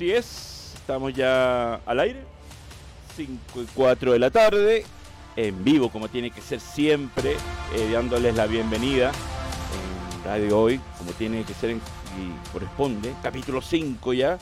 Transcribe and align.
Así 0.00 0.12
es, 0.12 0.72
estamos 0.76 1.12
ya 1.12 1.74
al 1.84 2.00
aire, 2.00 2.24
5 3.16 3.60
y 3.60 3.66
4 3.74 4.12
de 4.12 4.18
la 4.18 4.30
tarde, 4.30 4.86
en 5.36 5.62
vivo 5.62 5.90
como 5.90 6.08
tiene 6.08 6.30
que 6.30 6.40
ser 6.40 6.58
siempre, 6.58 7.32
eh, 7.76 7.90
dándoles 7.92 8.34
la 8.34 8.46
bienvenida 8.46 9.12
en 9.12 10.24
Radio 10.24 10.58
Hoy, 10.58 10.80
como 10.96 11.10
tiene 11.12 11.44
que 11.44 11.52
ser 11.52 11.68
en- 11.68 11.82
y 12.16 12.50
corresponde, 12.50 13.12
capítulo 13.22 13.60
5 13.60 14.14
ya, 14.14 14.38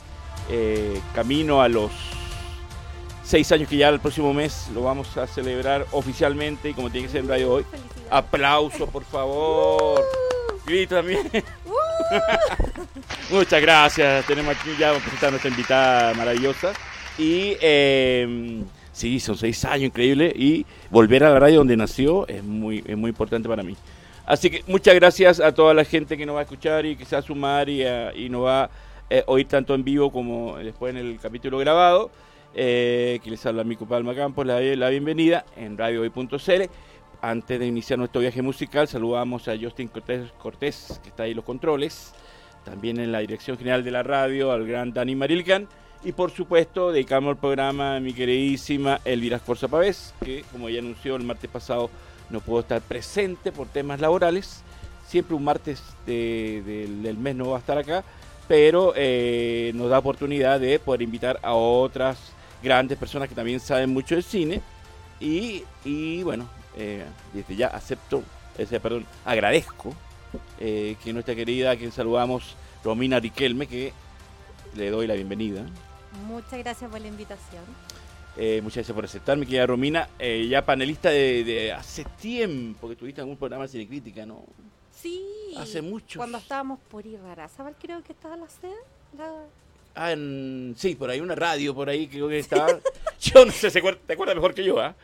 eh, 0.48 1.00
camino 1.12 1.60
a 1.60 1.68
los 1.68 1.90
6 3.24 3.50
años 3.50 3.68
que 3.68 3.78
ya 3.78 3.88
el 3.88 3.98
próximo 3.98 4.32
mes 4.32 4.68
lo 4.72 4.82
vamos 4.82 5.16
a 5.16 5.26
celebrar 5.26 5.88
oficialmente 5.90 6.70
y 6.70 6.74
como 6.74 6.88
tiene 6.88 7.08
que 7.08 7.12
ser 7.14 7.22
en 7.22 7.28
Radio 7.30 7.54
Hoy. 7.54 7.66
Aplauso, 8.10 8.86
por 8.86 9.02
favor. 9.02 10.04
Grito 10.64 10.94
también. 10.94 11.28
Muchas 13.30 13.60
gracias. 13.60 14.26
Tenemos 14.26 14.56
aquí 14.56 14.70
ya 14.78 14.92
vamos 14.92 15.22
a 15.22 15.30
nuestra 15.30 15.50
invitada 15.50 16.14
maravillosa. 16.14 16.72
Y 17.18 17.56
eh, 17.60 18.62
sí, 18.92 19.20
son 19.20 19.36
seis 19.36 19.64
años, 19.66 19.88
increíble. 19.88 20.32
Y 20.34 20.64
volver 20.90 21.24
a 21.24 21.30
la 21.30 21.38
radio 21.38 21.58
donde 21.58 21.76
nació 21.76 22.26
es 22.26 22.42
muy, 22.42 22.82
es 22.86 22.96
muy 22.96 23.10
importante 23.10 23.46
para 23.46 23.62
mí. 23.62 23.76
Así 24.24 24.48
que 24.48 24.62
muchas 24.66 24.94
gracias 24.94 25.40
a 25.40 25.52
toda 25.52 25.74
la 25.74 25.84
gente 25.84 26.16
que 26.16 26.24
nos 26.24 26.36
va 26.36 26.40
a 26.40 26.42
escuchar 26.44 26.86
y 26.86 26.96
que 26.96 27.04
se 27.04 27.16
va 27.16 27.20
a 27.20 27.22
sumar 27.22 27.68
y, 27.68 27.82
y 28.14 28.28
nos 28.30 28.44
va 28.44 28.64
a 28.64 28.70
eh, 29.10 29.24
oír 29.26 29.46
tanto 29.46 29.74
en 29.74 29.84
vivo 29.84 30.10
como 30.10 30.56
después 30.58 30.94
en 30.94 30.98
el 30.98 31.18
capítulo 31.18 31.58
grabado. 31.58 32.10
Eh, 32.54 33.20
que 33.22 33.30
les 33.30 33.44
habla 33.44 33.62
Mico 33.62 33.86
Palma 33.86 34.14
Campos, 34.14 34.46
la, 34.46 34.60
la 34.60 34.88
bienvenida 34.88 35.44
en 35.56 35.76
radiohoy.cl. 35.76 36.62
Antes 37.20 37.58
de 37.58 37.66
iniciar 37.66 37.98
nuestro 37.98 38.20
viaje 38.20 38.40
musical, 38.40 38.88
saludamos 38.88 39.48
a 39.48 39.56
Justin 39.60 39.88
Cortés, 39.88 40.30
Cortés, 40.38 40.98
que 41.02 41.10
está 41.10 41.24
ahí 41.24 41.32
en 41.32 41.36
los 41.36 41.44
controles, 41.44 42.14
también 42.68 42.98
en 43.00 43.12
la 43.12 43.20
dirección 43.20 43.56
general 43.56 43.82
de 43.84 43.90
la 43.90 44.02
radio, 44.02 44.52
al 44.52 44.66
gran 44.66 44.92
Dani 44.92 45.14
Marilcan, 45.14 45.66
y 46.04 46.12
por 46.12 46.30
supuesto 46.30 46.92
dedicamos 46.92 47.32
el 47.32 47.36
programa 47.38 47.96
a 47.96 48.00
mi 48.00 48.12
queridísima 48.12 49.00
Elvira 49.04 49.36
Esforza 49.36 49.68
Pavés, 49.68 50.14
que 50.24 50.44
como 50.52 50.68
ya 50.68 50.78
anunció 50.80 51.16
el 51.16 51.24
martes 51.24 51.50
pasado 51.50 51.90
no 52.30 52.40
pudo 52.40 52.60
estar 52.60 52.80
presente 52.82 53.52
por 53.52 53.68
temas 53.68 54.00
laborales, 54.00 54.62
siempre 55.06 55.34
un 55.34 55.44
martes 55.44 55.82
de- 56.06 56.62
del- 56.64 57.02
del 57.02 57.16
mes 57.16 57.34
no 57.34 57.50
va 57.50 57.56
a 57.56 57.60
estar 57.60 57.78
acá, 57.78 58.04
pero 58.46 58.92
eh, 58.96 59.72
nos 59.74 59.88
da 59.90 59.98
oportunidad 59.98 60.60
de 60.60 60.78
poder 60.78 61.02
invitar 61.02 61.38
a 61.42 61.54
otras 61.54 62.18
grandes 62.62 62.98
personas 62.98 63.28
que 63.28 63.34
también 63.34 63.60
saben 63.60 63.90
mucho 63.90 64.14
del 64.14 64.24
cine, 64.24 64.60
y, 65.20 65.64
y 65.84 66.22
bueno, 66.22 66.48
eh, 66.76 67.04
desde 67.32 67.56
ya 67.56 67.68
acepto, 67.68 68.22
ese, 68.56 68.78
perdón, 68.78 69.04
agradezco 69.24 69.94
eh, 70.60 70.96
que 71.02 71.12
nuestra 71.12 71.34
querida, 71.34 71.72
a 71.72 71.76
quien 71.76 71.92
saludamos, 71.92 72.54
Romina 72.84 73.18
Riquelme, 73.20 73.66
que 73.66 73.92
le 74.76 74.90
doy 74.90 75.06
la 75.06 75.14
bienvenida. 75.14 75.64
Muchas 76.26 76.58
gracias 76.58 76.90
por 76.90 77.00
la 77.00 77.08
invitación. 77.08 77.62
Eh, 78.36 78.60
muchas 78.62 78.76
gracias 78.76 78.94
por 78.94 79.04
aceptar, 79.04 79.36
mi 79.36 79.46
querida 79.46 79.66
Romina, 79.66 80.08
eh, 80.18 80.46
ya 80.48 80.64
panelista 80.64 81.10
de, 81.10 81.42
de 81.44 81.72
hace 81.72 82.04
tiempo 82.20 82.88
que 82.88 82.94
tuviste 82.96 83.20
en 83.20 83.24
algún 83.24 83.36
programa 83.36 83.64
de 83.64 83.68
cinecrítica, 83.70 84.24
¿no? 84.26 84.44
Sí. 84.94 85.24
Hace 85.56 85.82
mucho. 85.82 86.18
Cuando 86.18 86.38
estábamos 86.38 86.78
por 86.90 87.04
Irarrázaval, 87.06 87.74
creo 87.80 88.02
que 88.02 88.12
estaba 88.12 88.36
la 88.36 88.48
sede. 88.48 88.74
La... 89.16 89.32
Ah, 89.94 90.12
en- 90.12 90.74
sí, 90.76 90.94
por 90.94 91.10
ahí 91.10 91.20
una 91.20 91.34
radio, 91.34 91.74
por 91.74 91.88
ahí 91.88 92.06
creo 92.06 92.28
que 92.28 92.38
estaba. 92.38 92.78
Yo 93.20 93.44
no 93.44 93.50
sé, 93.50 93.70
¿se 93.70 93.82
acuer- 93.82 93.98
¿te 94.06 94.12
acuerdas 94.12 94.36
mejor 94.36 94.54
que 94.54 94.62
yo? 94.64 94.78
ah? 94.80 94.94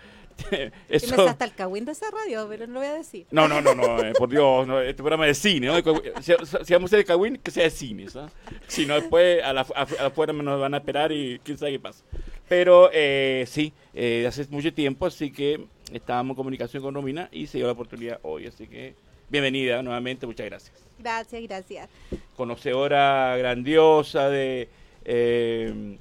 Eso. 0.89 1.17
me 1.17 1.31
hasta 1.31 1.45
el 1.45 1.55
cagüín 1.55 1.85
de 1.85 1.93
esa 1.93 2.07
radio, 2.11 2.47
pero 2.49 2.67
no 2.67 2.75
lo 2.75 2.81
voy 2.81 2.89
a 2.89 2.95
decir. 2.95 3.27
No, 3.31 3.49
no, 3.49 3.61
no, 3.61 3.75
no, 3.75 4.01
eh, 4.01 4.13
por 4.19 4.29
Dios, 4.29 4.67
no, 4.67 4.81
este 4.81 5.03
programa 5.03 5.27
es 5.29 5.43
de 5.43 5.51
cine, 5.51 5.67
¿no? 5.67 5.77
Si, 6.21 6.33
si 6.65 6.73
vamos 6.73 6.89
a 6.89 6.91
hacer 6.91 6.99
el 7.01 7.05
Kawin, 7.05 7.39
que 7.39 7.51
sea 7.51 7.65
de 7.65 7.71
cine, 7.71 8.09
¿sabes? 8.09 8.33
Si 8.67 8.87
no, 8.87 8.95
después 8.95 9.43
a 9.43 9.53
la, 9.53 9.61
afuera 9.61 10.33
nos 10.33 10.61
van 10.61 10.75
a 10.75 10.79
esperar 10.79 11.13
y 11.13 11.41
quién 11.43 11.59
sabe 11.59 11.73
qué 11.73 11.81
pasa. 11.81 12.05
Pero 12.49 12.91
eh, 12.93 13.45
sí, 13.47 13.73
eh, 13.95 14.25
hace 14.27 14.47
mucho 14.51 14.73
tiempo, 14.73 15.07
así 15.07 15.31
que 15.31 15.65
estábamos 15.93 16.35
en 16.35 16.37
comunicación 16.37 16.83
con 16.83 16.95
Romina 16.95 17.29
y 17.33 17.47
se 17.47 17.59
dio 17.59 17.67
la 17.67 17.73
oportunidad 17.73 18.19
hoy, 18.23 18.47
así 18.47 18.67
que 18.67 18.95
bienvenida 19.31 19.83
nuevamente, 19.83 20.27
muchas 20.27 20.47
gracias. 20.47 20.85
Gracias, 20.99 21.43
gracias. 21.43 21.89
Conocedora 22.37 23.37
grandiosa 23.37 24.29
de, 24.29 24.69
eh, 25.05 25.97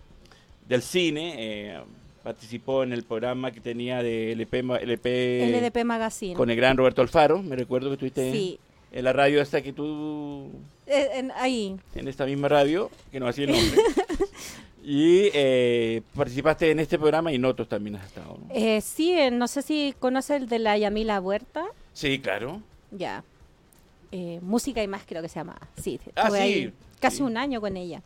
del 0.68 0.82
cine, 0.82 1.36
eh, 1.38 1.82
participó 2.24 2.84
en 2.84 2.94
el 2.94 3.04
programa 3.04 3.52
que 3.52 3.60
tenía 3.60 4.02
de 4.02 4.32
LP, 4.32 4.60
LP 4.82 5.50
LDP 5.62 5.84
Magazine. 5.84 6.36
con 6.36 6.50
el 6.50 6.56
gran 6.56 6.78
Roberto 6.78 7.02
Alfaro, 7.02 7.42
me 7.44 7.56
recuerdo 7.56 7.90
que 7.90 7.94
estuviste 7.94 8.32
Sí. 8.32 8.60
en 8.92 9.04
la 9.04 9.14
radio 9.14 9.42
esta 9.42 9.62
que 9.62 9.74
tú, 9.74 10.50
Eh, 10.88 11.10
en- 11.16 11.32
ahí. 11.32 11.76
en 11.96 12.08
esta 12.08 12.26
misma 12.26 12.48
radio, 12.48 12.90
que 13.12 13.20
no 13.20 13.28
hacía 13.28 13.46
el 13.46 13.52
nombre, 13.52 13.82
y 14.84 15.30
eh, 15.34 16.02
participaste 16.16 16.72
en 16.72 16.80
este 16.80 16.98
programa 16.98 17.32
y 17.32 17.36
en 17.36 17.46
otros 17.46 17.68
también 17.68 17.96
has 17.98 18.06
estado, 18.06 18.38
¿no? 18.40 18.54
Eh, 18.56 18.82
sí, 18.82 19.16
no 19.32 19.48
sé 19.48 19.62
si 19.62 19.94
conoce 20.00 20.36
el 20.38 20.48
de 20.48 20.60
la 20.60 20.78
Yamila 20.78 21.20
Huerta. 21.20 21.66
Sí, 21.94 22.20
claro. 22.20 22.62
Ya. 22.92 23.24
Eh, 24.12 24.40
música 24.42 24.84
y 24.84 24.88
más 24.88 25.04
creo 25.08 25.22
que 25.22 25.30
se 25.30 25.40
llama. 25.40 25.58
Sí, 25.82 26.00
Ah, 26.16 26.30
sí. 26.30 26.38
ahí 26.38 26.74
casi 27.00 27.18
Sí. 27.18 27.24
un 27.24 27.36
año 27.36 27.60
con 27.60 27.76
ella. 27.78 28.02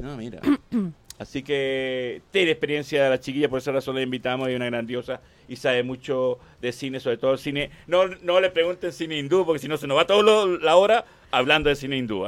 No, 0.00 0.16
mira. 0.16 0.40
Así 1.22 1.42
que 1.42 2.20
tiene 2.30 2.50
experiencia 2.50 3.08
la 3.08 3.18
chiquilla, 3.20 3.48
por 3.48 3.58
esa 3.58 3.72
razón 3.72 3.94
la 3.94 4.02
invitamos, 4.02 4.48
es 4.48 4.56
una 4.56 4.66
grandiosa 4.66 5.20
y 5.48 5.56
sabe 5.56 5.82
mucho 5.82 6.38
de 6.60 6.72
cine, 6.72 7.00
sobre 7.00 7.16
todo 7.16 7.36
cine. 7.36 7.70
No, 7.86 8.06
no 8.08 8.40
le 8.40 8.50
pregunten 8.50 8.92
cine 8.92 9.18
hindú, 9.18 9.46
porque 9.46 9.60
si 9.60 9.68
no 9.68 9.76
se 9.76 9.86
nos 9.86 9.96
va 9.96 10.06
toda 10.06 10.46
la 10.60 10.76
hora 10.76 11.04
hablando 11.30 11.68
de 11.68 11.76
cine 11.76 11.96
hindú. 11.96 12.24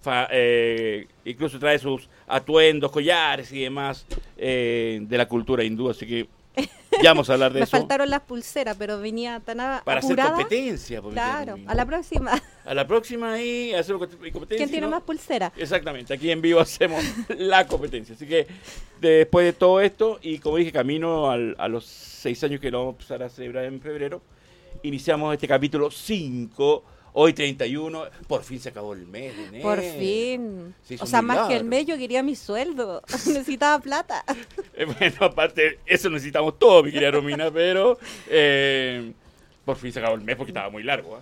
Fa- 0.00 0.26
eh, 0.32 1.06
incluso 1.24 1.58
trae 1.60 1.78
sus 1.78 2.08
atuendos, 2.26 2.90
collares 2.90 3.52
y 3.52 3.60
demás 3.62 4.04
eh, 4.36 4.98
de 5.00 5.16
la 5.16 5.26
cultura 5.28 5.62
hindú, 5.62 5.88
así 5.90 6.06
que 6.06 6.26
ya 7.02 7.10
vamos 7.10 7.28
a 7.30 7.34
hablar 7.34 7.52
de 7.52 7.60
Me 7.60 7.64
eso. 7.64 7.76
faltaron 7.76 8.10
las 8.10 8.20
pulseras, 8.20 8.76
pero 8.78 9.00
venía 9.00 9.40
tan 9.40 9.60
a- 9.60 9.82
Para 9.84 10.00
hacer 10.00 10.18
competencia. 10.18 11.00
Claro, 11.12 11.56
a 11.66 11.74
la 11.74 11.86
próxima. 11.86 12.32
A 12.64 12.74
la 12.74 12.86
próxima 12.86 13.32
ahí 13.32 13.74
hacer 13.74 13.96
competencia. 13.96 14.56
¿Quién 14.56 14.70
tiene 14.70 14.86
¿no? 14.86 14.92
más 14.92 15.02
pulsera? 15.02 15.52
Exactamente, 15.56 16.14
aquí 16.14 16.30
en 16.30 16.40
vivo 16.40 16.60
hacemos 16.60 17.02
la 17.36 17.66
competencia. 17.66 18.14
Así 18.14 18.24
que 18.24 18.46
después 19.00 19.44
de 19.46 19.52
todo 19.52 19.80
esto, 19.80 20.20
y 20.22 20.38
como 20.38 20.58
dije, 20.58 20.70
camino 20.70 21.28
al- 21.28 21.56
a 21.58 21.66
los 21.66 21.84
seis 21.84 22.42
años 22.44 22.60
que 22.60 22.70
lo 22.70 22.78
vamos 22.78 22.92
a 22.92 22.96
empezar 22.96 23.22
a 23.24 23.28
celebrar 23.28 23.64
en 23.64 23.80
febrero, 23.80 24.22
iniciamos 24.84 25.34
este 25.34 25.48
capítulo 25.48 25.90
5, 25.90 26.84
hoy 27.14 27.32
31, 27.32 28.04
por 28.26 28.42
fin 28.42 28.60
se 28.60 28.70
acabó 28.70 28.92
el 28.94 29.06
mes 29.06 29.36
de 29.36 29.44
enero. 29.46 29.62
Por 29.62 29.80
fin. 29.80 30.74
Se 30.82 30.96
O 31.00 31.06
sea, 31.06 31.22
más 31.22 31.48
que 31.48 31.56
el 31.56 31.64
mes 31.64 31.86
yo 31.86 31.96
quería 31.98 32.22
mi 32.22 32.34
sueldo. 32.36 33.02
Necesitaba 33.26 33.78
plata. 33.82 34.24
Eh, 34.74 34.84
Bueno, 34.84 35.16
aparte, 35.20 35.78
eso 35.86 36.08
necesitamos 36.10 36.58
todo, 36.58 36.82
mi 36.82 36.90
querida 36.92 37.10
Romina, 37.10 37.50
pero 37.50 37.98
eh, 38.28 39.12
por 39.64 39.76
fin 39.76 39.92
se 39.92 39.98
acabó 40.00 40.14
el 40.16 40.22
mes 40.22 40.36
porque 40.36 40.50
estaba 40.50 40.70
muy 40.70 40.82
largo. 40.82 41.16
¿ah? 41.16 41.20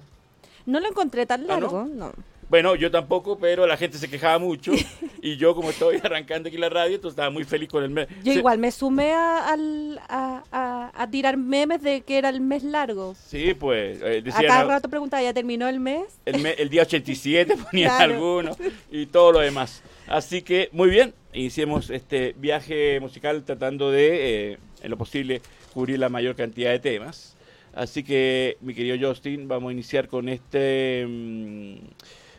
No 0.66 0.80
lo 0.80 0.88
encontré 0.88 1.26
tan 1.26 1.42
¿Ah, 1.42 1.44
no? 1.46 1.60
largo, 1.60 1.84
no. 1.84 2.12
Bueno, 2.50 2.74
yo 2.74 2.90
tampoco, 2.90 3.38
pero 3.38 3.64
la 3.66 3.76
gente 3.76 3.96
se 3.96 4.10
quejaba 4.10 4.38
mucho 4.40 4.72
y 5.22 5.36
yo 5.36 5.54
como 5.54 5.70
estoy 5.70 5.98
arrancando 6.02 6.48
aquí 6.48 6.58
la 6.58 6.68
radio, 6.68 6.96
entonces 6.96 7.12
estaba 7.14 7.30
muy 7.30 7.44
feliz 7.44 7.68
con 7.68 7.84
el 7.84 7.90
mes. 7.90 8.08
Yo 8.24 8.32
igual 8.32 8.58
me 8.58 8.72
sumé 8.72 9.12
a, 9.12 9.54
a, 9.54 10.42
a- 10.50 10.90
a 10.92 11.10
tirar 11.10 11.36
memes 11.36 11.80
de 11.80 12.00
que 12.00 12.18
era 12.18 12.28
el 12.28 12.40
mes 12.40 12.64
largo. 12.64 13.14
Sí, 13.14 13.54
pues, 13.54 14.02
eh, 14.02 14.18
A 14.18 14.20
decían, 14.20 14.46
cada 14.48 14.60
ah, 14.62 14.64
rato 14.64 14.88
preguntaba, 14.88 15.22
¿ya 15.22 15.32
terminó 15.32 15.68
el 15.68 15.78
mes? 15.78 16.02
el, 16.26 16.42
me- 16.42 16.54
el 16.54 16.68
día 16.68 16.82
87 16.82 17.56
ponían 17.70 17.96
Claro. 17.96 18.14
algunos 18.14 18.56
y 18.90 19.06
todo 19.06 19.30
lo 19.30 19.38
demás. 19.38 19.82
Así 20.08 20.42
que, 20.42 20.70
muy 20.72 20.90
bien, 20.90 21.14
iniciemos 21.32 21.88
este 21.88 22.34
viaje 22.36 22.98
musical 22.98 23.44
tratando 23.44 23.92
de, 23.92 24.50
eh, 24.54 24.58
en 24.82 24.90
lo 24.90 24.96
posible, 24.98 25.40
cubrir 25.72 26.00
la 26.00 26.08
mayor 26.08 26.34
cantidad 26.34 26.72
de 26.72 26.80
temas. 26.80 27.36
Así 27.72 28.02
que, 28.02 28.56
mi 28.60 28.74
querido 28.74 29.08
Justin, 29.08 29.46
vamos 29.46 29.70
a 29.70 29.72
iniciar 29.72 30.08
con 30.08 30.28
este 30.28 31.06
mm, 31.08 31.74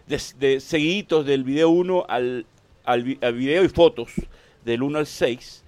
de, 0.07 0.21
de 0.39 0.59
seguiditos 0.59 1.25
del 1.25 1.43
video 1.43 1.69
1 1.69 2.05
al, 2.07 2.45
al, 2.83 3.03
vi- 3.03 3.17
al 3.21 3.33
video 3.33 3.63
y 3.63 3.69
fotos 3.69 4.11
del 4.65 4.83
1 4.83 4.99
al 4.99 5.07
6 5.07 5.63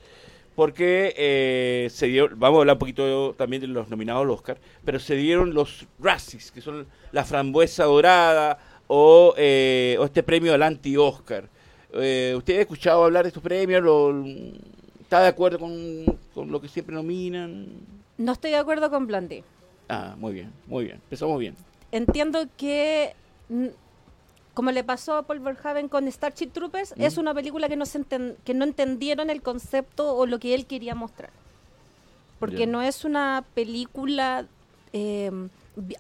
porque 0.56 1.16
eh, 1.18 1.88
se 1.90 2.06
dio, 2.06 2.30
vamos 2.36 2.58
a 2.58 2.62
hablar 2.62 2.76
un 2.76 2.80
poquito 2.80 3.34
también 3.36 3.60
de 3.62 3.68
los 3.68 3.90
nominados 3.90 4.22
al 4.22 4.30
Oscar, 4.30 4.58
pero 4.86 5.00
se 5.00 5.16
dieron 5.16 5.52
los 5.56 5.88
Razzies, 6.00 6.52
que 6.52 6.62
son 6.62 6.86
la 7.12 7.24
frambuesa 7.26 7.86
dorada 7.86 8.60
o, 8.86 9.34
eh, 9.36 9.98
o 10.00 10.06
este 10.06 10.22
premio 10.22 10.54
al 10.54 10.62
anti-Oscar. 10.62 11.50
Eh, 11.94 12.36
¿Usted 12.38 12.60
ha 12.60 12.62
escuchado 12.62 13.04
hablar 13.04 13.24
de 13.24 13.30
estos 13.30 13.42
premios? 13.42 13.82
¿Lo- 13.82 14.24
¿Está 15.02 15.22
de 15.22 15.28
acuerdo 15.30 15.58
con, 15.58 16.06
con 16.36 16.52
lo 16.52 16.62
que 16.62 16.68
siempre 16.68 16.94
nominan? 16.94 17.66
No 18.20 18.34
estoy 18.34 18.52
de 18.52 18.58
acuerdo 18.58 18.92
con 18.92 19.08
Blondie. 19.08 19.44
Ah, 19.90 20.14
muy 20.20 20.34
bien, 20.34 20.52
muy 20.68 20.84
bien, 20.86 20.98
empezamos 20.98 21.40
bien. 21.40 21.56
Entiendo 21.92 22.46
que, 22.58 23.16
como 24.54 24.72
le 24.72 24.84
pasó 24.84 25.16
a 25.16 25.24
Paul 25.24 25.40
Verhoeven 25.40 25.88
con 25.90 26.08
Starship 26.12 26.48
Troopers, 26.52 26.94
Mm. 26.98 27.02
es 27.02 27.18
una 27.18 27.34
película 27.34 27.68
que 27.70 27.76
no, 27.76 27.86
se 27.86 28.00
enten- 28.00 28.36
que 28.44 28.54
no 28.54 28.64
entendieron 28.66 29.30
el 29.30 29.42
concepto 29.42 30.16
o 30.16 30.26
lo 30.26 30.40
que 30.40 30.54
él 30.54 30.66
quería 30.66 30.94
mostrar. 30.96 31.32
Porque 32.40 32.68
no 32.68 32.82
es 32.82 33.06
una 33.06 33.44
película 33.54 34.46
eh, 34.96 35.32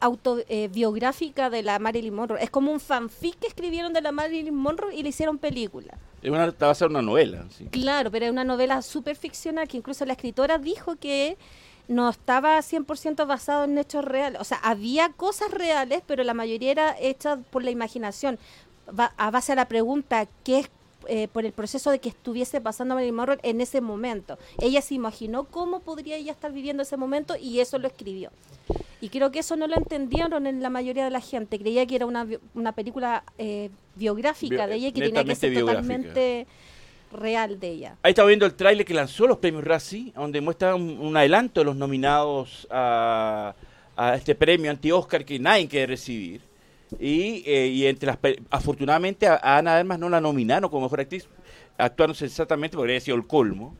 autobiográfica 0.01 1.49
de 1.49 1.63
la 1.63 1.79
Marilyn 1.79 2.13
Monroe. 2.13 2.43
Es 2.43 2.49
como 2.49 2.71
un 2.71 2.79
fanfic 2.79 3.39
que 3.39 3.47
escribieron 3.47 3.93
de 3.93 4.01
la 4.01 4.11
Marilyn 4.11 4.53
Monroe 4.53 4.95
y 4.95 5.03
le 5.03 5.09
hicieron 5.09 5.37
película. 5.37 5.97
Es 6.21 6.29
una, 6.29 6.51
va 6.51 6.69
a 6.69 6.75
ser 6.75 6.89
una 6.89 7.01
novela. 7.01 7.45
Sí. 7.49 7.65
Claro, 7.71 8.11
pero 8.11 8.25
es 8.25 8.31
una 8.31 8.43
novela 8.43 8.81
súper 8.81 9.15
ficcional 9.15 9.67
que 9.67 9.77
incluso 9.77 10.05
la 10.05 10.13
escritora 10.13 10.57
dijo 10.57 10.95
que 10.97 11.37
no 11.87 12.09
estaba 12.09 12.57
100% 12.59 13.27
basado 13.27 13.65
en 13.65 13.77
hechos 13.77 14.05
reales. 14.05 14.39
O 14.39 14.43
sea, 14.43 14.57
había 14.57 15.09
cosas 15.09 15.51
reales, 15.51 16.01
pero 16.05 16.23
la 16.23 16.33
mayoría 16.33 16.71
era 16.71 16.95
hecha 16.99 17.37
por 17.51 17.63
la 17.63 17.71
imaginación. 17.71 18.39
a 18.97 19.31
base 19.31 19.51
a 19.51 19.55
la 19.55 19.67
pregunta, 19.67 20.27
¿qué 20.43 20.59
es 20.59 20.69
eh, 21.07 21.27
por 21.27 21.45
el 21.45 21.51
proceso 21.51 21.91
de 21.91 21.99
que 21.99 22.09
estuviese 22.09 22.61
pasando 22.61 22.95
Marilyn 22.95 23.15
Monroe 23.15 23.39
en 23.43 23.59
ese 23.61 23.81
momento. 23.81 24.37
Ella 24.59 24.81
se 24.81 24.93
imaginó 24.93 25.43
cómo 25.45 25.81
podría 25.81 26.15
ella 26.15 26.31
estar 26.31 26.51
viviendo 26.53 26.83
ese 26.83 26.97
momento 26.97 27.35
y 27.35 27.59
eso 27.59 27.77
lo 27.77 27.87
escribió. 27.87 28.31
Y 29.01 29.09
creo 29.09 29.31
que 29.31 29.39
eso 29.39 29.57
no 29.57 29.67
lo 29.67 29.75
entendieron 29.75 30.47
en 30.47 30.61
la 30.61 30.69
mayoría 30.69 31.03
de 31.03 31.09
la 31.09 31.19
gente. 31.19 31.59
Creía 31.59 31.85
que 31.85 31.97
era 31.97 32.05
una, 32.05 32.25
una 32.53 32.71
película 32.71 33.23
eh, 33.37 33.69
biográfica 33.95 34.65
de 34.65 34.75
ella 34.75 34.91
que 34.93 35.01
tenía 35.01 35.25
que 35.25 35.35
ser 35.35 35.53
totalmente 35.53 36.47
real 37.13 37.59
de 37.59 37.69
ella. 37.69 37.97
Ahí 38.03 38.11
estaba 38.11 38.27
viendo 38.27 38.45
el 38.45 38.53
tráiler 38.53 38.85
que 38.85 38.93
lanzó 38.93 39.27
los 39.27 39.37
premios 39.37 39.63
Razzie, 39.63 40.11
donde 40.15 40.41
muestra 40.41 40.75
un, 40.75 41.15
adelanto 41.15 41.61
de 41.61 41.65
los 41.65 41.75
nominados 41.75 42.67
a, 42.69 43.55
a 43.95 44.15
este 44.15 44.35
premio 44.35 44.71
anti-Oscar 44.71 45.23
que 45.25 45.39
nadie 45.39 45.67
quiere 45.67 45.87
recibir. 45.87 46.41
Y, 46.99 47.43
eh, 47.45 47.67
y 47.67 47.85
entre 47.87 48.07
las 48.07 48.19
afortunadamente 48.49 49.27
a, 49.27 49.39
Ana 49.41 49.77
Armas 49.77 49.99
no 49.99 50.09
la 50.09 50.21
nominaron 50.21 50.69
como 50.69 50.83
mejor 50.83 51.01
actriz, 51.01 51.27
actuaron 51.77 52.15
sensatamente 52.15 52.75
porque 52.75 52.91
habría 52.91 53.01
sido 53.01 53.17
el 53.17 53.25
colmo. 53.25 53.75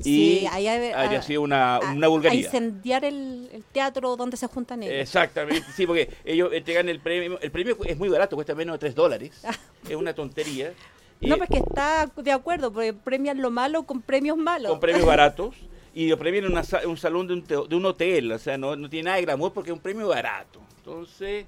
Sí, 0.00 0.40
y 0.42 0.46
ahí 0.46 0.66
habría 0.68 1.22
sido 1.22 1.40
una, 1.40 1.80
una 1.94 2.08
vulgaridad. 2.08 2.44
incendiar 2.44 3.06
el, 3.06 3.48
el, 3.50 3.64
teatro 3.64 4.16
donde 4.16 4.36
se 4.36 4.46
juntan 4.46 4.82
ellos. 4.82 4.94
Exactamente, 4.94 5.66
sí, 5.74 5.86
porque 5.86 6.10
ellos 6.26 6.52
entregan 6.52 6.90
el 6.90 7.00
premio. 7.00 7.40
El 7.40 7.50
premio 7.50 7.74
es 7.86 7.96
muy 7.96 8.10
barato, 8.10 8.36
cuesta 8.36 8.54
menos 8.54 8.74
de 8.74 8.80
3 8.80 8.94
dólares. 8.94 9.40
Ah. 9.44 9.54
es 9.88 9.96
una 9.96 10.14
tontería. 10.14 10.72
No, 11.20 11.36
pues 11.36 11.50
que 11.50 11.58
está 11.58 12.10
de 12.16 12.32
acuerdo, 12.32 12.72
porque 12.72 12.92
premian 12.92 13.40
lo 13.40 13.50
malo 13.50 13.84
con 13.84 14.02
premios 14.02 14.36
malos. 14.36 14.70
Con 14.70 14.80
premios 14.80 15.06
baratos. 15.06 15.54
Y 15.94 16.08
lo 16.08 16.18
premian 16.18 16.44
en 16.44 16.88
un 16.88 16.96
salón 16.96 17.26
de 17.26 17.34
un, 17.34 17.44
de 17.44 17.76
un 17.76 17.84
hotel. 17.84 18.30
O 18.30 18.38
sea, 18.38 18.56
no, 18.56 18.76
no 18.76 18.88
tiene 18.88 19.04
nada 19.06 19.16
de 19.16 19.22
glamour 19.22 19.52
porque 19.52 19.70
es 19.70 19.74
un 19.74 19.82
premio 19.82 20.06
barato. 20.08 20.60
Entonces 20.76 21.46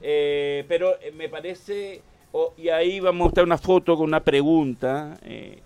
eh, 0.00 0.64
pero 0.68 0.98
eh, 1.00 1.12
me 1.12 1.28
parece, 1.28 2.02
y 2.56 2.68
ahí 2.68 3.00
vamos 3.00 3.20
a 3.20 3.24
mostrar 3.24 3.46
una 3.46 3.58
foto 3.58 3.96
con 3.96 4.06
una 4.06 4.22
pregunta, 4.22 5.18
eh, 5.22 5.60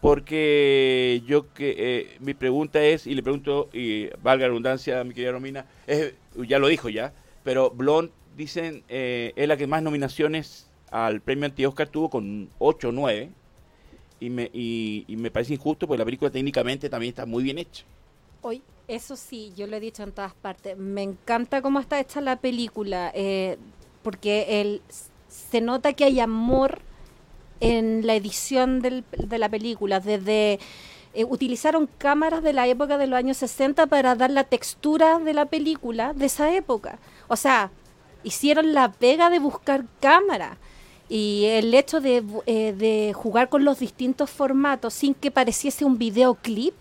porque 0.00 1.22
yo 1.26 1.52
que 1.52 2.16
mi 2.20 2.34
pregunta 2.34 2.82
es, 2.82 3.06
y 3.06 3.14
le 3.14 3.22
pregunto, 3.22 3.68
y 3.72 4.08
valga 4.22 4.42
la 4.42 4.48
redundancia 4.48 5.00
a 5.00 5.04
mi 5.04 5.14
querida 5.14 5.32
Romina, 5.32 5.66
es, 5.86 6.14
ya 6.36 6.58
lo 6.58 6.66
dijo 6.66 6.88
ya, 6.88 7.12
pero 7.44 7.70
Blond, 7.70 8.10
dicen, 8.36 8.82
es 8.88 9.48
la 9.48 9.56
que 9.56 9.66
más 9.66 9.82
nominaciones 9.82 10.68
al 10.92 11.20
premio 11.20 11.46
anti-Oscar 11.46 11.88
tuvo 11.88 12.08
con 12.08 12.48
8 12.58 12.88
o 12.88 12.92
9, 12.92 13.30
y 14.20 14.30
me, 14.30 14.50
y 14.52 15.04
me 15.08 15.32
parece 15.32 15.54
injusto 15.54 15.88
porque 15.88 15.98
la 15.98 16.04
película 16.04 16.30
técnicamente 16.30 16.88
también 16.88 17.08
está 17.08 17.26
muy 17.26 17.42
bien 17.42 17.58
hecha. 17.58 17.84
Hoy 18.42 18.62
eso 18.88 19.16
sí, 19.16 19.52
yo 19.56 19.66
lo 19.66 19.76
he 19.76 19.80
dicho 19.80 20.02
en 20.02 20.12
todas 20.12 20.34
partes. 20.34 20.76
Me 20.76 21.02
encanta 21.02 21.62
cómo 21.62 21.80
está 21.80 22.00
hecha 22.00 22.20
la 22.20 22.36
película, 22.36 23.10
eh, 23.14 23.56
porque 24.02 24.60
el, 24.60 24.82
se 25.28 25.60
nota 25.60 25.92
que 25.92 26.04
hay 26.04 26.20
amor 26.20 26.80
en 27.60 28.06
la 28.06 28.14
edición 28.14 28.80
del, 28.80 29.04
de 29.12 29.38
la 29.38 29.48
película, 29.48 30.00
desde... 30.00 30.58
Eh, 31.14 31.24
utilizaron 31.24 31.90
cámaras 31.98 32.42
de 32.42 32.54
la 32.54 32.66
época 32.66 32.96
de 32.96 33.06
los 33.06 33.18
años 33.18 33.36
60 33.36 33.86
para 33.86 34.14
dar 34.14 34.30
la 34.30 34.44
textura 34.44 35.18
de 35.18 35.34
la 35.34 35.44
película 35.44 36.14
de 36.14 36.24
esa 36.24 36.54
época. 36.54 36.98
O 37.28 37.36
sea, 37.36 37.70
hicieron 38.24 38.72
la 38.72 38.90
pega 38.92 39.28
de 39.28 39.38
buscar 39.38 39.84
cámara. 40.00 40.56
Y 41.12 41.44
el 41.44 41.74
hecho 41.74 42.00
de, 42.00 42.24
eh, 42.46 42.72
de 42.72 43.12
jugar 43.12 43.50
con 43.50 43.64
los 43.64 43.80
distintos 43.80 44.30
formatos 44.30 44.94
sin 44.94 45.12
que 45.12 45.30
pareciese 45.30 45.84
un 45.84 45.98
videoclip, 45.98 46.72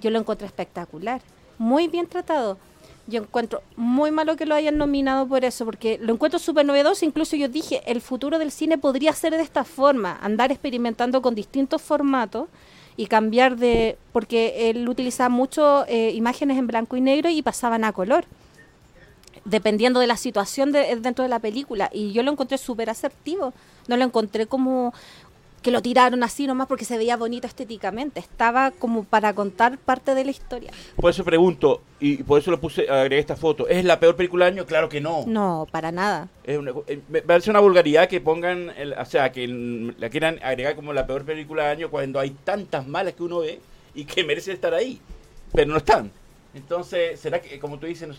yo 0.00 0.10
lo 0.10 0.20
encontré 0.20 0.46
espectacular 0.46 1.20
muy 1.58 1.88
bien 1.88 2.06
tratado. 2.06 2.58
Yo 3.06 3.20
encuentro 3.20 3.62
muy 3.76 4.10
malo 4.10 4.36
que 4.36 4.46
lo 4.46 4.54
hayan 4.54 4.78
nominado 4.78 5.26
por 5.26 5.44
eso, 5.44 5.64
porque 5.66 5.98
lo 6.00 6.14
encuentro 6.14 6.38
súper 6.38 6.64
novedoso. 6.64 7.04
Incluso 7.04 7.36
yo 7.36 7.48
dije, 7.48 7.82
el 7.86 8.00
futuro 8.00 8.38
del 8.38 8.50
cine 8.50 8.78
podría 8.78 9.12
ser 9.12 9.32
de 9.32 9.42
esta 9.42 9.64
forma, 9.64 10.18
andar 10.22 10.50
experimentando 10.50 11.20
con 11.20 11.34
distintos 11.34 11.82
formatos 11.82 12.48
y 12.96 13.06
cambiar 13.06 13.56
de... 13.56 13.98
porque 14.12 14.70
él 14.70 14.88
utilizaba 14.88 15.28
mucho 15.28 15.84
eh, 15.86 16.12
imágenes 16.12 16.56
en 16.58 16.66
blanco 16.66 16.96
y 16.96 17.00
negro 17.00 17.28
y 17.28 17.42
pasaban 17.42 17.84
a 17.84 17.92
color, 17.92 18.24
dependiendo 19.44 20.00
de 20.00 20.06
la 20.06 20.16
situación 20.16 20.72
de, 20.72 20.96
dentro 20.96 21.22
de 21.22 21.28
la 21.28 21.38
película. 21.38 21.90
Y 21.92 22.12
yo 22.12 22.22
lo 22.22 22.32
encontré 22.32 22.58
súper 22.58 22.90
asertivo. 22.90 23.52
No 23.88 23.96
lo 23.96 24.04
encontré 24.04 24.46
como 24.46 24.92
que 25.64 25.70
lo 25.70 25.80
tiraron 25.80 26.22
así 26.22 26.46
nomás 26.46 26.66
porque 26.66 26.84
se 26.84 26.98
veía 26.98 27.16
bonito 27.16 27.46
estéticamente. 27.46 28.20
Estaba 28.20 28.70
como 28.70 29.04
para 29.04 29.34
contar 29.34 29.78
parte 29.78 30.14
de 30.14 30.22
la 30.22 30.30
historia. 30.30 30.70
Por 30.96 31.10
eso 31.10 31.24
pregunto, 31.24 31.80
y 31.98 32.22
por 32.22 32.38
eso 32.38 32.50
lo 32.50 32.60
puse, 32.60 32.82
agregué 32.88 33.18
esta 33.18 33.34
foto. 33.34 33.66
¿Es 33.66 33.82
la 33.82 33.98
peor 33.98 34.14
película 34.14 34.44
del 34.44 34.54
año? 34.54 34.66
Claro 34.66 34.90
que 34.90 35.00
no. 35.00 35.24
No, 35.26 35.66
para 35.70 35.90
nada. 35.90 36.28
Es 36.44 36.58
una, 36.58 36.72
eh, 36.86 37.00
me 37.08 37.22
parece 37.22 37.48
una 37.48 37.60
vulgaridad 37.60 38.10
que 38.10 38.20
pongan, 38.20 38.72
o 38.98 39.04
sea, 39.06 39.32
que 39.32 39.48
la 39.98 40.10
quieran 40.10 40.38
agregar 40.42 40.76
como 40.76 40.92
la 40.92 41.06
peor 41.06 41.24
película 41.24 41.62
del 41.62 41.78
año 41.78 41.90
cuando 41.90 42.20
hay 42.20 42.30
tantas 42.44 42.86
malas 42.86 43.14
que 43.14 43.22
uno 43.22 43.38
ve 43.38 43.58
y 43.94 44.04
que 44.04 44.22
merecen 44.26 44.54
estar 44.54 44.74
ahí, 44.74 45.00
pero 45.50 45.70
no 45.70 45.78
están. 45.78 46.12
Entonces, 46.52 47.18
¿será 47.18 47.40
que, 47.40 47.58
como 47.58 47.78
tú 47.78 47.86
dices, 47.86 48.10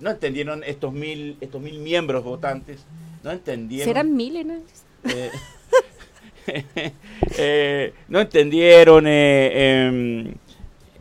no, 0.00 0.10
entendieron 0.10 0.64
estos 0.64 0.92
mil, 0.92 1.36
estos 1.40 1.60
mil 1.60 1.78
miembros 1.78 2.24
votantes? 2.24 2.84
¿No 3.22 3.30
entendieron? 3.30 3.86
¿Serán 3.86 4.16
miles? 4.16 4.46
Eh, 5.04 5.30
Eh, 7.36 7.94
no 8.08 8.20
entendieron. 8.20 9.06
Eh, 9.06 9.86
em, 9.86 10.34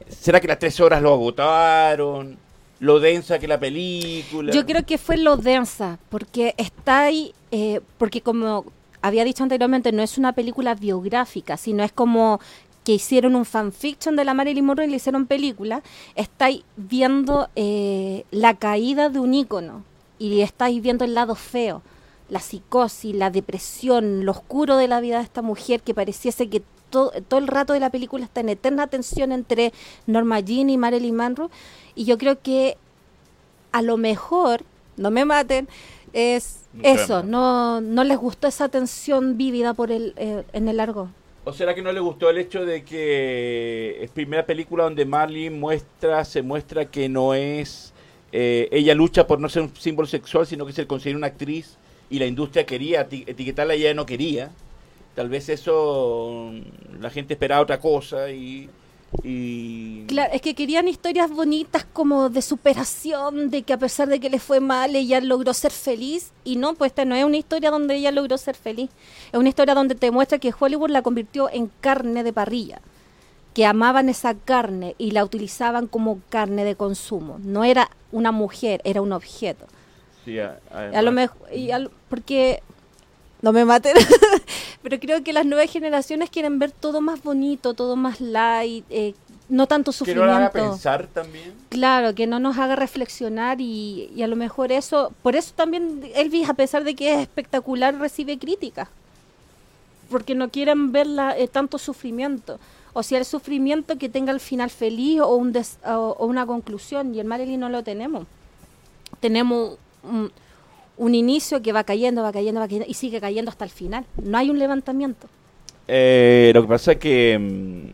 ¿Será 0.07 0.39
que 0.39 0.47
las 0.47 0.59
tres 0.59 0.79
horas 0.79 1.01
lo 1.01 1.13
agotaron? 1.13 2.37
Lo 2.79 2.99
densa 2.99 3.39
que 3.39 3.47
la 3.47 3.59
película. 3.59 4.53
Yo 4.53 4.65
creo 4.65 4.85
que 4.85 4.97
fue 4.97 5.17
lo 5.17 5.37
densa, 5.37 5.99
porque 6.09 6.53
está 6.57 7.03
ahí, 7.03 7.33
eh, 7.51 7.81
porque 7.97 8.21
como 8.21 8.65
había 9.01 9.23
dicho 9.23 9.43
anteriormente, 9.43 9.91
no 9.91 10.01
es 10.03 10.17
una 10.17 10.33
película 10.33 10.75
biográfica, 10.75 11.57
sino 11.57 11.83
es 11.83 11.91
como 11.91 12.39
que 12.83 12.93
hicieron 12.93 13.35
un 13.35 13.45
fanfiction 13.45 14.15
de 14.15 14.25
la 14.25 14.33
Marilyn 14.33 14.65
Monroe 14.65 14.87
y 14.87 14.89
le 14.89 14.97
hicieron 14.97 15.25
película. 15.25 15.83
Estáis 16.15 16.63
viendo 16.77 17.49
la 17.55 18.53
caída 18.55 19.09
de 19.09 19.19
un 19.19 19.33
ícono 19.33 19.83
y 20.17 20.41
estáis 20.41 20.81
viendo 20.81 21.05
el 21.05 21.13
lado 21.13 21.35
feo 21.35 21.81
la 22.29 22.39
psicosis, 22.39 23.15
la 23.15 23.31
depresión, 23.31 24.25
lo 24.25 24.31
oscuro 24.31 24.77
de 24.77 24.87
la 24.87 25.01
vida 25.01 25.17
de 25.17 25.23
esta 25.23 25.41
mujer 25.41 25.81
que 25.81 25.93
pareciese 25.93 26.49
que 26.49 26.61
todo, 26.89 27.11
todo 27.27 27.39
el 27.39 27.47
rato 27.47 27.73
de 27.73 27.79
la 27.79 27.89
película 27.89 28.25
está 28.25 28.41
en 28.41 28.49
eterna 28.49 28.87
tensión 28.87 29.31
entre 29.31 29.73
Norma 30.07 30.39
Jean 30.39 30.69
y 30.69 30.77
Marilyn 30.77 31.15
Monroe. 31.15 31.49
Y 31.95 32.05
yo 32.05 32.17
creo 32.17 32.39
que 32.41 32.77
a 33.71 33.81
lo 33.81 33.97
mejor, 33.97 34.63
no 34.97 35.11
me 35.11 35.25
maten, 35.25 35.67
es 36.13 36.61
eso, 36.81 37.23
no, 37.23 37.81
no 37.81 38.03
les 38.03 38.17
gustó 38.17 38.47
esa 38.47 38.69
tensión 38.69 39.37
vívida 39.37 39.73
por 39.73 39.91
el, 39.91 40.13
eh, 40.17 40.43
en 40.53 40.67
el 40.67 40.77
largo. 40.77 41.09
¿O 41.45 41.53
será 41.53 41.73
que 41.73 41.81
no 41.81 41.91
le 41.91 41.99
gustó 41.99 42.29
el 42.29 42.37
hecho 42.37 42.65
de 42.65 42.83
que 42.83 43.97
es 44.01 44.11
primera 44.11 44.45
película 44.45 44.83
donde 44.83 45.05
Marilyn 45.05 45.59
muestra, 45.59 46.25
se 46.25 46.41
muestra 46.41 46.85
que 46.91 47.07
no 47.07 47.33
es, 47.33 47.93
eh, 48.31 48.67
ella 48.71 48.93
lucha 48.93 49.25
por 49.25 49.39
no 49.39 49.49
ser 49.49 49.63
un 49.63 49.75
símbolo 49.75 50.07
sexual, 50.07 50.45
sino 50.45 50.65
que 50.65 50.73
se 50.73 50.85
considera 50.85 51.17
una 51.17 51.27
actriz 51.27 51.77
y 52.09 52.19
la 52.19 52.25
industria 52.25 52.65
quería 52.65 53.01
etiquetarla 53.01 53.75
y 53.75 53.81
ella 53.81 53.93
no 53.93 54.05
quería. 54.05 54.51
Tal 55.15 55.29
vez 55.29 55.49
eso 55.49 56.51
la 56.99 57.09
gente 57.09 57.33
esperaba 57.33 57.61
otra 57.61 57.79
cosa 57.79 58.31
y, 58.31 58.69
Claro, 60.07 60.33
es 60.33 60.41
que 60.41 60.55
querían 60.55 60.87
historias 60.87 61.29
bonitas 61.29 61.85
como 61.93 62.29
de 62.29 62.41
superación, 62.41 63.49
de 63.49 63.63
que 63.63 63.73
a 63.73 63.77
pesar 63.77 64.07
de 64.07 64.19
que 64.19 64.29
le 64.29 64.39
fue 64.39 64.59
mal, 64.59 64.95
ella 64.95 65.19
logró 65.21 65.53
ser 65.53 65.71
feliz. 65.71 66.31
Y 66.43 66.55
no, 66.55 66.73
pues 66.75 66.91
esta 66.91 67.05
no 67.05 67.15
es 67.15 67.23
una 67.23 67.37
historia 67.37 67.71
donde 67.71 67.95
ella 67.95 68.11
logró 68.11 68.37
ser 68.37 68.55
feliz. 68.55 68.89
Es 69.31 69.39
una 69.39 69.49
historia 69.49 69.73
donde 69.73 69.95
te 69.95 70.11
muestra 70.11 70.39
que 70.39 70.53
Hollywood 70.57 70.89
la 70.89 71.01
convirtió 71.01 71.49
en 71.51 71.71
carne 71.81 72.23
de 72.23 72.33
parrilla. 72.33 72.81
Que 73.53 73.65
amaban 73.65 74.09
esa 74.09 74.35
carne 74.35 74.95
y 74.97 75.11
la 75.11 75.23
utilizaban 75.23 75.87
como 75.87 76.21
carne 76.29 76.63
de 76.63 76.75
consumo. 76.75 77.39
No 77.43 77.63
era 77.63 77.89
una 78.11 78.31
mujer, 78.31 78.81
era 78.83 79.01
un 79.01 79.11
objeto 79.11 79.65
a, 80.71 81.01
lo 81.01 81.11
mejor, 81.11 81.37
porque 82.09 82.61
no 83.41 83.53
me 83.53 83.65
maten, 83.65 83.95
pero 84.83 84.99
creo 84.99 85.23
que 85.23 85.33
las 85.33 85.45
nuevas 85.45 85.71
generaciones 85.71 86.29
quieren 86.29 86.59
ver 86.59 86.71
todo 86.71 87.01
más 87.01 87.23
bonito, 87.23 87.73
todo 87.73 87.95
más 87.95 88.19
light, 88.19 88.85
eh, 88.89 89.13
no 89.47 89.67
tanto 89.67 89.91
sufrimiento. 89.91 90.25
Que 90.25 90.31
no 90.31 90.37
haga 90.37 90.51
pensar 90.51 91.07
también. 91.07 91.53
Claro, 91.69 92.13
que 92.13 92.27
no 92.27 92.39
nos 92.39 92.57
haga 92.57 92.75
reflexionar 92.75 93.61
y, 93.61 94.21
a 94.21 94.27
lo 94.27 94.35
mejor 94.35 94.71
eso, 94.71 95.13
por 95.23 95.35
eso 95.35 95.53
también 95.55 96.01
Elvis, 96.15 96.49
a 96.49 96.53
pesar 96.53 96.83
de 96.83 96.95
que 96.95 97.13
es 97.13 97.19
espectacular, 97.19 97.95
recibe 97.95 98.37
críticas, 98.37 98.89
porque 100.09 100.35
no 100.35 100.49
quieren 100.49 100.91
ver 100.91 101.07
eh, 101.37 101.47
tanto 101.47 101.77
sufrimiento. 101.77 102.59
O 102.93 103.03
sea, 103.03 103.19
el 103.19 103.25
sufrimiento 103.25 103.97
que 103.97 104.09
tenga 104.09 104.31
el 104.31 104.39
final 104.39 104.69
feliz 104.69 105.21
o, 105.21 105.35
un 105.35 105.53
o, 105.85 106.25
una 106.25 106.45
conclusión, 106.45 107.15
y 107.15 107.19
el 107.19 107.27
Marilyn 107.27 107.59
no 107.59 107.69
lo 107.69 107.83
tenemos. 107.83 108.25
Tenemos 109.19 109.77
un, 110.03 110.31
un 110.99 111.15
inicio 111.15 111.61
que 111.61 111.71
va 111.71 111.83
cayendo, 111.83 112.21
va 112.21 112.31
cayendo, 112.31 112.59
va 112.59 112.67
cayendo 112.67 112.85
y 112.87 112.93
sigue 112.93 113.19
cayendo 113.19 113.49
hasta 113.49 113.65
el 113.65 113.71
final. 113.71 114.05
No 114.21 114.37
hay 114.37 114.49
un 114.49 114.59
levantamiento. 114.59 115.27
Eh, 115.87 116.51
lo 116.53 116.61
que 116.61 116.67
pasa 116.67 116.91
es 116.91 116.97
que 116.99 117.39
mm, 117.39 117.87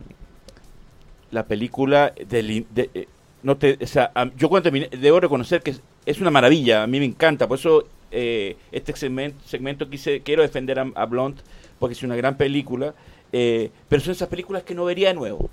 la 1.30 1.46
película 1.46 2.12
del, 2.28 2.66
de, 2.74 2.90
eh, 2.92 3.08
no 3.42 3.56
te, 3.56 3.78
o 3.80 3.86
sea, 3.86 4.12
yo 4.36 4.48
cuando 4.48 4.64
terminé, 4.64 4.88
debo 4.90 5.20
reconocer 5.20 5.62
que 5.62 5.70
es, 5.70 5.80
es 6.04 6.20
una 6.20 6.30
maravilla, 6.30 6.82
a 6.82 6.86
mí 6.86 6.98
me 6.98 7.06
encanta, 7.06 7.48
por 7.48 7.58
eso 7.58 7.86
eh, 8.10 8.56
este 8.72 8.94
segmento, 8.96 9.38
segmento 9.46 9.88
quise, 9.88 10.20
quiero 10.20 10.42
defender 10.42 10.78
a, 10.78 10.90
a 10.94 11.06
Blunt, 11.06 11.38
porque 11.78 11.94
es 11.94 12.02
una 12.02 12.16
gran 12.16 12.36
película, 12.36 12.94
eh, 13.32 13.70
pero 13.88 14.02
son 14.02 14.12
esas 14.12 14.28
películas 14.28 14.62
que 14.62 14.74
no 14.74 14.84
vería 14.84 15.08
de 15.08 15.14
nuevo, 15.14 15.48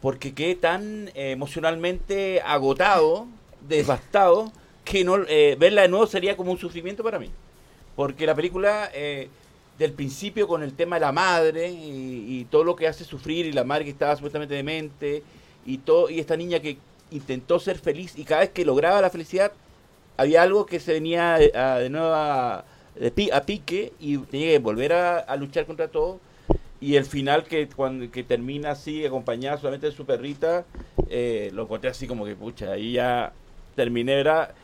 porque 0.00 0.34
quedé 0.34 0.54
tan 0.54 1.08
eh, 1.08 1.32
emocionalmente 1.32 2.40
agotado, 2.42 3.26
devastado, 3.68 4.52
que 4.90 5.04
no 5.04 5.18
eh, 5.28 5.56
verla 5.58 5.82
de 5.82 5.88
nuevo 5.88 6.06
sería 6.06 6.36
como 6.36 6.50
un 6.50 6.58
sufrimiento 6.58 7.04
para 7.04 7.18
mí. 7.18 7.30
Porque 7.94 8.26
la 8.26 8.34
película, 8.34 8.90
eh, 8.92 9.28
del 9.78 9.92
principio 9.92 10.48
con 10.48 10.62
el 10.64 10.74
tema 10.74 10.96
de 10.96 11.00
la 11.00 11.12
madre 11.12 11.70
y, 11.70 12.46
todo 12.50 12.64
lo 12.64 12.74
que 12.74 12.88
hace 12.88 13.04
sufrir, 13.04 13.46
y 13.46 13.52
la 13.52 13.62
madre 13.62 13.84
que 13.84 13.90
estaba 13.90 14.16
supuestamente 14.16 14.54
demente, 14.54 15.22
y, 15.64 15.78
todo, 15.78 16.10
y 16.10 16.18
esta 16.18 16.36
niña 16.36 16.58
que 16.58 16.76
intentó 17.12 17.60
ser 17.60 17.78
feliz, 17.78 18.14
y 18.16 18.24
cada 18.24 18.40
vez 18.40 18.50
que 18.50 18.64
lograba 18.64 19.00
la 19.00 19.10
felicidad, 19.10 19.52
había 20.16 20.42
algo 20.42 20.66
que 20.66 20.80
se 20.80 20.92
venía 20.92 21.34
a- 21.34 21.78
de 21.78 21.88
nuevo 21.88 22.08
a, 22.12 22.64
pique 23.46 23.92
y 24.00 24.18
tenía 24.18 24.50
que 24.50 24.58
volver 24.58 24.92
a, 24.92 25.36
luchar 25.36 25.66
contra 25.66 25.88
todo. 25.88 26.18
Y 26.80 26.96
el 26.96 27.04
final 27.04 27.44
que 27.44 27.68
cuando 27.68 28.10
que 28.10 28.24
termina 28.24 28.72
así, 28.72 29.04
acompañada 29.06 29.58
solamente 29.58 29.86
de 29.86 29.92
su 29.92 30.04
perrita, 30.04 30.64
eh, 31.08 31.50
lo 31.54 31.62
encontré 31.62 31.90
así 31.90 32.06
como 32.06 32.24
que, 32.24 32.34
pucha, 32.34 32.72
ahí 32.72 32.92
ya 32.92 33.32
terminé, 33.76 34.14
era, 34.14 34.54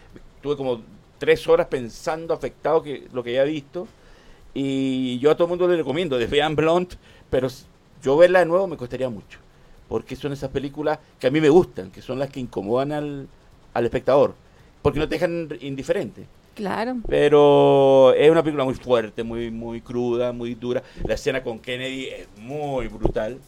tuve 0.46 0.56
como 0.56 0.80
tres 1.18 1.48
horas 1.48 1.66
pensando, 1.66 2.32
afectado 2.32 2.82
que 2.82 3.08
lo 3.12 3.22
que 3.24 3.30
había 3.30 3.52
visto. 3.52 3.88
Y 4.54 5.18
yo 5.18 5.30
a 5.30 5.34
todo 5.34 5.46
el 5.46 5.50
mundo 5.50 5.68
le 5.68 5.76
recomiendo, 5.76 6.16
de 6.18 6.26
vean 6.26 6.54
Blunt, 6.54 6.94
pero 7.28 7.48
yo 8.02 8.16
verla 8.16 8.38
de 8.38 8.46
nuevo 8.46 8.66
me 8.66 8.76
costaría 8.76 9.08
mucho. 9.10 9.40
Porque 9.88 10.14
son 10.16 10.32
esas 10.32 10.50
películas 10.50 10.98
que 11.18 11.26
a 11.26 11.30
mí 11.30 11.40
me 11.40 11.48
gustan, 11.48 11.90
que 11.90 12.00
son 12.00 12.18
las 12.18 12.30
que 12.30 12.40
incomodan 12.40 12.92
al, 12.92 13.28
al 13.74 13.84
espectador. 13.84 14.34
Porque 14.82 14.98
no 14.98 15.08
te 15.08 15.16
dejan 15.16 15.48
indiferente. 15.60 16.26
Claro. 16.54 16.96
Pero 17.08 18.14
es 18.14 18.30
una 18.30 18.42
película 18.42 18.64
muy 18.64 18.74
fuerte, 18.74 19.22
muy, 19.22 19.50
muy 19.50 19.80
cruda, 19.80 20.32
muy 20.32 20.54
dura. 20.54 20.82
La 21.04 21.14
escena 21.14 21.42
con 21.42 21.58
Kennedy 21.58 22.06
es 22.06 22.28
muy 22.38 22.86
brutal. 22.86 23.38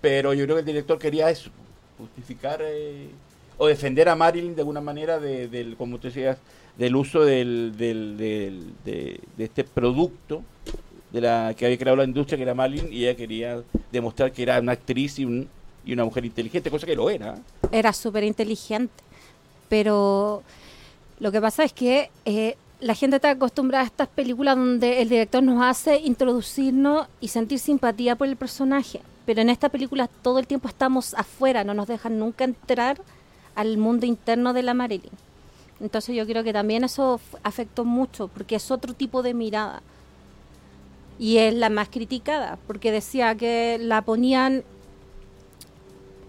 Pero 0.00 0.34
yo 0.34 0.44
creo 0.44 0.56
que 0.56 0.60
el 0.60 0.66
director 0.66 0.98
quería 0.98 1.30
eso, 1.30 1.48
justificar 1.96 2.60
eh, 2.62 3.08
o 3.58 3.66
defender 3.66 4.08
a 4.08 4.16
Marilyn 4.16 4.54
de 4.54 4.62
alguna 4.62 4.80
manera 4.80 5.18
de, 5.20 5.48
del, 5.48 5.76
como 5.76 5.98
tú 5.98 6.08
decías, 6.08 6.38
del 6.76 6.96
uso 6.96 7.20
del, 7.24 7.74
del, 7.76 8.16
del- 8.16 8.72
de, 8.84 9.20
de 9.36 9.44
este 9.44 9.62
producto 9.64 10.42
de 11.12 11.20
la 11.20 11.54
que 11.56 11.64
había 11.66 11.78
creado 11.78 11.96
la 11.96 12.04
industria, 12.04 12.36
que 12.36 12.42
era 12.42 12.54
Marilyn, 12.54 12.92
y 12.92 13.04
ella 13.04 13.16
quería 13.16 13.62
demostrar 13.92 14.32
que 14.32 14.42
era 14.42 14.58
una 14.58 14.72
actriz 14.72 15.18
y, 15.20 15.24
un, 15.24 15.48
y 15.86 15.92
una 15.92 16.04
mujer 16.04 16.24
inteligente, 16.24 16.70
cosa 16.70 16.86
que 16.86 16.96
lo 16.96 17.08
era. 17.08 17.36
Era 17.70 17.92
súper 17.92 18.24
inteligente. 18.24 18.92
Pero 19.68 20.42
lo 21.20 21.30
que 21.32 21.40
pasa 21.40 21.64
es 21.64 21.72
que 21.72 22.10
eh, 22.24 22.56
la 22.80 22.94
gente 22.94 23.16
está 23.16 23.30
acostumbrada 23.30 23.84
a 23.84 23.86
estas 23.86 24.08
películas 24.08 24.56
donde 24.56 25.00
el 25.02 25.08
director 25.08 25.42
nos 25.42 25.62
hace 25.62 25.98
introducirnos 26.00 27.06
y 27.20 27.28
sentir 27.28 27.58
simpatía 27.60 28.16
por 28.16 28.26
el 28.28 28.36
personaje. 28.36 29.00
Pero 29.24 29.40
en 29.40 29.48
esta 29.50 29.68
película 29.68 30.08
todo 30.08 30.38
el 30.38 30.46
tiempo 30.46 30.68
estamos 30.68 31.14
afuera, 31.14 31.64
no 31.64 31.72
nos 31.74 31.86
dejan 31.86 32.18
nunca 32.18 32.44
entrar 32.44 33.00
al 33.54 33.78
mundo 33.78 34.06
interno 34.06 34.52
de 34.52 34.62
la 34.62 34.74
Marilyn. 34.74 35.12
Entonces 35.80 36.14
yo 36.14 36.26
creo 36.26 36.44
que 36.44 36.52
también 36.52 36.84
eso 36.84 37.20
afectó 37.42 37.84
mucho, 37.84 38.28
porque 38.28 38.56
es 38.56 38.70
otro 38.70 38.94
tipo 38.94 39.22
de 39.22 39.34
mirada. 39.34 39.82
Y 41.18 41.38
es 41.38 41.54
la 41.54 41.70
más 41.70 41.88
criticada, 41.88 42.58
porque 42.66 42.90
decía 42.90 43.34
que 43.34 43.78
la 43.80 44.02
ponían 44.02 44.64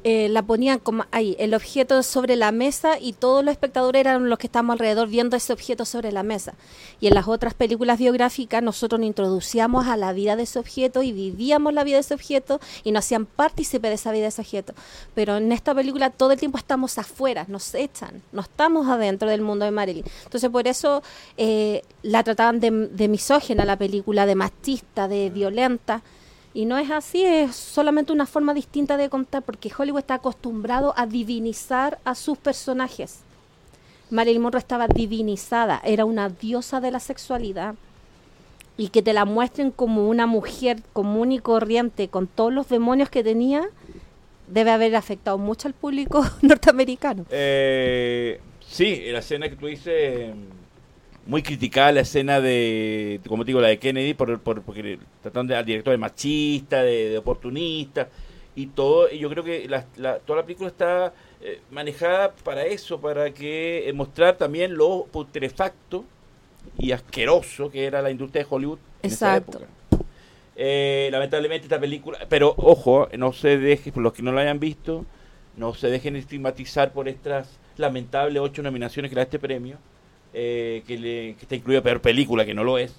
eh, 0.07 0.29
la 0.29 0.43
ponían 0.43 0.77
como 0.77 1.07
ahí, 1.09 1.35
el 1.39 1.55
objeto 1.55 2.03
sobre 2.03 2.35
la 2.35 2.51
mesa 2.51 3.00
y 3.00 3.13
todos 3.13 3.43
los 3.43 3.51
espectadores 3.51 4.01
eran 4.01 4.29
los 4.29 4.38
que 4.38 4.45
estábamos 4.45 4.74
alrededor 4.74 5.07
viendo 5.07 5.35
ese 5.35 5.51
objeto 5.51 5.83
sobre 5.83 6.12
la 6.12 6.21
mesa. 6.21 6.53
Y 7.00 7.07
en 7.07 7.15
las 7.15 7.27
otras 7.27 7.55
películas 7.55 7.97
biográficas 7.97 8.62
nosotros 8.62 9.00
nos 9.00 9.07
introducíamos 9.07 9.88
a 9.88 9.97
la 9.97 10.13
vida 10.13 10.35
de 10.35 10.43
ese 10.43 10.59
objeto 10.59 11.01
y 11.01 11.12
vivíamos 11.12 11.74
la 11.74 11.83
vida 11.83 11.95
de 11.95 12.01
ese 12.01 12.13
objeto 12.13 12.59
y 12.83 12.91
nos 12.91 13.03
hacían 13.03 13.25
partícipe 13.25 13.88
de 13.88 13.95
esa 13.95 14.12
vida 14.12 14.21
de 14.21 14.27
ese 14.27 14.41
objeto. 14.41 14.75
Pero 15.15 15.38
en 15.38 15.51
esta 15.51 15.74
película 15.74 16.12
todo 16.12 16.33
el 16.33 16.39
tiempo 16.39 16.59
estamos 16.59 17.00
afuera, 17.00 17.45
nos 17.47 17.74
echan, 17.74 18.21
no 18.31 18.43
estamos 18.43 18.88
adentro 18.88 19.27
del 19.27 19.41
mundo 19.41 19.65
de 19.65 19.71
Marilyn. 19.71 20.05
Entonces 20.24 20.51
por 20.51 20.67
eso 20.67 21.01
eh, 21.35 21.81
la 22.03 22.21
trataban 22.21 22.59
de, 22.59 22.69
de 22.69 23.07
misógena 23.07 23.65
la 23.65 23.75
película, 23.75 24.27
de 24.27 24.35
machista, 24.35 25.07
de 25.07 25.31
violenta. 25.31 26.03
Y 26.55 26.63
no 26.63 26.77
es 26.77 26.89
así, 26.89 27.21
es 27.21 27.53
solamente 27.53 28.13
una 28.13 28.25
forma 28.25 28.53
distinta 28.53 28.95
de 28.95 29.09
contar, 29.09 29.43
porque 29.43 29.69
Hollywood 29.77 30.00
está 30.00 30.13
acostumbrado 30.13 30.93
a 30.95 31.05
divinizar 31.05 32.00
a 32.05 32.15
sus 32.15 32.38
personajes. 32.38 33.19
Marilyn 34.09 34.41
Monroe 34.41 34.59
estaba 34.59 34.88
divinizada, 34.88 35.81
era 35.83 36.05
una 36.05 36.29
diosa 36.29 36.79
de 36.79 36.91
la 36.91 37.01
sexualidad. 37.01 37.75
Y 38.77 38.88
que 38.88 39.01
te 39.01 39.12
la 39.12 39.25
muestren 39.25 39.69
como 39.69 40.07
una 40.07 40.27
mujer 40.27 40.77
común 40.93 41.33
y 41.33 41.39
corriente, 41.39 42.07
con 42.07 42.25
todos 42.25 42.53
los 42.53 42.69
demonios 42.69 43.09
que 43.09 43.21
tenía, 43.21 43.67
debe 44.47 44.71
haber 44.71 44.95
afectado 44.95 45.38
mucho 45.38 45.67
al 45.67 45.74
público 45.74 46.24
norteamericano. 46.41 47.25
Eh, 47.31 48.39
sí, 48.65 49.01
la 49.12 49.19
escena 49.19 49.50
que 49.50 49.57
tú 49.57 49.67
dices, 49.67 50.33
muy 51.25 51.41
criticada 51.44 51.91
la 51.91 52.01
escena 52.01 52.39
de, 52.41 53.20
como 53.27 53.44
te 53.44 53.48
digo, 53.48 53.62
la 53.62 53.70
de 53.70 53.79
Kennedy, 53.79 54.13
por, 54.13 54.39
por, 54.39 54.62
porque 54.62 55.00
trataron 55.22 55.48
de, 55.48 55.55
al 55.55 55.65
director 55.65 55.91
de 55.91 55.98
machista, 55.98 56.84
de, 56.84 57.10
de 57.10 57.17
oportunista, 57.17 58.10
y 58.55 58.67
todo, 58.67 59.12
y 59.12 59.20
yo 59.20 59.29
creo 59.29 59.44
que 59.44 59.67
la, 59.67 59.86
la- 59.98 60.20
toda 60.20 60.39
la 60.39 60.46
película 60.46 60.70
está 60.70 61.13
eh, 61.41 61.60
manejada 61.72 62.32
para 62.44 62.65
eso, 62.65 63.01
para 63.01 63.32
que 63.34 63.89
eh, 63.89 63.94
mostrar 63.94 64.38
también 64.38 64.75
lo 64.75 65.05
putrefacto 65.12 66.05
y 66.77 66.91
asqueroso 66.91 67.70
que 67.70 67.86
era 67.86 68.01
la 68.01 68.12
industria 68.12 68.44
de 68.44 68.48
Hollywood 68.50 68.79
en 69.03 69.12
esa 69.12 69.27
Exacto. 69.27 69.58
época. 69.60 69.72
Eh, 70.55 71.10
lamentablemente 71.12 71.65
esta 71.65 71.79
película, 71.79 72.20
pero 72.29 72.53
ojo, 72.58 73.10
no 73.17 73.34
se 73.34 73.58
deje, 73.58 73.91
por 73.91 74.01
los 74.03 74.13
que 74.13 74.24
no 74.24 74.32
la 74.32 74.41
hayan 74.41 74.60
visto, 74.60 75.05
no 75.58 75.74
se 75.74 75.89
dejen 75.89 76.15
estigmatizar 76.15 76.94
por 76.94 77.10
estas 77.10 77.60
lamentables 77.75 78.41
ocho 78.41 78.62
nominaciones 78.63 79.10
que 79.10 79.15
le 79.15 79.20
da 79.20 79.24
este 79.24 79.39
premio, 79.39 79.77
eh, 80.38 80.84
que, 80.86 80.98
le, 80.98 81.36
que 81.36 81.42
está 81.44 81.56
incluida 81.56 81.82
peor 81.82 82.01
película, 82.01 82.46
que 82.46 82.54
no 82.54 82.63
lo 82.63 82.77
es, 82.77 82.94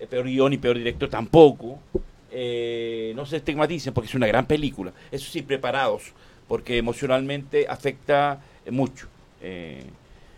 eh, 0.00 0.06
peor 0.06 0.26
guion 0.26 0.52
y 0.52 0.58
peor 0.58 0.76
director 0.76 1.08
tampoco. 1.08 1.78
Eh, 2.30 3.12
no 3.14 3.24
se 3.24 3.36
estigmaticen 3.36 3.94
porque 3.94 4.08
es 4.08 4.14
una 4.14 4.26
gran 4.26 4.46
película. 4.46 4.92
Eso 5.10 5.30
sí, 5.30 5.42
preparados, 5.42 6.12
porque 6.48 6.76
emocionalmente 6.78 7.66
afecta 7.68 8.42
mucho. 8.70 9.06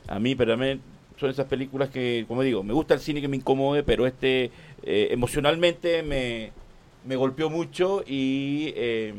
A 0.08 0.18
mí, 0.18 0.34
pero 0.34 0.52
también 0.52 0.80
son 1.18 1.30
esas 1.30 1.46
películas 1.46 1.90
que, 1.90 2.24
como 2.28 2.42
digo, 2.42 2.62
me 2.62 2.72
gusta 2.72 2.94
el 2.94 3.00
cine 3.00 3.20
que 3.20 3.28
me 3.28 3.36
incomode, 3.36 3.82
pero 3.82 4.06
este 4.06 4.50
emocionalmente 4.82 6.02
me, 6.02 6.52
me 7.04 7.16
golpeó 7.16 7.50
mucho 7.50 8.02
y, 8.06 8.72
eh, 8.76 9.14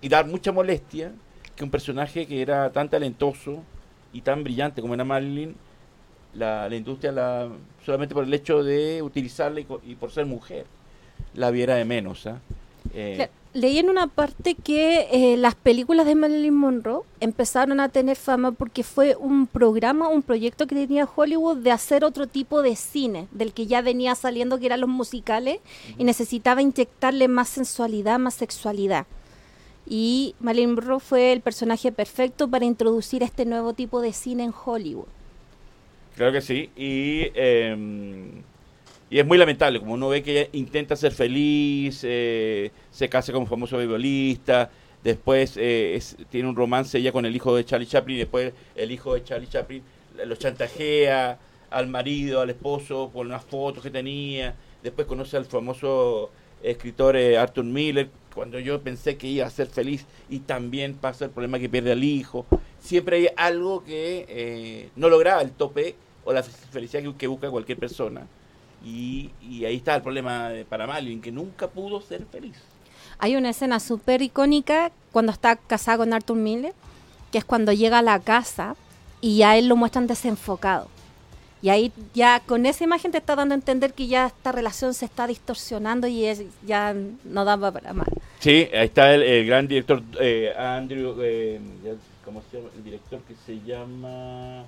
y 0.00 0.08
da 0.08 0.22
mucha 0.24 0.52
molestia 0.52 1.12
que 1.56 1.64
un 1.64 1.70
personaje 1.70 2.26
que 2.26 2.40
era 2.40 2.70
tan 2.70 2.88
talentoso 2.88 3.62
y 4.12 4.20
tan 4.20 4.44
brillante 4.44 4.80
como 4.80 4.94
era 4.94 5.04
Marilyn, 5.04 5.54
la, 6.34 6.68
la 6.68 6.76
industria 6.76 7.12
la, 7.12 7.48
solamente 7.84 8.14
por 8.14 8.24
el 8.24 8.34
hecho 8.34 8.62
de 8.62 9.02
utilizarla 9.02 9.60
y, 9.60 9.94
por 9.94 10.10
ser 10.10 10.26
mujer, 10.26 10.66
la 11.34 11.50
viera 11.50 11.76
de 11.76 11.84
menos. 11.84 12.26
¿ah? 12.26 12.38
Eh, 12.94 13.28
Leí 13.54 13.78
en 13.78 13.90
una 13.90 14.06
parte 14.06 14.54
que 14.54 15.08
eh, 15.12 15.36
las 15.36 15.54
películas 15.54 16.06
de 16.06 16.14
Marilyn 16.14 16.54
Monroe 16.54 17.02
empezaron 17.20 17.80
a 17.80 17.90
tener 17.90 18.16
fama 18.16 18.52
porque 18.52 18.82
fue 18.82 19.14
un 19.14 19.46
programa, 19.46 20.08
un 20.08 20.22
proyecto 20.22 20.66
que 20.66 20.74
tenía 20.74 21.06
Hollywood 21.14 21.58
de 21.58 21.70
hacer 21.70 22.02
otro 22.02 22.26
tipo 22.26 22.62
de 22.62 22.76
cine, 22.76 23.28
del 23.30 23.52
que 23.52 23.66
ya 23.66 23.82
venía 23.82 24.14
saliendo, 24.14 24.58
que 24.58 24.66
eran 24.66 24.80
los 24.80 24.88
musicales, 24.88 25.60
y 25.98 26.04
necesitaba 26.04 26.62
inyectarle 26.62 27.28
más 27.28 27.50
sensualidad, 27.50 28.18
más 28.18 28.34
sexualidad. 28.34 29.06
Y 29.86 30.34
Marilyn 30.40 30.74
Monroe 30.74 31.00
fue 31.00 31.32
el 31.32 31.42
personaje 31.42 31.92
perfecto 31.92 32.48
para 32.48 32.64
introducir 32.64 33.22
este 33.22 33.44
nuevo 33.44 33.74
tipo 33.74 34.00
de 34.00 34.14
cine 34.14 34.44
en 34.44 34.54
Hollywood. 34.64 35.08
Claro 36.14 36.32
que 36.32 36.40
sí, 36.42 36.70
y, 36.76 37.30
eh, 37.34 37.74
y 39.10 39.18
es 39.18 39.26
muy 39.26 39.38
lamentable, 39.38 39.78
como 39.80 39.94
uno 39.94 40.08
ve 40.08 40.22
que 40.22 40.40
ella 40.42 40.50
intenta 40.52 40.96
ser 40.96 41.12
feliz, 41.12 42.00
eh, 42.04 42.70
se 42.90 43.08
casa 43.08 43.32
con 43.32 43.42
un 43.42 43.48
famoso 43.48 43.76
beisbolista, 43.78 44.70
después 45.02 45.56
eh, 45.56 45.94
es- 45.96 46.16
tiene 46.30 46.48
un 46.48 46.56
romance 46.56 46.98
ella 46.98 47.12
con 47.12 47.24
el 47.26 47.34
hijo 47.36 47.54
de 47.56 47.64
Charlie 47.64 47.86
Chaplin, 47.86 48.16
y 48.16 48.20
después 48.20 48.52
el 48.74 48.90
hijo 48.90 49.14
de 49.14 49.24
Charlie 49.24 49.48
Chaplin 49.48 49.82
lo 50.26 50.34
chantajea 50.36 51.38
al 51.70 51.86
marido, 51.88 52.40
al 52.40 52.50
esposo, 52.50 53.10
por 53.12 53.26
unas 53.26 53.44
fotos 53.44 53.82
que 53.82 53.90
tenía, 53.90 54.54
después 54.82 55.06
conoce 55.06 55.36
al 55.36 55.46
famoso 55.46 56.30
escritor 56.62 57.16
eh, 57.16 57.36
Arthur 57.38 57.64
Miller, 57.64 58.08
cuando 58.34 58.58
yo 58.58 58.80
pensé 58.82 59.16
que 59.16 59.26
iba 59.26 59.46
a 59.46 59.50
ser 59.50 59.68
feliz, 59.68 60.06
y 60.28 60.40
también 60.40 60.94
pasa 60.94 61.26
el 61.26 61.30
problema 61.30 61.58
que 61.58 61.68
pierde 61.68 61.92
al 61.92 62.04
hijo, 62.04 62.46
siempre 62.80 63.16
hay 63.16 63.28
algo 63.36 63.84
que 63.84 64.26
eh, 64.28 64.90
no 64.96 65.08
lograba 65.08 65.42
el 65.42 65.52
tope 65.52 65.94
o 66.24 66.32
la 66.32 66.42
felicidad 66.42 67.02
que, 67.16 67.26
busca 67.26 67.50
cualquier 67.50 67.78
persona. 67.78 68.26
Y, 68.84 69.30
ahí 69.64 69.76
está 69.76 69.94
el 69.94 70.02
problema 70.02 70.50
para 70.68 70.86
Malvin, 70.86 71.20
que 71.20 71.30
nunca 71.30 71.68
pudo 71.68 72.00
ser 72.00 72.26
feliz. 72.26 72.56
Hay 73.18 73.36
una 73.36 73.50
escena 73.50 73.78
súper 73.78 74.22
icónica 74.22 74.90
cuando 75.12 75.30
está 75.30 75.56
casada 75.56 75.98
con 75.98 76.12
Arthur 76.12 76.36
Miller, 76.36 76.74
que 77.30 77.38
es 77.38 77.44
cuando 77.44 77.72
llega 77.72 77.98
a 77.98 78.02
la 78.02 78.18
casa 78.18 78.74
y 79.20 79.42
a 79.42 79.56
él 79.56 79.68
lo 79.68 79.76
muestran 79.76 80.06
desenfocado. 80.06 80.88
Y 81.62 81.68
ahí 81.68 81.92
ya 82.12 82.40
con 82.44 82.66
esa 82.66 82.82
imagen 82.82 83.12
te 83.12 83.18
está 83.18 83.36
dando 83.36 83.54
a 83.54 83.56
entender 83.56 83.92
que 83.94 84.08
ya 84.08 84.26
esta 84.26 84.50
relación 84.50 84.94
se 84.94 85.04
está 85.04 85.28
distorsionando 85.28 86.08
y 86.08 86.24
es, 86.24 86.42
ya 86.66 86.92
no 87.24 87.44
daba 87.44 87.70
para 87.70 87.92
más. 87.92 88.08
Sí, 88.40 88.68
ahí 88.74 88.86
está 88.86 89.14
el, 89.14 89.22
el 89.22 89.46
gran 89.46 89.68
director 89.68 90.02
eh, 90.20 90.52
Andrew, 90.58 91.14
eh, 91.22 91.60
ya- 91.84 91.92
¿cómo 92.24 92.42
se 92.50 92.56
llama? 92.56 92.70
El 92.76 92.82
director 92.82 93.20
que 93.20 93.34
se 93.46 93.60
llama, 93.64 94.64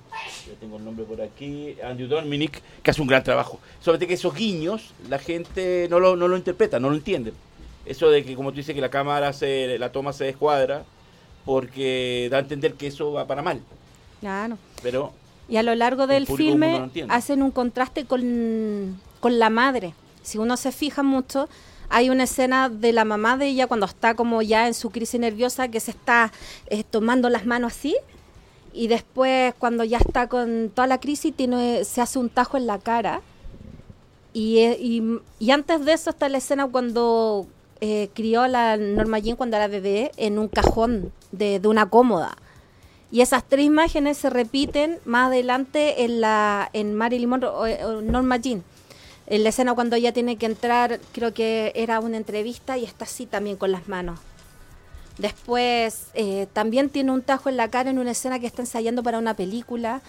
ya 0.47 0.53
tengo 0.59 0.77
el 0.77 0.85
nombre 0.85 1.03
por 1.05 1.21
aquí, 1.21 1.75
Andrew 1.83 2.07
Dominic, 2.07 2.61
que 2.81 2.91
hace 2.91 3.01
un 3.01 3.07
gran 3.09 3.23
trabajo. 3.23 3.59
Sobre 3.81 4.07
que 4.07 4.13
esos 4.13 4.33
guiños 4.33 4.93
la 5.09 5.19
gente 5.19 5.87
no 5.89 5.99
lo, 5.99 6.15
no 6.15 6.29
lo 6.29 6.37
interpreta, 6.37 6.79
no 6.79 6.89
lo 6.89 6.95
entiende. 6.95 7.33
Eso 7.85 8.09
de 8.09 8.23
que, 8.23 8.35
como 8.35 8.51
tú 8.51 8.57
dices, 8.57 8.73
que 8.73 8.79
la 8.81 8.89
cámara, 8.89 9.33
se, 9.33 9.77
la 9.79 9.91
toma 9.91 10.13
se 10.13 10.23
descuadra, 10.23 10.85
porque 11.43 12.29
da 12.31 12.37
a 12.37 12.41
entender 12.41 12.73
que 12.73 12.87
eso 12.87 13.11
va 13.11 13.27
para 13.27 13.41
mal. 13.41 13.59
Claro. 14.21 14.57
Pero 14.81 15.11
Y 15.47 15.57
a 15.57 15.63
lo 15.63 15.75
largo 15.75 16.03
El 16.03 16.09
del 16.09 16.27
no 16.29 16.35
filme 16.35 16.89
hacen 17.09 17.41
un 17.43 17.51
contraste 17.51 18.05
con, 18.05 18.99
con 19.19 19.39
la 19.39 19.49
madre. 19.49 19.93
Si 20.23 20.37
uno 20.37 20.57
se 20.57 20.71
fija 20.71 21.03
mucho, 21.03 21.47
hay 21.89 22.09
una 22.09 22.23
escena 22.23 22.69
de 22.69 22.93
la 22.93 23.05
mamá 23.05 23.37
de 23.37 23.47
ella 23.47 23.67
cuando 23.67 23.85
está 23.85 24.15
como 24.15 24.41
ya 24.41 24.67
en 24.67 24.73
su 24.73 24.89
crisis 24.89 25.19
nerviosa 25.19 25.67
que 25.67 25.79
se 25.79 25.91
está 25.91 26.31
eh, 26.67 26.83
tomando 26.83 27.29
las 27.29 27.45
manos 27.45 27.73
así 27.73 27.95
y 28.73 28.87
después 28.87 29.53
cuando 29.57 29.83
ya 29.83 29.99
está 29.99 30.27
con 30.27 30.71
toda 30.73 30.87
la 30.87 30.99
crisis 30.99 31.33
tiene, 31.35 31.83
se 31.85 32.01
hace 32.01 32.19
un 32.19 32.29
tajo 32.29 32.57
en 32.57 32.67
la 32.67 32.79
cara 32.79 33.21
y, 34.33 34.57
eh, 34.57 34.77
y, 34.79 35.03
y 35.39 35.51
antes 35.51 35.85
de 35.85 35.93
eso 35.93 36.09
está 36.09 36.27
la 36.27 36.39
escena 36.39 36.67
cuando 36.67 37.47
eh, 37.81 38.09
crió 38.13 38.41
a 38.41 38.47
la 38.47 38.77
Norma 38.77 39.19
Jean 39.19 39.37
cuando 39.37 39.55
era 39.57 39.67
bebé 39.67 40.11
en 40.17 40.39
un 40.39 40.47
cajón 40.47 41.11
de, 41.31 41.59
de 41.59 41.67
una 41.67 41.89
cómoda. 41.89 42.35
Y 43.11 43.21
esas 43.21 43.43
tres 43.47 43.65
imágenes 43.65 44.17
se 44.17 44.29
repiten 44.29 44.99
más 45.05 45.27
adelante 45.27 46.03
en 46.03 46.21
la 46.21 46.69
en 46.73 46.95
Marilyn 46.95 47.29
Monroe 47.29 48.01
Norma 48.01 48.37
Jean. 48.37 48.63
En 49.27 49.43
la 49.43 49.49
escena 49.49 49.73
cuando 49.73 49.95
ella 49.95 50.13
tiene 50.13 50.37
que 50.37 50.45
entrar, 50.45 50.99
creo 51.11 51.33
que 51.33 51.71
era 51.75 51.99
una 51.99 52.17
entrevista 52.17 52.77
y 52.77 52.83
está 52.83 53.05
así 53.05 53.25
también 53.25 53.57
con 53.57 53.71
las 53.71 53.87
manos. 53.87 54.19
Después 55.17 56.07
eh, 56.13 56.47
también 56.51 56.89
tiene 56.89 57.11
un 57.11 57.21
tajo 57.21 57.49
en 57.49 57.57
la 57.57 57.69
cara 57.69 57.89
en 57.89 57.99
una 57.99 58.11
escena 58.11 58.39
que 58.39 58.47
está 58.47 58.61
ensayando 58.61 59.01
para 59.01 59.17
una 59.17 59.33
película 59.33 60.01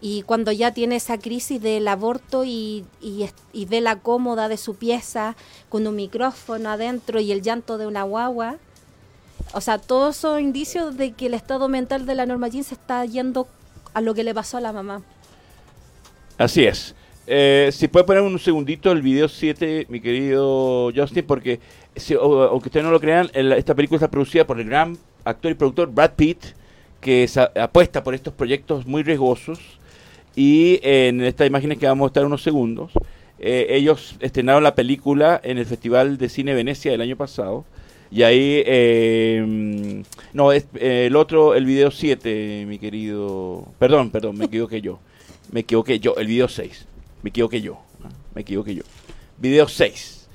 y 0.00 0.22
cuando 0.22 0.52
ya 0.52 0.72
tiene 0.72 0.96
esa 0.96 1.18
crisis 1.18 1.60
del 1.60 1.86
aborto 1.86 2.44
y, 2.44 2.84
y, 3.00 3.28
y 3.52 3.64
ve 3.66 3.80
la 3.80 3.96
cómoda 3.96 4.48
de 4.48 4.56
su 4.56 4.74
pieza 4.74 5.36
con 5.68 5.86
un 5.86 5.96
micrófono 5.96 6.70
adentro 6.70 7.20
y 7.20 7.30
el 7.30 7.42
llanto 7.42 7.78
de 7.78 7.86
una 7.86 8.02
guagua. 8.02 8.56
O 9.52 9.60
sea, 9.60 9.78
todos 9.78 10.16
son 10.16 10.40
indicios 10.40 10.96
de 10.96 11.12
que 11.12 11.26
el 11.26 11.34
estado 11.34 11.68
mental 11.68 12.06
de 12.06 12.14
la 12.14 12.26
Norma 12.26 12.48
Jean 12.48 12.64
se 12.64 12.74
está 12.74 13.04
yendo 13.04 13.46
a 13.92 14.00
lo 14.00 14.14
que 14.14 14.24
le 14.24 14.34
pasó 14.34 14.56
a 14.56 14.60
la 14.60 14.72
mamá. 14.72 15.02
Así 16.38 16.64
es. 16.64 16.94
Eh, 17.26 17.70
si 17.72 17.88
puede 17.88 18.04
poner 18.04 18.22
un 18.22 18.38
segundito 18.38 18.92
el 18.92 19.00
video 19.00 19.28
7, 19.28 19.86
mi 19.88 20.00
querido 20.00 20.90
Justin, 20.94 21.24
porque 21.26 21.60
si- 21.96 22.14
o- 22.16 22.42
aunque 22.48 22.68
ustedes 22.68 22.84
no 22.84 22.90
lo 22.90 23.00
crean, 23.00 23.30
el- 23.32 23.52
esta 23.52 23.74
película 23.74 23.96
está 23.96 24.10
producida 24.10 24.46
por 24.46 24.60
el 24.60 24.66
gran 24.66 24.98
actor 25.24 25.50
y 25.50 25.54
productor 25.54 25.90
Brad 25.90 26.12
Pitt, 26.16 26.44
que 27.00 27.26
sa- 27.28 27.50
apuesta 27.60 28.02
por 28.02 28.14
estos 28.14 28.34
proyectos 28.34 28.86
muy 28.86 29.02
riesgosos. 29.02 29.58
Y 30.36 30.80
eh, 30.82 31.08
en 31.08 31.22
estas 31.22 31.46
imágenes 31.46 31.78
que 31.78 31.86
vamos 31.86 32.06
a 32.06 32.08
estar 32.08 32.26
unos 32.26 32.42
segundos, 32.42 32.90
eh, 33.38 33.66
ellos 33.70 34.16
estrenaron 34.20 34.62
la 34.64 34.74
película 34.74 35.40
en 35.44 35.58
el 35.58 35.66
Festival 35.66 36.18
de 36.18 36.28
Cine 36.28 36.54
Venecia 36.54 36.90
del 36.90 37.00
año 37.00 37.16
pasado. 37.16 37.64
Y 38.14 38.22
ahí, 38.22 38.62
eh, 38.64 40.02
no, 40.32 40.52
es 40.52 40.66
eh, 40.76 41.06
el 41.06 41.16
otro, 41.16 41.56
el 41.56 41.64
video 41.64 41.90
7, 41.90 42.64
mi 42.64 42.78
querido. 42.78 43.66
Perdón, 43.80 44.10
perdón, 44.10 44.38
me 44.38 44.44
equivoqué 44.44 44.80
yo. 44.80 45.00
Me 45.50 45.60
equivoqué 45.60 45.98
yo, 45.98 46.14
el 46.14 46.28
video 46.28 46.46
6. 46.46 46.86
Me 47.22 47.30
equivoqué 47.30 47.60
yo. 47.60 47.80
Me 48.32 48.42
equivoqué 48.42 48.76
yo. 48.76 48.84
Video 49.38 49.66
6. 49.66 50.28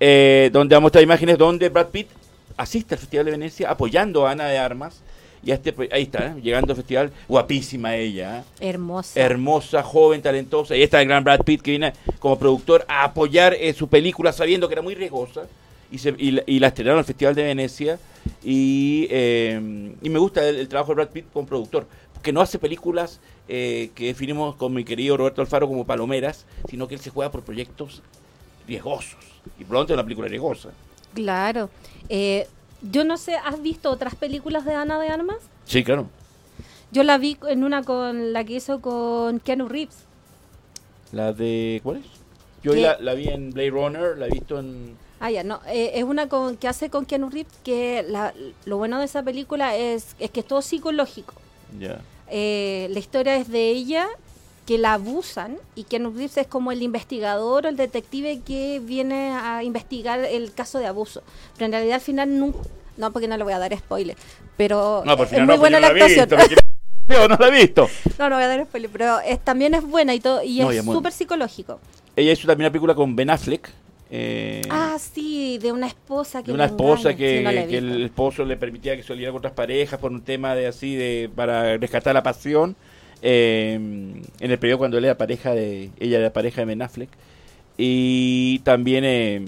eh, 0.00 0.48
donde 0.50 0.74
vamos 0.74 0.84
a 0.84 0.86
mostrar 0.86 1.04
imágenes 1.04 1.36
donde 1.36 1.68
Brad 1.68 1.88
Pitt 1.88 2.08
asiste 2.56 2.94
al 2.94 3.00
Festival 3.00 3.26
de 3.26 3.32
Venecia 3.32 3.70
apoyando 3.70 4.26
a 4.26 4.30
Ana 4.30 4.46
de 4.46 4.56
Armas. 4.56 5.02
Y 5.44 5.50
este, 5.50 5.74
ahí 5.92 6.04
está, 6.04 6.28
¿eh? 6.28 6.40
llegando 6.42 6.72
al 6.72 6.76
festival, 6.76 7.12
guapísima 7.28 7.96
ella. 7.96 8.38
¿eh? 8.38 8.70
Hermosa. 8.70 9.20
hermosa, 9.20 9.82
joven, 9.82 10.22
talentosa. 10.22 10.74
Y 10.74 10.82
está 10.82 11.02
el 11.02 11.08
gran 11.08 11.22
Brad 11.22 11.42
Pitt 11.42 11.60
que 11.60 11.72
viene 11.72 11.92
como 12.18 12.38
productor 12.38 12.86
a 12.88 13.04
apoyar 13.04 13.52
eh, 13.54 13.74
su 13.74 13.88
película 13.88 14.32
sabiendo 14.32 14.68
que 14.68 14.74
era 14.74 14.82
muy 14.82 14.94
riesgosa. 14.94 15.42
Y, 15.90 15.98
se- 15.98 16.14
y 16.18 16.32
la, 16.32 16.42
y 16.46 16.58
la 16.58 16.68
estrenaron 16.68 16.98
al 16.98 17.04
Festival 17.04 17.34
de 17.34 17.44
Venecia. 17.44 17.98
Y, 18.42 19.06
eh, 19.10 19.94
y 20.02 20.08
me 20.10 20.18
gusta 20.18 20.48
el, 20.48 20.56
el 20.56 20.68
trabajo 20.68 20.90
de 20.92 20.96
Brad 20.96 21.08
Pitt 21.10 21.26
como 21.32 21.46
productor. 21.46 21.86
Porque 22.12 22.32
no 22.32 22.40
hace 22.40 22.58
películas 22.58 23.20
eh, 23.48 23.90
que 23.94 24.06
definimos 24.06 24.56
con 24.56 24.74
mi 24.74 24.84
querido 24.84 25.16
Roberto 25.16 25.40
Alfaro 25.42 25.68
como 25.68 25.84
palomeras, 25.84 26.44
sino 26.68 26.88
que 26.88 26.94
él 26.94 27.00
se 27.00 27.10
juega 27.10 27.30
por 27.30 27.42
proyectos 27.42 28.02
riesgosos. 28.66 29.18
Y 29.60 29.64
pronto 29.64 29.92
es 29.92 29.96
una 29.96 30.02
película 30.04 30.26
riesgosa. 30.28 30.70
Claro. 31.14 31.70
Eh, 32.08 32.46
yo 32.82 33.04
no 33.04 33.16
sé, 33.16 33.36
¿has 33.36 33.62
visto 33.62 33.90
otras 33.90 34.14
películas 34.16 34.64
de 34.64 34.74
Ana 34.74 34.98
de 34.98 35.08
Armas? 35.08 35.38
Sí, 35.64 35.84
claro. 35.84 36.08
Yo 36.90 37.02
la 37.02 37.18
vi 37.18 37.36
en 37.48 37.64
una 37.64 37.82
con 37.82 38.32
la 38.32 38.44
que 38.44 38.54
hizo 38.54 38.80
con 38.80 39.40
Keanu 39.40 39.68
Reeves. 39.68 40.04
La 41.12 41.32
de. 41.32 41.80
¿Cuál 41.82 41.98
es? 41.98 42.06
Yo 42.62 42.74
la, 42.74 42.98
la 43.00 43.14
vi 43.14 43.28
en 43.28 43.50
Blade 43.50 43.70
Runner, 43.70 44.16
la 44.18 44.26
he 44.26 44.30
visto 44.30 44.58
en. 44.58 44.96
Ah, 45.20 45.30
ya, 45.30 45.42
no. 45.44 45.60
eh, 45.66 45.92
es 45.94 46.04
una 46.04 46.28
con, 46.28 46.56
que 46.56 46.68
hace 46.68 46.90
con 46.90 47.06
Keanu 47.06 47.30
Reeves 47.30 47.52
que 47.64 48.04
la- 48.08 48.34
lo 48.66 48.76
bueno 48.76 48.98
de 48.98 49.06
esa 49.06 49.22
película 49.22 49.74
es, 49.76 50.14
es 50.18 50.30
que 50.30 50.40
es 50.40 50.46
todo 50.46 50.60
psicológico. 50.62 51.34
Ya. 51.80 52.00
Eh, 52.28 52.88
la 52.90 52.98
historia 52.98 53.36
es 53.36 53.48
de 53.48 53.70
ella 53.70 54.06
que 54.66 54.78
la 54.78 54.94
abusan 54.94 55.56
y 55.74 55.84
Keanu 55.84 56.10
Reeves 56.10 56.36
es 56.38 56.46
como 56.48 56.72
el 56.72 56.82
investigador 56.82 57.66
o 57.66 57.68
el 57.68 57.76
detective 57.76 58.40
que 58.44 58.80
viene 58.84 59.30
a 59.30 59.62
investigar 59.62 60.20
el 60.20 60.52
caso 60.52 60.78
de 60.78 60.86
abuso. 60.86 61.22
Pero 61.54 61.66
en 61.66 61.72
realidad 61.72 61.94
al 61.96 62.00
final 62.00 62.38
nunca... 62.38 62.58
No, 62.96 63.12
porque 63.12 63.28
no 63.28 63.36
le 63.36 63.44
voy 63.44 63.52
a 63.52 63.58
dar 63.58 63.76
spoiler. 63.78 64.16
Pero 64.56 65.02
No, 65.06 65.12
es 65.14 65.30
muy 65.32 65.40
no, 65.40 65.46
porque 65.46 65.58
buena 65.60 65.80
la 65.80 65.88
actuación. 65.88 66.28
visto, 66.28 66.56
Yo 67.08 67.28
no 67.28 67.36
la 67.38 67.48
he 67.48 67.50
visto. 67.52 67.88
No, 68.18 68.28
no 68.28 68.36
voy 68.36 68.44
a 68.44 68.48
dar 68.48 68.64
spoiler, 68.66 68.90
pero 68.90 69.20
es, 69.20 69.38
también 69.44 69.74
es 69.74 69.82
buena 69.84 70.14
y 70.14 70.20
todo 70.20 70.42
y 70.42 70.58
No, 70.60 70.70
es 70.70 70.84
súper 70.84 71.12
psicológico. 71.12 71.78
Ella 72.16 72.32
hizo 72.32 72.46
también 72.46 72.66
una 72.66 72.72
película 72.72 72.94
con 72.94 73.14
Ben 73.14 73.30
Affleck. 73.30 73.70
Eh, 74.10 74.62
Ah, 74.70 74.96
sí, 75.00 75.58
de 75.58 75.72
una 75.72 75.86
esposa 75.86 76.42
que 76.42 76.48
de 76.48 76.54
una 76.54 76.66
esposa 76.66 77.10
engaña. 77.10 77.66
que, 77.66 77.80
no 77.80 77.94
el 77.94 78.02
esposo 78.04 78.44
le 78.44 78.56
permitía 78.56 78.96
que 78.96 79.02
saliera 79.02 79.32
con 79.32 79.38
otras 79.38 79.54
parejas 79.54 79.98
por 79.98 80.12
un 80.12 80.22
tema 80.22 80.54
de 80.54 80.66
así 80.66 80.94
de 80.94 81.28
para 81.34 81.76
rescatar 81.76 82.14
la 82.14 82.22
pasión 82.22 82.76
eh, 83.22 83.74
en 83.74 84.50
el 84.50 84.58
periodo 84.58 84.78
cuando 84.78 84.98
él 84.98 85.04
era 85.06 85.16
pareja 85.18 85.52
de 85.52 85.90
ella 85.98 86.18
era 86.18 86.32
pareja 86.32 86.60
de 86.60 86.64
Ben 86.66 86.82
Affleck. 86.82 87.10
Y 87.78 88.60
también 88.60 89.04
eh, 89.04 89.44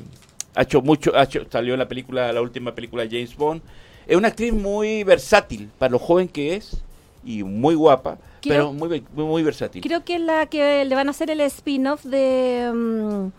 ha 0.54 0.62
hecho 0.62 0.82
mucho 0.82 1.16
ha 1.16 1.22
hecho, 1.24 1.46
salió 1.50 1.74
en 1.74 1.78
la 1.78 1.88
película 1.88 2.32
la 2.32 2.42
última 2.42 2.74
película 2.74 3.04
de 3.04 3.10
James 3.10 3.36
Bond. 3.36 3.62
Es 4.06 4.16
una 4.16 4.28
actriz 4.28 4.52
muy 4.52 5.04
versátil 5.04 5.70
para 5.78 5.92
lo 5.92 5.98
joven 5.98 6.28
que 6.28 6.56
es 6.56 6.78
y 7.24 7.42
muy 7.42 7.74
guapa 7.74 8.18
Creo- 8.40 8.54
pero 8.54 8.72
muy, 8.72 9.02
muy 9.14 9.24
muy 9.24 9.42
versátil. 9.42 9.82
Creo 9.82 10.04
que 10.04 10.16
es 10.16 10.20
la 10.20 10.46
que 10.46 10.84
le 10.84 10.94
van 10.94 11.08
a 11.08 11.10
hacer 11.10 11.30
el 11.30 11.40
spin-off 11.42 12.04
de... 12.04 12.70
De 12.70 13.30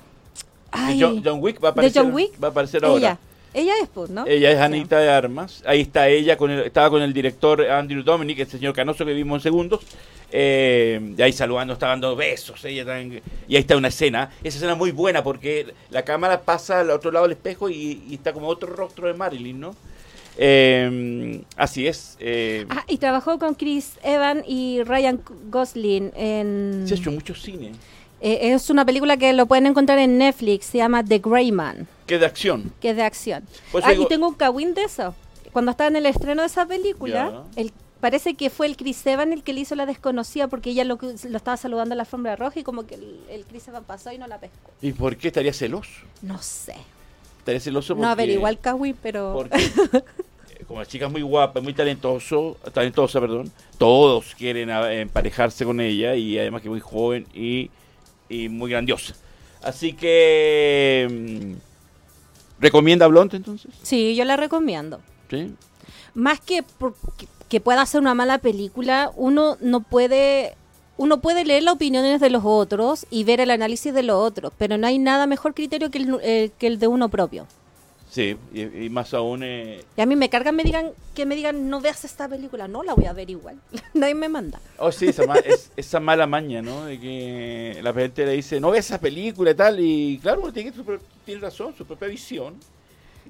ay, 0.71 0.99
John, 1.01 1.21
John 1.23 1.39
Wick 1.41 1.55
va 1.63 1.69
a 1.69 1.71
¿De 1.71 1.73
aparecer, 1.73 2.03
John 2.03 2.13
Wick? 2.13 2.31
va 2.43 2.47
a 2.47 2.51
aparecer 2.51 2.83
ahora 2.85 2.97
ella. 2.97 3.17
Ella 3.51 3.73
es, 3.81 3.89
pues, 3.89 4.11
¿no? 4.11 4.27
Ella 4.27 4.51
es. 4.51 4.59
Anita 4.59 4.99
de 4.99 5.09
Armas. 5.09 5.63
Ahí 5.65 5.81
está 5.81 6.07
ella, 6.07 6.37
con 6.37 6.51
el, 6.51 6.59
estaba 6.61 6.89
con 6.91 7.01
el 7.01 7.11
director 7.13 7.61
Andrew 7.69 8.03
Dominic, 8.03 8.37
el 8.39 8.47
señor 8.47 8.73
Canoso 8.75 9.03
que 9.05 9.13
vimos 9.13 9.37
en 9.37 9.41
segundos. 9.43 9.81
Eh, 10.31 11.15
ahí 11.19 11.33
saludando, 11.33 11.73
está 11.73 11.87
dando 11.87 12.15
besos. 12.15 12.63
Ella 12.65 12.85
también- 12.85 13.23
y 13.47 13.55
ahí 13.55 13.61
está 13.61 13.75
una 13.75 13.87
escena. 13.87 14.29
Esa 14.43 14.57
escena 14.57 14.73
es 14.73 14.77
muy 14.77 14.91
buena 14.91 15.23
porque 15.23 15.73
la 15.89 16.03
cámara 16.05 16.41
pasa 16.41 16.81
al 16.81 16.91
otro 16.91 17.11
lado 17.11 17.25
del 17.25 17.31
espejo 17.31 17.69
y, 17.71 18.03
y 18.07 18.13
está 18.13 18.33
como 18.33 18.47
otro 18.47 18.69
rostro 18.71 19.07
de 19.07 19.15
Marilyn, 19.15 19.59
¿no? 19.59 19.75
Eh, 20.37 21.41
así 21.57 21.87
es. 21.87 22.17
Eh, 22.19 22.65
Ah, 22.69 22.83
y 22.87 22.97
trabajó 22.97 23.39
con 23.39 23.55
Chris 23.55 23.93
Evans 24.03 24.43
y 24.47 24.83
Ryan 24.83 25.19
Gosling 25.49 26.11
en... 26.15 26.83
Se 26.87 26.93
ha 26.93 26.97
hecho 26.97 27.11
mucho 27.11 27.35
cine. 27.35 27.71
Eh, 28.21 28.51
es 28.53 28.69
una 28.69 28.85
película 28.85 29.17
que 29.17 29.31
lo 29.33 29.45
pueden 29.45 29.65
encontrar 29.65 29.97
en 29.99 30.17
Netflix, 30.17 30.65
se 30.65 30.77
llama 30.79 31.03
The 31.03 31.19
Grey 31.19 31.51
Man, 31.51 31.87
Que 32.05 32.17
de 32.19 32.25
acción. 32.25 32.73
que 32.81 32.89
es 32.91 32.95
de 32.95 33.03
acción. 33.03 33.43
Pues 33.71 33.85
ah, 33.85 33.91
digo- 33.91 34.03
y 34.03 34.07
tengo 34.07 34.27
un 34.27 34.35
cagüín 34.35 34.73
de 34.73 34.83
eso. 34.83 35.15
Cuando 35.53 35.71
estaba 35.71 35.87
en 35.87 35.95
el 35.95 36.05
estreno 36.05 36.41
de 36.41 36.47
esa 36.47 36.65
película, 36.65 37.43
el, 37.55 37.71
parece 38.01 38.35
que 38.35 38.49
fue 38.49 38.67
el 38.67 38.77
Chris 38.77 39.05
Evans 39.07 39.31
el 39.33 39.41
que 39.43 39.53
le 39.53 39.61
hizo 39.61 39.75
la 39.75 39.85
desconocida 39.85 40.47
porque 40.47 40.69
ella 40.71 40.83
lo, 40.83 40.99
estaba 41.01 41.57
saludando 41.57 41.93
a 41.93 41.95
la 41.95 42.03
alfombra 42.03 42.35
roja 42.35 42.59
y 42.59 42.63
como 42.63 42.85
que 42.85 42.95
el, 42.95 43.19
el 43.29 43.45
Chris 43.45 43.67
Evans 43.67 43.85
pasó 43.87 44.11
y 44.11 44.17
no 44.17 44.27
la 44.27 44.37
pescó. 44.37 44.71
¿Y 44.81 44.91
por 44.91 45.15
qué 45.17 45.29
estaría 45.29 45.53
celoso? 45.53 45.89
No 46.21 46.37
sé. 46.41 46.75
Estaría 47.39 47.59
celoso 47.61 47.95
porque... 47.95 48.05
No 48.05 48.11
averiguó 48.11 48.47
el 48.47 48.59
cagüín, 48.59 48.95
pero... 49.01 49.33
porque 49.33 49.57
como 50.67 50.81
la 50.81 50.85
chica 50.85 51.07
es 51.07 51.11
muy 51.11 51.21
guapa, 51.23 51.61
muy 51.61 51.73
talentoso, 51.73 52.57
talentosa, 52.73 53.19
perdón, 53.19 53.51
todos 53.79 54.35
quieren 54.35 54.69
a- 54.69 54.91
emparejarse 54.93 55.65
con 55.65 55.79
ella 55.81 56.13
y 56.15 56.37
además 56.37 56.61
que 56.61 56.67
es 56.67 56.71
muy 56.71 56.79
joven 56.79 57.25
y, 57.33 57.71
y 58.29 58.47
muy 58.49 58.69
grandiosa. 58.71 59.15
Así 59.61 59.93
que 59.93 61.07
mm, 61.09 62.61
recomienda 62.61 63.07
Blonde 63.07 63.37
entonces, 63.37 63.71
Sí, 63.83 64.15
yo 64.15 64.23
la 64.25 64.37
recomiendo. 64.37 65.01
¿sí? 65.29 65.53
Más 66.13 66.39
que 66.39 66.63
por- 66.63 66.95
que- 67.17 67.27
que 67.49 67.59
pueda 67.59 67.85
ser 67.85 68.01
una 68.01 68.13
mala 68.13 68.37
película, 68.37 69.11
uno 69.15 69.57
no 69.61 69.81
puede 69.81 70.55
uno 70.97 71.21
puede 71.21 71.45
leer 71.45 71.63
las 71.63 71.75
opiniones 71.75 72.19
de 72.19 72.29
los 72.29 72.43
otros 72.43 73.05
y 73.09 73.23
ver 73.23 73.39
el 73.39 73.51
análisis 73.51 73.93
de 73.93 74.03
los 74.03 74.17
otros, 74.17 74.51
pero 74.57 74.77
no 74.77 74.85
hay 74.85 74.99
nada 74.99 75.27
mejor 75.27 75.53
criterio 75.53 75.89
que 75.89 75.97
el, 75.99 76.19
eh, 76.21 76.51
que 76.59 76.67
el 76.67 76.77
de 76.77 76.87
uno 76.87 77.07
propio. 77.07 77.47
Sí, 78.09 78.35
y, 78.51 78.61
y 78.85 78.89
más 78.89 79.13
aún 79.13 79.43
eh, 79.43 79.83
Y 79.95 80.01
a 80.01 80.05
mí 80.07 80.15
me 80.15 80.29
cargan 80.29 80.55
me 80.55 80.63
digan 80.63 80.91
que 81.13 81.27
me 81.27 81.35
digan 81.35 81.69
no 81.69 81.79
veas 81.79 82.03
esta 82.05 82.27
película, 82.27 82.67
no 82.67 82.81
la 82.81 82.95
voy 82.95 83.05
a 83.05 83.13
ver 83.13 83.29
igual. 83.29 83.59
Nadie 83.93 84.15
me 84.15 84.27
manda. 84.29 84.59
Oh, 84.79 84.91
sí, 84.91 85.09
esa, 85.09 85.25
ma- 85.27 85.35
es- 85.37 85.71
esa 85.77 85.99
mala 85.99 86.25
maña, 86.25 86.61
¿no? 86.63 86.85
De 86.85 86.99
que 86.99 87.79
la 87.83 87.93
gente 87.93 88.25
le 88.25 88.31
dice, 88.31 88.59
no 88.59 88.71
ve 88.71 88.79
esa 88.79 88.99
película 88.99 89.51
y 89.51 89.55
tal, 89.55 89.79
y 89.79 90.17
claro, 90.21 90.41
uno 90.41 90.51
tiene, 90.51 90.73
tiene 91.23 91.41
razón, 91.41 91.75
su 91.77 91.85
propia 91.85 92.07
visión. 92.07 92.55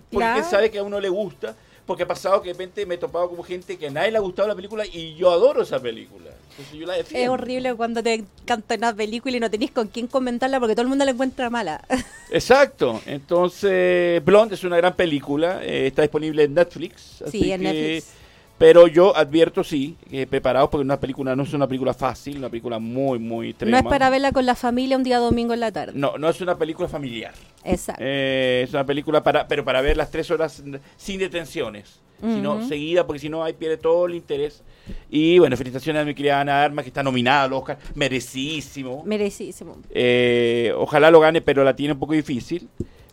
Porque 0.10 0.18
Claro. 0.26 0.50
sabe 0.50 0.72
que 0.72 0.80
a 0.80 0.84
uno 0.84 1.00
le 1.00 1.10
gusta, 1.10 1.56
porque 1.90 2.04
ha 2.04 2.08
pasado 2.08 2.40
que 2.40 2.50
de 2.50 2.54
repente 2.54 2.86
me 2.86 2.94
he 2.94 2.98
topado 3.00 3.28
como 3.28 3.42
gente 3.42 3.76
que 3.76 3.88
a 3.88 3.90
nadie 3.90 4.12
le 4.12 4.18
ha 4.18 4.22
gustado 4.22 4.48
la 4.48 4.54
película 4.54 4.86
y 4.86 5.16
yo 5.16 5.32
adoro 5.32 5.64
esa 5.64 5.80
película. 5.82 6.30
Entonces 6.52 6.78
yo 6.80 6.86
la 6.86 6.94
defiendo. 6.94 7.24
Es 7.24 7.30
horrible 7.32 7.74
cuando 7.74 8.04
te 8.04 8.14
encanta 8.14 8.76
una 8.76 8.94
película 8.94 9.36
y 9.36 9.40
no 9.40 9.50
tenés 9.50 9.72
con 9.72 9.88
quién 9.88 10.06
comentarla 10.06 10.60
porque 10.60 10.76
todo 10.76 10.84
el 10.84 10.88
mundo 10.90 11.04
la 11.04 11.10
encuentra 11.12 11.50
mala. 11.50 11.84
Exacto. 12.30 13.02
Entonces, 13.08 14.24
Blonde 14.24 14.54
es 14.54 14.64
una 14.64 14.78
gran 14.78 14.96
película, 14.96 15.62
eh, 15.64 15.88
está 15.88 16.04
disponible 16.04 16.44
en 16.44 16.54
Netflix. 16.54 17.24
así 17.24 17.40
Sí, 17.42 17.52
en 17.52 17.62
que- 17.62 17.68
Netflix. 17.74 18.19
Pero 18.60 18.88
yo 18.88 19.16
advierto, 19.16 19.64
sí, 19.64 19.96
que 20.10 20.28
preparados 20.28 20.70
porque 20.70 20.84
una 20.84 21.00
película 21.00 21.36
no 21.36 21.44
es 21.44 21.54
una 21.54 21.66
película 21.66 21.94
fácil, 21.94 22.38
una 22.38 22.50
película 22.50 22.78
muy, 22.78 23.18
muy 23.18 23.46
No 23.46 23.50
es 23.50 23.50
extrema. 23.52 23.84
para 23.90 24.10
verla 24.10 24.32
con 24.34 24.46
la 24.46 24.54
familia 24.54 24.98
un 24.98 25.04
día 25.04 25.18
domingo 25.18 25.54
en 25.54 25.62
la 25.62 25.72
tarde. 25.72 25.94
No, 25.96 26.18
no 26.18 26.30
es 26.30 26.42
una 26.42 26.58
película 26.58 26.88
familiar. 26.90 27.34
Exacto. 27.64 28.04
Eh, 28.06 28.66
es 28.68 28.74
una 28.74 28.86
película 28.86 29.24
para, 29.24 29.48
pero 29.48 29.64
para 29.64 29.82
ver 29.82 29.96
las 29.98 30.12
tres 30.12 30.30
horas 30.30 30.62
sin 30.98 31.20
detenciones, 31.20 32.00
sino 32.22 32.68
seguida, 32.68 33.08
porque 33.08 33.20
si 33.22 33.30
no 33.30 33.44
ahí 33.46 33.54
pierde 33.54 33.78
todo 33.78 34.06
el 34.06 34.16
interés. 34.16 34.62
Y 35.10 35.40
bueno, 35.40 35.56
felicitaciones 35.56 36.02
a 36.02 36.06
mi 36.06 36.14
querida 36.14 36.42
Ana 36.42 36.62
Armas, 36.62 36.84
que 36.84 36.90
está 36.90 37.02
nominada 37.02 37.44
al 37.44 37.54
Oscar, 37.54 37.78
merecísimo. 37.96 39.04
Merecísimo. 39.06 39.78
Eh, 39.92 40.74
ojalá 40.76 41.10
lo 41.12 41.20
gane, 41.22 41.42
pero 41.42 41.64
la 41.64 41.76
tiene 41.76 41.94
un 41.94 42.00
poco 42.00 42.14
difícil. 42.14 42.68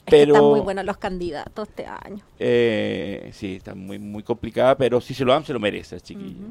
Es 0.11 0.11
que 0.11 0.19
Pero 0.19 0.35
están 0.35 0.51
muy 0.51 0.61
buenos 0.61 0.85
los 0.85 0.97
candidatos 0.99 1.69
este 1.69 1.85
año. 1.87 2.23
eh, 2.39 3.31
sí, 3.35 3.57
está 3.57 3.75
muy, 3.75 3.99
muy 3.99 4.23
complicada, 4.23 4.77
pero 4.77 5.01
si 5.01 5.15
se 5.15 5.25
lo 5.25 5.33
dan, 5.33 5.45
se 5.45 5.53
lo 5.53 5.59
merece, 5.61 6.01
chiquillo. 6.01 6.47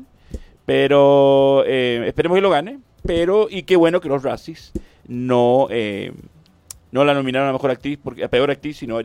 Pero 0.66 1.64
eh, 1.66 2.04
esperemos 2.08 2.36
que 2.38 2.42
lo 2.42 2.50
gane. 2.50 2.80
Pero, 3.04 3.48
y 3.50 3.64
qué 3.64 3.76
bueno 3.76 4.02
que 4.02 4.10
los 4.10 4.24
Razzies 4.24 4.72
no, 5.08 5.68
eh, 5.70 6.12
no 6.92 7.06
la 7.06 7.14
nominaron 7.14 7.48
a 7.50 7.54
mejor 7.54 7.70
actriz, 7.70 8.00
porque 8.04 8.24
a 8.24 8.30
peor 8.30 8.50
actriz, 8.50 8.78
sino 8.78 9.00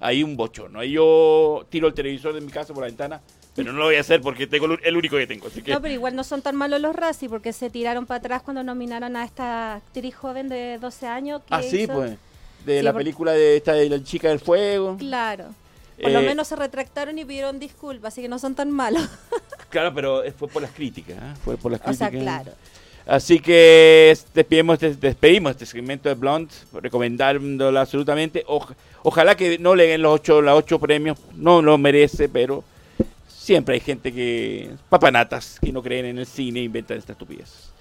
ahí 0.00 0.22
un 0.22 0.34
bochorno. 0.36 0.80
Ahí 0.80 0.92
yo 0.92 1.66
tiro 1.68 1.88
el 1.88 1.94
televisor 1.94 2.32
de 2.32 2.40
mi 2.40 2.50
casa 2.50 2.72
por 2.72 2.82
la 2.82 2.86
ventana, 2.86 3.20
pero 3.54 3.70
no 3.70 3.78
lo 3.80 3.84
voy 3.84 3.96
a 3.96 4.00
hacer 4.00 4.22
porque 4.22 4.46
tengo 4.46 4.64
el- 4.82 4.96
único 4.96 5.18
que 5.18 5.26
tengo. 5.26 5.46
Así 5.48 5.60
que, 5.62 5.72
No, 5.72 5.82
pero 5.82 5.92
igual 5.92 6.16
no 6.16 6.24
son 6.24 6.40
tan 6.40 6.56
malos 6.56 6.80
los 6.80 6.96
Razzie 6.96 7.28
porque 7.28 7.52
se 7.52 7.68
tiraron 7.68 8.06
para 8.06 8.18
atrás 8.18 8.40
cuando 8.42 8.64
nominaron 8.64 9.14
a 9.14 9.24
esta 9.24 9.74
actriz 9.74 10.14
joven 10.14 10.48
de 10.48 10.78
12 10.78 11.06
años. 11.06 11.42
Que 11.42 11.54
ah, 11.54 11.62
sí, 11.62 11.82
hizo- 11.82 11.92
pues. 11.92 12.16
De 12.64 12.78
Sí, 12.78 12.82
la 12.84 12.92
por- 12.92 13.00
película 13.00 13.32
de 13.32 13.56
esta 13.56 13.72
de 13.74 13.88
la 13.88 14.02
chica 14.02 14.28
del 14.28 14.40
fuego. 14.40 14.96
Claro. 14.98 15.46
Por 16.00 16.10
lo 16.10 16.20
Eh, 16.20 16.26
menos 16.26 16.48
se 16.48 16.56
retractaron 16.56 17.18
y 17.18 17.24
pidieron 17.24 17.58
disculpas, 17.60 18.12
así 18.14 18.22
que 18.22 18.28
no 18.28 18.38
son 18.38 18.54
tan 18.54 18.70
malos. 18.70 19.02
Claro, 19.70 19.92
pero 19.92 20.22
fue 20.38 20.46
por 20.48 20.62
las 20.62 20.70
críticas. 20.70 21.16
¿eh? 21.16 21.34
Fue 21.44 21.56
por 21.56 21.72
las 21.72 21.80
o 21.84 21.92
sea, 21.92 22.08
críticas. 22.08 22.42
claro. 22.44 22.56
Así 23.06 23.40
que 23.40 24.16
despedimos, 24.32 24.78
des- 24.78 25.00
despedimos 25.00 25.50
este 25.50 25.66
segmento 25.66 26.08
de 26.08 26.14
Blonde, 26.14 26.54
recomendándola 26.72 27.80
absolutamente. 27.80 28.44
Oj- 28.46 28.72
ojalá 29.02 29.36
que 29.36 29.58
no 29.58 29.74
le 29.74 29.88
den 29.88 30.00
los 30.02 30.14
ocho, 30.14 30.40
los 30.40 30.56
ocho 30.56 30.78
premios, 30.78 31.18
no 31.34 31.60
lo 31.60 31.76
merece, 31.76 32.28
pero 32.28 32.62
siempre 33.28 33.74
hay 33.74 33.80
gente 33.80 34.12
que, 34.12 34.70
papanatas, 34.88 35.58
que 35.60 35.72
no 35.72 35.82
creen 35.82 36.06
en 36.06 36.18
el 36.18 36.26
cine 36.26 36.60
e 36.60 36.62
inventan 36.64 36.96
esta 36.98 37.12
estupidez. 37.12 37.72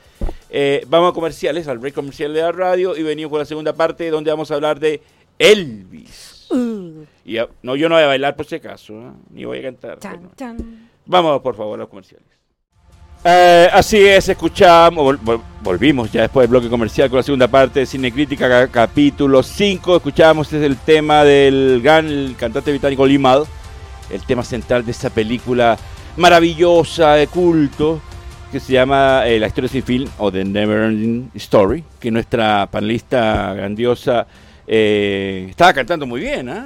Eh, 0.55 0.85
vamos 0.87 1.09
a 1.11 1.13
comerciales, 1.15 1.67
al 1.67 1.79
break 1.79 1.95
comercial 1.95 2.31
de 2.31 2.41
la 2.41 2.51
radio, 2.51 2.95
y 2.95 3.01
venimos 3.01 3.31
con 3.31 3.39
la 3.39 3.45
segunda 3.45 3.73
parte 3.73 4.09
donde 4.11 4.29
vamos 4.29 4.51
a 4.51 4.53
hablar 4.53 4.79
de 4.79 5.01
Elvis. 5.39 6.45
Uh, 6.51 7.05
Y 7.25 7.37
no, 7.63 7.75
yo 7.75 7.89
no 7.89 7.95
voy 7.95 8.03
a 8.03 8.07
bailar 8.07 8.35
por 8.35 8.45
si 8.45 8.55
acaso, 8.55 8.93
¿eh? 8.93 9.11
ni 9.31 9.45
voy 9.45 9.57
a 9.57 9.61
cantar. 9.63 9.97
chan, 9.99 10.19
pero- 10.19 10.31
chan. 10.37 10.89
Vamos, 11.07 11.41
por 11.41 11.55
favor, 11.55 11.73
a 11.79 11.81
los 11.81 11.89
comerciales. 11.89 12.27
Eh, 13.25 13.67
así 13.71 13.97
es, 14.05 14.29
escuchamos, 14.29 15.03
vol- 15.03 15.19
vol- 15.23 15.41
volvimos 15.63 16.11
ya 16.11 16.21
después 16.23 16.43
del 16.43 16.51
bloque 16.51 16.69
comercial 16.69 17.09
con 17.09 17.17
la 17.17 17.23
segunda 17.23 17.47
parte 17.47 17.79
de 17.79 17.85
Cine 17.85 18.11
Crítica, 18.11 18.47
ca- 18.47 18.67
capítulo 18.67 19.41
5. 19.41 19.95
Escuchábamos 19.95 20.51
desde 20.51 20.65
el 20.67 20.77
tema 20.77 21.23
del 21.23 21.81
gran 21.81 22.05
el 22.07 22.35
cantante 22.37 22.69
británico 22.71 23.05
Lee 23.07 23.17
Mal, 23.17 23.43
el 24.11 24.21
tema 24.25 24.43
central 24.43 24.85
de 24.85 24.91
esta 24.91 25.09
película 25.09 25.77
maravillosa, 26.17 27.13
de 27.15 27.27
culto, 27.27 28.01
que 28.53 28.59
se 28.59 28.71
llama 28.73 29.23
eh, 29.27 29.39
La 29.39 29.47
historia 29.47 29.67
sin 29.69 29.83
fin 29.83 30.09
o 30.19 30.31
The 30.31 30.45
Never 30.45 30.83
Ending 30.83 31.31
Story, 31.35 31.83
que 31.99 32.11
nuestra 32.11 32.67
panelista 32.71 33.53
grandiosa 33.53 34.25
eh, 34.67 35.47
estaba 35.49 35.73
cantando 35.73 36.05
muy 36.05 36.21
bien, 36.21 36.47
¿ah? 36.49 36.65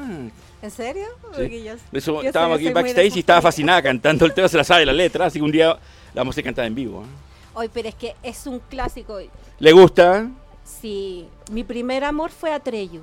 ¿En 0.62 0.70
serio? 0.72 1.06
Porque 1.22 1.64
yo- 1.64 1.74
Eso, 1.94 2.22
yo 2.22 2.28
estábamos 2.28 2.58
soy- 2.58 2.68
aquí 2.68 2.74
backstage 2.74 3.16
y 3.16 3.20
estaba 3.20 3.42
fascinada 3.42 3.82
cantando 3.82 4.26
el 4.26 4.34
tema, 4.34 4.48
se 4.50 4.58
la 4.58 4.64
sabe 4.64 4.86
la 4.86 4.92
letra, 4.94 5.26
así 5.28 5.40
que 5.40 5.46
un 5.46 5.52
día 5.52 5.68
la 6.14 6.22
vamos 6.22 6.38
a 6.38 6.44
cantar 6.44 6.66
en 6.66 6.76
vivo. 6.76 7.04
¿eh? 7.04 7.06
Oye, 7.54 7.70
pero 7.74 7.88
es 7.90 7.96
que 7.96 8.16
es 8.22 8.46
un 8.46 8.60
clásico. 8.70 9.18
¿Le 9.60 9.72
gusta? 9.72 10.28
Sí, 10.64 11.26
mi 11.52 11.64
primer 11.64 12.04
amor 12.04 12.32
fue 12.32 12.52
Atreyu. 12.52 13.02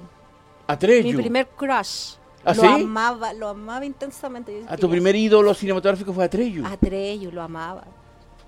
Atreyu. 0.67 1.05
Mi 1.17 1.23
primer 1.23 1.47
crush. 1.49 2.15
¿Ah, 2.45 2.53
lo 2.55 2.61
sí? 2.63 2.69
amaba, 2.69 3.33
lo 3.33 3.49
amaba 3.49 3.87
intensamente. 3.87 4.63
¿A 4.69 4.77
tu 4.77 4.91
primer 4.91 5.17
ídolo 5.17 5.55
cinematográfico 5.55 6.13
fue 6.13 6.25
Atreyu? 6.25 6.67
Atreyu, 6.67 7.31
lo 7.33 7.41
amaba. 7.41 7.85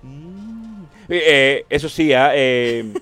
Mm. 0.07 0.83
Eh, 1.09 1.23
eh, 1.25 1.65
eso 1.69 1.89
sí, 1.89 2.13
ah, 2.13 2.31
eh, 2.33 2.93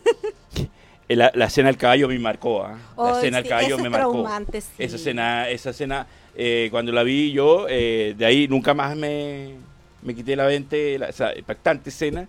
la, 1.09 1.31
la 1.35 1.45
escena 1.45 1.67
del 1.69 1.77
caballo 1.77 2.07
me 2.07 2.17
marcó. 2.19 2.63
ah. 2.63 2.77
La 2.97 3.09
Ay, 3.09 3.15
escena 3.17 3.37
del 3.37 3.45
sí, 3.45 3.49
caballo 3.49 3.77
me 3.77 3.89
marcó. 3.89 4.27
sí. 4.53 4.59
Esa 4.79 4.95
escena, 4.95 5.49
esa 5.49 5.69
escena 5.71 6.07
eh, 6.35 6.67
cuando 6.71 6.91
la 6.91 7.03
vi 7.03 7.31
yo, 7.31 7.67
eh, 7.69 8.13
de 8.17 8.25
ahí 8.25 8.47
nunca 8.47 8.73
más 8.73 8.95
me, 8.95 9.55
me 10.01 10.13
quité 10.15 10.35
la 10.35 10.45
mente, 10.45 10.97
la, 10.99 11.07
esa 11.07 11.35
impactante 11.37 11.89
escena. 11.89 12.27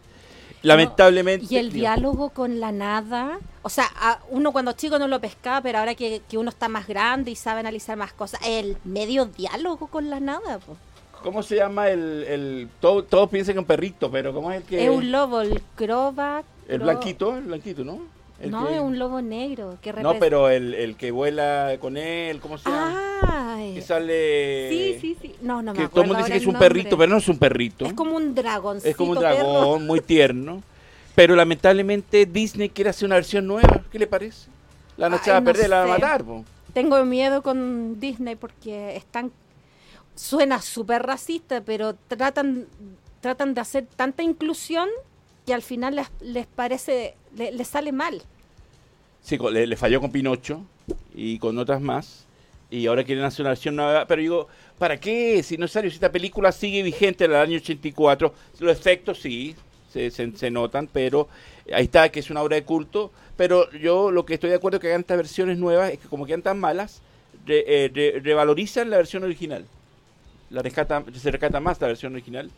Lamentablemente. 0.63 1.47
Y 1.49 1.59
el 1.59 1.71
diálogo 1.73 2.31
con 2.31 2.59
la 2.59 2.73
nada. 2.73 3.39
O 3.63 3.69
sea, 3.69 3.85
a- 3.97 4.21
uno 4.31 4.53
cuando 4.53 4.73
chico 4.73 4.99
no 4.99 5.07
lo 5.07 5.21
pescaba, 5.21 5.61
pero 5.61 5.79
ahora 5.79 5.95
que, 5.95 6.23
que 6.29 6.39
uno 6.39 6.51
está 6.51 6.69
más 6.69 6.87
grande 6.89 7.31
y 7.31 7.37
sabe 7.37 7.61
analizar 7.61 7.97
más 7.97 8.13
cosas, 8.13 8.41
el 8.45 8.77
medio 8.85 9.27
diálogo 9.27 9.87
con 9.89 10.11
la 10.11 10.19
nada. 10.21 10.59
po. 10.59 10.77
¿Cómo 11.27 11.43
se 11.43 11.57
llama 11.57 11.89
el, 11.91 12.23
el 12.29 12.69
todo- 12.81 13.03
todos 13.03 13.29
piensan 13.29 13.55
que 13.55 13.59
es 13.59 13.63
un 13.63 13.67
perrito, 13.67 14.13
pero 14.13 14.33
cómo 14.33 14.53
es 14.53 14.59
el 14.59 14.63
que 14.63 14.85
Es 14.85 14.91
un 14.91 15.11
lobo, 15.11 15.41
el 15.41 15.61
Krova. 15.75 16.45
el 16.69 16.79
blanquito, 16.79 17.37
el 17.37 17.43
blanquito, 17.47 17.85
¿no? 17.85 17.99
El 18.41 18.53
No, 18.53 18.69
que- 18.69 18.77
es 18.77 18.81
un 18.81 18.97
lobo 18.97 19.21
negro. 19.21 19.77
Que 19.83 19.93
No, 19.93 19.97
representa- 20.13 20.21
pero 20.21 20.49
el, 20.51 20.73
el 20.75 20.95
que 20.97 21.11
vuela 21.11 21.77
con 21.81 21.97
él, 21.97 22.39
¿cómo 22.39 22.59
se 22.59 22.71
llama? 22.71 23.19
Ay. 23.57 23.75
Que 23.75 23.83
sale 23.83 24.69
Sí, 24.71 24.99
sí, 25.01 25.17
sí. 25.21 25.35
No, 25.43 25.63
no 25.63 25.73
me 25.73 25.79
que 25.79 25.85
acuerdo. 25.87 25.89
todo 25.91 26.03
el 26.03 26.07
mundo 26.09 26.19
dice 26.19 26.31
que 26.31 26.37
es 26.39 26.47
un 26.47 26.53
nombre. 26.53 26.69
perrito, 26.69 26.97
pero 26.97 27.11
no 27.11 27.19
es 27.19 27.29
un 27.29 27.39
perrito. 27.39 27.87
Es 27.87 27.93
como 27.95 28.15
un 28.15 28.33
dragoncito. 28.33 28.89
Es 28.89 28.97
como 28.97 29.11
un 29.11 29.19
perro. 29.19 29.35
dragón 29.35 29.85
muy 29.87 30.01
tierno. 30.13 30.63
Pero 31.17 31.35
lamentablemente 31.35 32.25
Disney 32.27 32.69
quiere 32.69 32.91
hacer 32.91 33.07
una 33.07 33.17
versión 33.17 33.49
nueva. 33.49 33.81
¿Qué 33.91 33.99
le 33.99 34.07
parece? 34.07 34.49
La 34.97 35.09
noche 35.09 35.25
Ay, 35.27 35.31
va 35.33 35.37
a 35.39 35.41
no 35.41 35.45
perder, 35.47 35.71
la 35.71 35.79
va 35.79 35.85
a 35.85 35.89
matar. 35.99 36.23
po. 36.25 36.45
Tengo 36.73 37.03
miedo 37.05 37.43
con 37.43 37.99
Disney 37.99 38.37
porque 38.37 38.95
están. 38.97 39.33
Suena 40.17 40.61
súper 40.63 41.03
racista, 41.03 41.63
pero 41.63 41.95
tratan, 42.09 42.67
tratan 43.21 43.55
de 43.55 43.61
hacer 43.61 43.87
tanta 43.97 44.23
inclusión 44.23 44.89
que 45.47 45.53
al 45.55 45.63
final 45.63 45.97
les, 45.97 46.09
les 46.21 46.47
parece. 46.47 47.15
le- 47.37 47.53
les 47.53 47.69
sale 47.69 47.93
mal. 47.93 48.23
Sí, 49.23 49.37
le, 49.39 49.77
falló 49.77 50.01
con 50.01 50.11
Pinocho 50.11 50.63
y 51.15 51.39
con 51.39 51.59
otras 51.59 51.81
más. 51.81 52.25
Y 52.71 52.87
ahora 52.87 53.05
quieren 53.05 53.25
hacer 53.25 53.43
una 53.43 53.51
versión 53.51 53.77
nueva. 53.77 54.07
Pero 54.07 54.23
digo, 54.23 54.49
¿para 54.79 54.99
qué? 54.99 55.43
Si 55.43 55.57
no 55.57 55.67
es 55.67 55.71
necesario, 55.71 55.91
si 55.91 55.97
esta 55.97 56.11
película 56.11 56.51
sigue 56.51 56.83
vigente 56.83 57.25
en 57.27 57.33
el 57.33 57.37
año 57.37 57.59
84, 57.59 58.33
los 58.61 58.73
efectos 58.73 59.21
sí, 59.21 59.55
se, 59.93 60.11
se- 60.11 60.51
notan, 60.51 60.89
pero 60.93 61.29
ahí 61.73 61.85
está, 61.85 62.09
que 62.11 62.21
es 62.21 62.31
una 62.31 62.43
obra 62.43 62.57
de 62.57 62.65
culto. 62.65 63.13
Pero 63.37 63.71
yo 63.73 64.11
lo 64.11 64.25
que 64.25 64.35
estoy 64.35 64.51
de 64.51 64.57
acuerdo 64.57 64.81
que 64.81 64.89
hagan 64.89 65.03
estas 65.03 65.19
versiones 65.19 65.59
nuevas 65.59 65.93
es 65.93 65.99
que 65.99 66.09
como 66.09 66.25
quedan 66.25 66.43
tan 66.43 66.59
malas, 66.59 67.03
eh, 67.47 67.91
re- 67.95 68.21
revalorizan 68.21 68.89
la 68.91 68.97
versión 68.97 69.23
original. 69.25 69.67
La 70.51 70.63
rescata, 70.63 71.05
se 71.15 71.31
rescata 71.31 71.61
más 71.61 71.81
la 71.81 71.89
versión 71.89 72.13
original. 72.13 72.51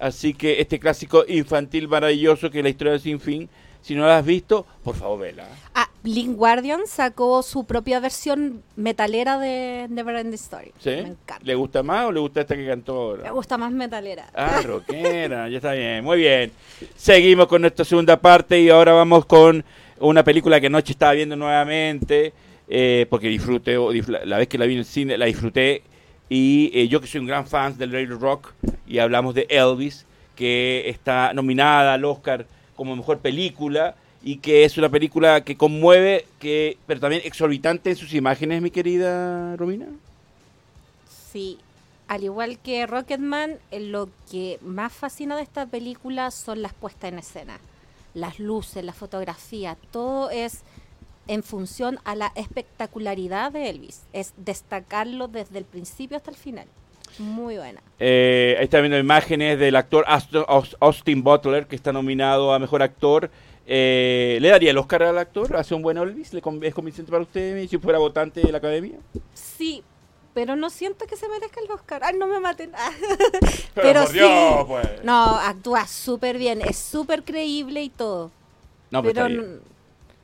Así 0.00 0.34
que 0.34 0.60
este 0.60 0.78
clásico 0.78 1.24
infantil 1.26 1.88
maravilloso 1.88 2.50
que 2.50 2.58
es 2.58 2.64
la 2.64 2.70
historia 2.70 2.92
del 2.92 3.00
sin 3.00 3.20
fin, 3.20 3.48
si 3.82 3.94
no 3.94 4.06
la 4.06 4.18
has 4.18 4.24
visto, 4.24 4.66
por 4.84 4.96
favor, 4.96 5.20
vela. 5.20 5.46
Ah, 5.74 5.88
Blind 6.02 6.36
Guardian 6.36 6.86
sacó 6.86 7.42
su 7.42 7.64
propia 7.64 8.00
versión 8.00 8.62
metalera 8.76 9.38
de 9.38 9.86
Neverending 9.88 10.34
Story. 10.34 10.72
¿Sí? 10.78 10.90
Me 10.90 10.98
encanta. 11.00 11.38
¿Le 11.42 11.54
gusta 11.54 11.82
más 11.82 12.06
o 12.06 12.12
le 12.12 12.20
gusta 12.20 12.40
esta 12.42 12.54
que 12.54 12.66
cantó 12.66 12.92
ahora? 12.92 13.22
Me 13.24 13.30
gusta 13.30 13.56
más 13.56 13.72
metalera. 13.72 14.26
Ah, 14.34 14.60
rockera, 14.64 15.48
ya 15.48 15.56
está 15.56 15.72
bien, 15.72 16.04
muy 16.04 16.18
bien. 16.18 16.52
Seguimos 16.96 17.46
con 17.46 17.62
nuestra 17.62 17.84
segunda 17.84 18.16
parte 18.20 18.60
y 18.60 18.68
ahora 18.68 18.92
vamos 18.92 19.24
con 19.26 19.64
una 20.00 20.22
película 20.22 20.60
que 20.60 20.66
anoche 20.66 20.92
estaba 20.92 21.12
viendo 21.12 21.36
nuevamente, 21.36 22.32
eh, 22.68 23.06
porque 23.08 23.28
disfruté, 23.28 23.76
la 24.24 24.38
vez 24.38 24.48
que 24.48 24.58
la 24.58 24.66
vi 24.66 24.74
en 24.74 24.80
el 24.80 24.84
cine, 24.84 25.18
la 25.18 25.26
disfruté, 25.26 25.82
y 26.28 26.70
eh, 26.74 26.88
yo 26.88 27.00
que 27.00 27.06
soy 27.06 27.20
un 27.20 27.26
gran 27.26 27.46
fan 27.46 27.76
del 27.78 27.90
del 27.90 28.20
rock, 28.20 28.52
y 28.86 28.98
hablamos 28.98 29.34
de 29.34 29.46
Elvis, 29.48 30.06
que 30.36 30.88
está 30.88 31.32
nominada 31.34 31.94
al 31.94 32.04
Oscar 32.04 32.46
como 32.76 32.94
mejor 32.94 33.18
película, 33.18 33.96
y 34.22 34.36
que 34.36 34.64
es 34.64 34.76
una 34.78 34.88
película 34.88 35.42
que 35.42 35.56
conmueve, 35.56 36.26
que 36.38 36.76
pero 36.86 37.00
también 37.00 37.22
exorbitante 37.24 37.90
en 37.90 37.96
sus 37.96 38.14
imágenes, 38.14 38.62
mi 38.62 38.70
querida 38.70 39.56
Romina. 39.56 39.86
Sí, 41.32 41.58
al 42.08 42.24
igual 42.24 42.58
que 42.58 42.86
Rocketman, 42.86 43.56
eh, 43.70 43.80
lo 43.80 44.08
que 44.30 44.58
más 44.62 44.92
fascina 44.92 45.36
de 45.36 45.42
esta 45.42 45.66
película 45.66 46.30
son 46.30 46.62
las 46.62 46.72
puestas 46.72 47.12
en 47.12 47.18
escena. 47.18 47.58
Las 48.14 48.38
luces, 48.38 48.82
la 48.82 48.94
fotografía, 48.94 49.76
todo 49.92 50.30
es 50.30 50.62
en 51.28 51.42
función 51.42 51.98
a 52.04 52.14
la 52.16 52.32
espectacularidad 52.34 53.52
de 53.52 53.70
Elvis. 53.70 54.02
Es 54.12 54.32
destacarlo 54.36 55.28
desde 55.28 55.58
el 55.58 55.64
principio 55.64 56.16
hasta 56.16 56.30
el 56.30 56.36
final. 56.36 56.66
Muy 57.18 57.56
buena. 57.56 57.80
Eh, 57.98 58.56
ahí 58.58 58.64
está 58.64 58.80
viendo 58.80 58.98
imágenes 58.98 59.58
del 59.58 59.76
actor 59.76 60.04
Austin 60.80 61.22
Butler, 61.22 61.66
que 61.66 61.76
está 61.76 61.92
nominado 61.92 62.52
a 62.52 62.58
Mejor 62.58 62.82
Actor. 62.82 63.30
Eh, 63.66 64.38
¿Le 64.40 64.48
daría 64.48 64.70
el 64.70 64.78
Oscar 64.78 65.02
al 65.02 65.18
actor? 65.18 65.56
¿Hace 65.56 65.74
un 65.74 65.82
buen 65.82 65.96
Elvis? 65.98 66.32
¿Le 66.32 66.40
con- 66.40 66.62
¿Es 66.64 66.74
convincente 66.74 67.10
para 67.10 67.22
usted 67.22 67.66
si 67.68 67.78
fuera 67.78 67.98
votante 67.98 68.40
de 68.40 68.50
la 68.52 68.58
Academia? 68.58 68.96
Sí, 69.34 69.82
pero 70.32 70.54
no 70.56 70.70
siento 70.70 71.06
que 71.06 71.16
se 71.16 71.28
merezca 71.28 71.60
el 71.60 71.70
Oscar. 71.70 72.02
Ay, 72.04 72.16
no 72.16 72.26
me 72.26 72.38
maten. 72.40 72.70
Ah. 72.74 72.90
Pero 73.40 73.52
Pero 73.74 74.00
por 74.02 74.08
sí. 74.08 74.14
Dios, 74.18 74.64
pues. 74.66 75.04
No, 75.04 75.36
actúa 75.36 75.86
súper 75.86 76.38
bien, 76.38 76.60
es 76.62 76.76
súper 76.78 77.22
creíble 77.24 77.82
y 77.82 77.88
todo. 77.90 78.30
No, 78.90 79.02
pero, 79.02 79.14
pero 79.14 79.26
está 79.26 79.28
bien. 79.28 79.40
n- 79.40 79.60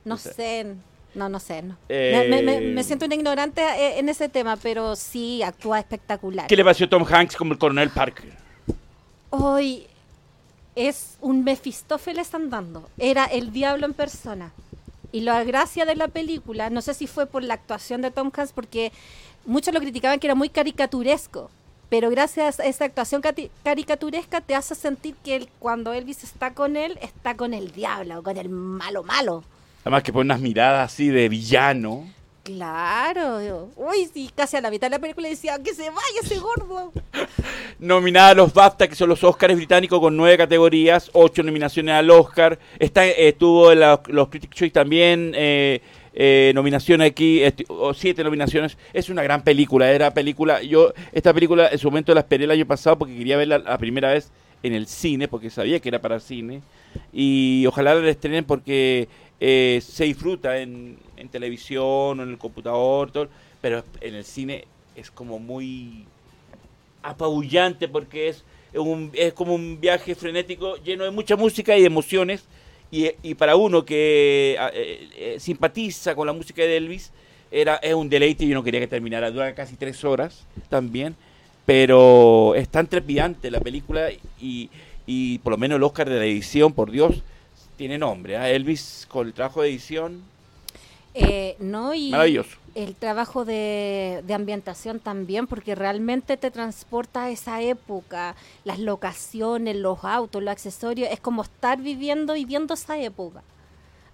no 0.04 0.14
No 0.14 0.16
sé. 0.16 0.32
sé, 0.34 0.74
no, 1.14 1.28
no 1.28 1.38
sé. 1.40 1.62
No. 1.62 1.76
Eh, 1.88 2.26
Me, 2.28 2.42
me- 2.42 2.60
me 2.60 2.84
siento 2.84 3.06
una 3.06 3.14
ignorante 3.14 3.62
eh, 3.62 3.98
en 3.98 4.08
ese 4.08 4.28
tema, 4.28 4.56
pero 4.56 4.96
sí 4.96 5.42
actúa 5.42 5.78
espectacular. 5.78 6.46
¿Qué 6.46 6.56
le 6.56 6.64
pareció 6.64 6.88
Tom 6.88 7.04
Hanks 7.08 7.36
como 7.36 7.52
el 7.52 7.58
coronel 7.58 7.90
Parker? 7.90 8.32
Hoy 9.30 9.86
es 10.74 11.16
un 11.20 11.44
Mefistófeles 11.44 12.34
andando. 12.34 12.88
Era 12.98 13.24
el 13.26 13.52
diablo 13.52 13.86
en 13.86 13.94
persona. 13.94 14.52
Y 15.12 15.20
la 15.20 15.44
gracia 15.44 15.84
de 15.86 15.94
la 15.94 16.08
película, 16.08 16.70
no 16.70 16.80
sé 16.82 16.94
si 16.94 17.06
fue 17.06 17.26
por 17.26 17.42
la 17.44 17.54
actuación 17.54 18.02
de 18.02 18.10
Tom 18.10 18.30
Hanks, 18.34 18.52
porque 18.52 18.90
muchos 19.46 19.72
lo 19.72 19.80
criticaban 19.80 20.18
que 20.18 20.26
era 20.26 20.34
muy 20.34 20.48
caricaturesco. 20.48 21.50
Pero 21.88 22.10
gracias 22.10 22.58
a 22.58 22.64
esa 22.64 22.86
actuación 22.86 23.22
caricaturesca 23.62 24.40
te 24.40 24.54
hace 24.56 24.74
sentir 24.74 25.14
que 25.22 25.36
él, 25.36 25.48
cuando 25.60 25.92
Elvis 25.92 26.24
está 26.24 26.52
con 26.52 26.76
él, 26.76 26.98
está 27.00 27.36
con 27.36 27.54
el 27.54 27.70
diablo, 27.72 28.22
con 28.24 28.36
el 28.36 28.48
malo 28.48 29.04
malo. 29.04 29.44
Además 29.84 30.02
que 30.02 30.12
pone 30.12 30.24
unas 30.26 30.40
miradas 30.40 30.92
así 30.92 31.08
de 31.08 31.28
villano. 31.28 32.08
Claro. 32.42 33.70
Uy, 33.76 34.08
sí, 34.12 34.30
casi 34.34 34.56
a 34.56 34.60
la 34.60 34.70
mitad 34.70 34.86
de 34.88 34.92
la 34.92 34.98
película 34.98 35.28
decía 35.28 35.58
que 35.62 35.74
se 35.74 35.88
vaya 35.88 36.20
ese 36.22 36.38
gordo. 36.38 36.92
Nominada 37.78 38.30
a 38.30 38.34
los 38.34 38.52
BAFTA, 38.52 38.86
que 38.88 38.94
son 38.94 39.08
los 39.08 39.24
Oscars 39.24 39.54
británicos, 39.56 39.98
con 40.00 40.16
nueve 40.16 40.36
categorías, 40.38 41.10
ocho 41.14 41.42
nominaciones 41.42 41.94
al 41.94 42.10
Oscar. 42.10 42.58
Está, 42.78 43.06
eh, 43.06 43.28
estuvo 43.28 43.72
en 43.72 43.80
la- 43.80 44.00
los 44.08 44.28
Critics' 44.28 44.54
Choice 44.54 44.72
también, 44.72 45.32
eh, 45.34 45.80
eh, 46.14 46.52
nominaciones 46.54 47.10
aquí, 47.10 47.42
o 47.68 47.92
siete 47.94 48.22
nominaciones. 48.22 48.76
Es 48.92 49.08
una 49.08 49.22
gran 49.22 49.42
película, 49.42 49.90
era 49.90 50.12
película. 50.12 50.62
Yo, 50.62 50.92
esta 51.12 51.32
película 51.34 51.68
en 51.68 51.78
su 51.78 51.88
momento 51.90 52.14
la 52.14 52.20
esperé 52.20 52.44
el 52.44 52.50
año 52.50 52.66
pasado 52.66 52.98
porque 52.98 53.16
quería 53.16 53.36
verla 53.36 53.58
la 53.58 53.78
primera 53.78 54.12
vez 54.12 54.30
en 54.62 54.74
el 54.74 54.86
cine, 54.86 55.28
porque 55.28 55.50
sabía 55.50 55.80
que 55.80 55.88
era 55.88 56.00
para 56.00 56.20
cine. 56.20 56.62
Y 57.12 57.64
ojalá 57.66 57.94
la 57.96 58.08
estrenen 58.08 58.44
porque 58.44 59.08
eh, 59.46 59.82
se 59.82 60.04
disfruta 60.04 60.58
en, 60.58 60.96
en 61.18 61.28
televisión 61.28 62.18
o 62.18 62.22
en 62.22 62.30
el 62.30 62.38
computador, 62.38 63.28
pero 63.60 63.84
en 64.00 64.14
el 64.14 64.24
cine 64.24 64.64
es 64.96 65.10
como 65.10 65.38
muy 65.38 66.06
apabullante 67.02 67.86
porque 67.86 68.28
es 68.28 68.42
un, 68.72 69.10
es 69.12 69.34
como 69.34 69.54
un 69.54 69.78
viaje 69.78 70.14
frenético 70.14 70.76
lleno 70.82 71.04
de 71.04 71.10
mucha 71.10 71.36
música 71.36 71.76
y 71.76 71.84
emociones. 71.84 72.44
Y, 72.90 73.10
y 73.22 73.34
para 73.34 73.56
uno 73.56 73.84
que 73.84 74.56
ah, 74.58 74.70
eh, 74.72 75.10
eh, 75.14 75.36
simpatiza 75.38 76.14
con 76.14 76.26
la 76.26 76.32
música 76.32 76.62
de 76.62 76.78
Elvis 76.78 77.12
era 77.50 77.76
es 77.76 77.92
un 77.92 78.08
deleite 78.08 78.46
y 78.46 78.48
yo 78.48 78.54
no 78.54 78.64
quería 78.64 78.80
que 78.80 78.86
terminara 78.86 79.30
dura 79.30 79.54
casi 79.54 79.76
tres 79.76 80.04
horas 80.04 80.46
también 80.70 81.16
pero 81.66 82.54
es 82.54 82.68
tan 82.68 82.86
trepidante 82.86 83.50
la 83.50 83.60
película 83.60 84.10
y, 84.40 84.70
y 85.06 85.38
por 85.38 85.52
lo 85.52 85.56
menos 85.56 85.76
el 85.76 85.82
Oscar 85.82 86.08
de 86.08 86.18
la 86.18 86.24
edición 86.24 86.72
por 86.72 86.90
Dios 86.90 87.22
tiene 87.76 87.98
nombre 87.98 88.36
¿ah? 88.36 88.50
Elvis 88.50 89.06
con 89.08 89.26
el 89.26 89.32
trabajo 89.32 89.62
de 89.62 89.68
edición 89.68 90.22
Eh, 91.14 91.56
no, 91.58 91.94
y 91.94 92.10
maravilloso 92.10 92.56
el 92.74 92.96
trabajo 92.96 93.44
de, 93.44 94.22
de 94.26 94.34
ambientación 94.34 94.98
también, 94.98 95.46
porque 95.46 95.74
realmente 95.74 96.36
te 96.36 96.50
transporta 96.50 97.24
a 97.24 97.30
esa 97.30 97.62
época, 97.62 98.34
las 98.64 98.78
locaciones, 98.80 99.76
los 99.76 100.04
autos, 100.04 100.42
los 100.42 100.50
accesorios, 100.50 101.08
es 101.10 101.20
como 101.20 101.42
estar 101.42 101.80
viviendo 101.80 102.34
y 102.34 102.44
viendo 102.44 102.74
esa 102.74 102.98
época. 102.98 103.42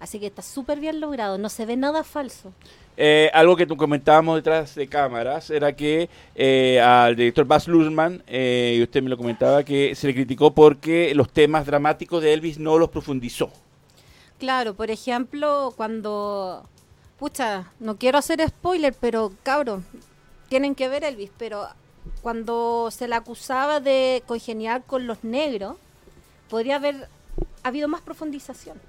Así 0.01 0.19
que 0.19 0.25
está 0.25 0.41
súper 0.41 0.79
bien 0.79 0.99
logrado, 0.99 1.37
no 1.37 1.47
se 1.47 1.63
ve 1.67 1.77
nada 1.77 2.03
falso. 2.03 2.51
Eh, 2.97 3.29
algo 3.35 3.55
que 3.55 3.67
tú 3.67 3.77
comentábamos 3.77 4.35
detrás 4.35 4.73
de 4.73 4.87
cámaras 4.87 5.51
era 5.51 5.75
que 5.75 6.09
eh, 6.33 6.81
al 6.81 7.15
director 7.15 7.45
Baz 7.45 7.67
Luhrmann, 7.67 8.23
eh, 8.25 8.77
y 8.77 8.81
usted 8.81 9.03
me 9.03 9.09
lo 9.09 9.17
comentaba, 9.17 9.63
que 9.63 9.93
se 9.93 10.07
le 10.07 10.15
criticó 10.15 10.55
porque 10.55 11.13
los 11.13 11.29
temas 11.29 11.67
dramáticos 11.67 12.23
de 12.23 12.33
Elvis 12.33 12.57
no 12.57 12.79
los 12.79 12.89
profundizó. 12.89 13.51
Claro, 14.39 14.73
por 14.73 14.89
ejemplo, 14.89 15.71
cuando, 15.77 16.67
pucha, 17.19 17.71
no 17.79 17.97
quiero 17.97 18.17
hacer 18.17 18.43
spoiler, 18.47 18.95
pero 18.99 19.31
cabro, 19.43 19.83
tienen 20.49 20.73
que 20.73 20.89
ver 20.89 21.03
Elvis, 21.03 21.29
pero 21.37 21.67
cuando 22.23 22.89
se 22.89 23.07
le 23.07 23.13
acusaba 23.13 23.79
de 23.79 24.23
congeniar 24.25 24.83
con 24.83 25.05
los 25.05 25.23
negros, 25.23 25.77
podría 26.49 26.77
haber 26.77 27.07
habido 27.61 27.87
más 27.87 28.01
profundización. 28.01 28.81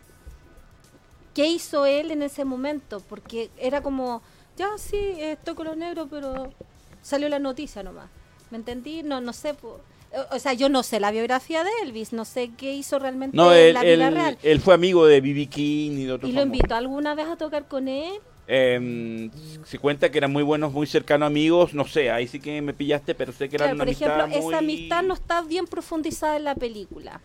¿Qué 1.34 1.46
hizo 1.46 1.86
él 1.86 2.10
en 2.10 2.22
ese 2.22 2.44
momento? 2.44 3.00
Porque 3.08 3.50
era 3.58 3.80
como, 3.82 4.22
ya 4.56 4.68
sí, 4.76 4.96
estoy 5.18 5.54
con 5.54 5.66
los 5.66 5.76
negros, 5.76 6.08
pero 6.10 6.52
salió 7.00 7.28
la 7.28 7.38
noticia 7.38 7.82
nomás. 7.82 8.06
¿Me 8.50 8.58
entendí? 8.58 9.02
No, 9.02 9.20
no 9.20 9.32
sé. 9.32 9.54
o- 9.62 10.38
sea, 10.38 10.52
yo 10.52 10.68
no 10.68 10.82
sé 10.82 11.00
la 11.00 11.10
biografía 11.10 11.64
de 11.64 11.70
Elvis, 11.82 12.12
no 12.12 12.26
sé 12.26 12.50
qué 12.56 12.74
hizo 12.74 12.98
realmente 12.98 13.34
No, 13.34 13.50
en 13.54 13.58
él, 13.68 13.74
la 13.74 13.82
vida 13.82 14.08
él- 14.08 14.14
real. 14.14 14.38
él 14.42 14.60
fue 14.60 14.74
amigo 14.74 15.06
de 15.06 15.22
B.B. 15.22 15.46
King 15.46 15.92
y 15.92 16.04
de 16.04 16.12
otros 16.12 16.28
¿Y 16.28 16.34
lo 16.34 16.40
famosos. 16.42 16.56
invitó 16.58 16.74
alguna 16.74 17.14
vez 17.14 17.26
a 17.28 17.36
tocar 17.36 17.66
con 17.66 17.88
él? 17.88 18.12
Eh, 18.46 19.30
se 19.64 19.78
cuenta 19.78 20.10
que 20.10 20.18
eran 20.18 20.30
muy 20.32 20.42
buenos, 20.42 20.70
muy 20.72 20.86
cercanos 20.86 21.28
amigos. 21.28 21.72
No 21.72 21.86
sé, 21.86 22.10
ahí 22.10 22.26
sí 22.28 22.40
que 22.40 22.60
me 22.60 22.74
pillaste, 22.74 23.14
pero 23.14 23.32
sé 23.32 23.48
que 23.48 23.56
eran 23.56 23.68
Claro, 23.68 23.76
una 23.76 23.84
por 23.84 23.88
ejemplo, 23.94 24.22
amistad 24.24 24.42
muy... 24.42 24.52
esa 24.54 24.58
amistad 24.58 25.02
no 25.04 25.14
está 25.14 25.40
bien 25.40 25.66
profundizada 25.66 26.36
en 26.36 26.44
la 26.44 26.54
película. 26.56 27.22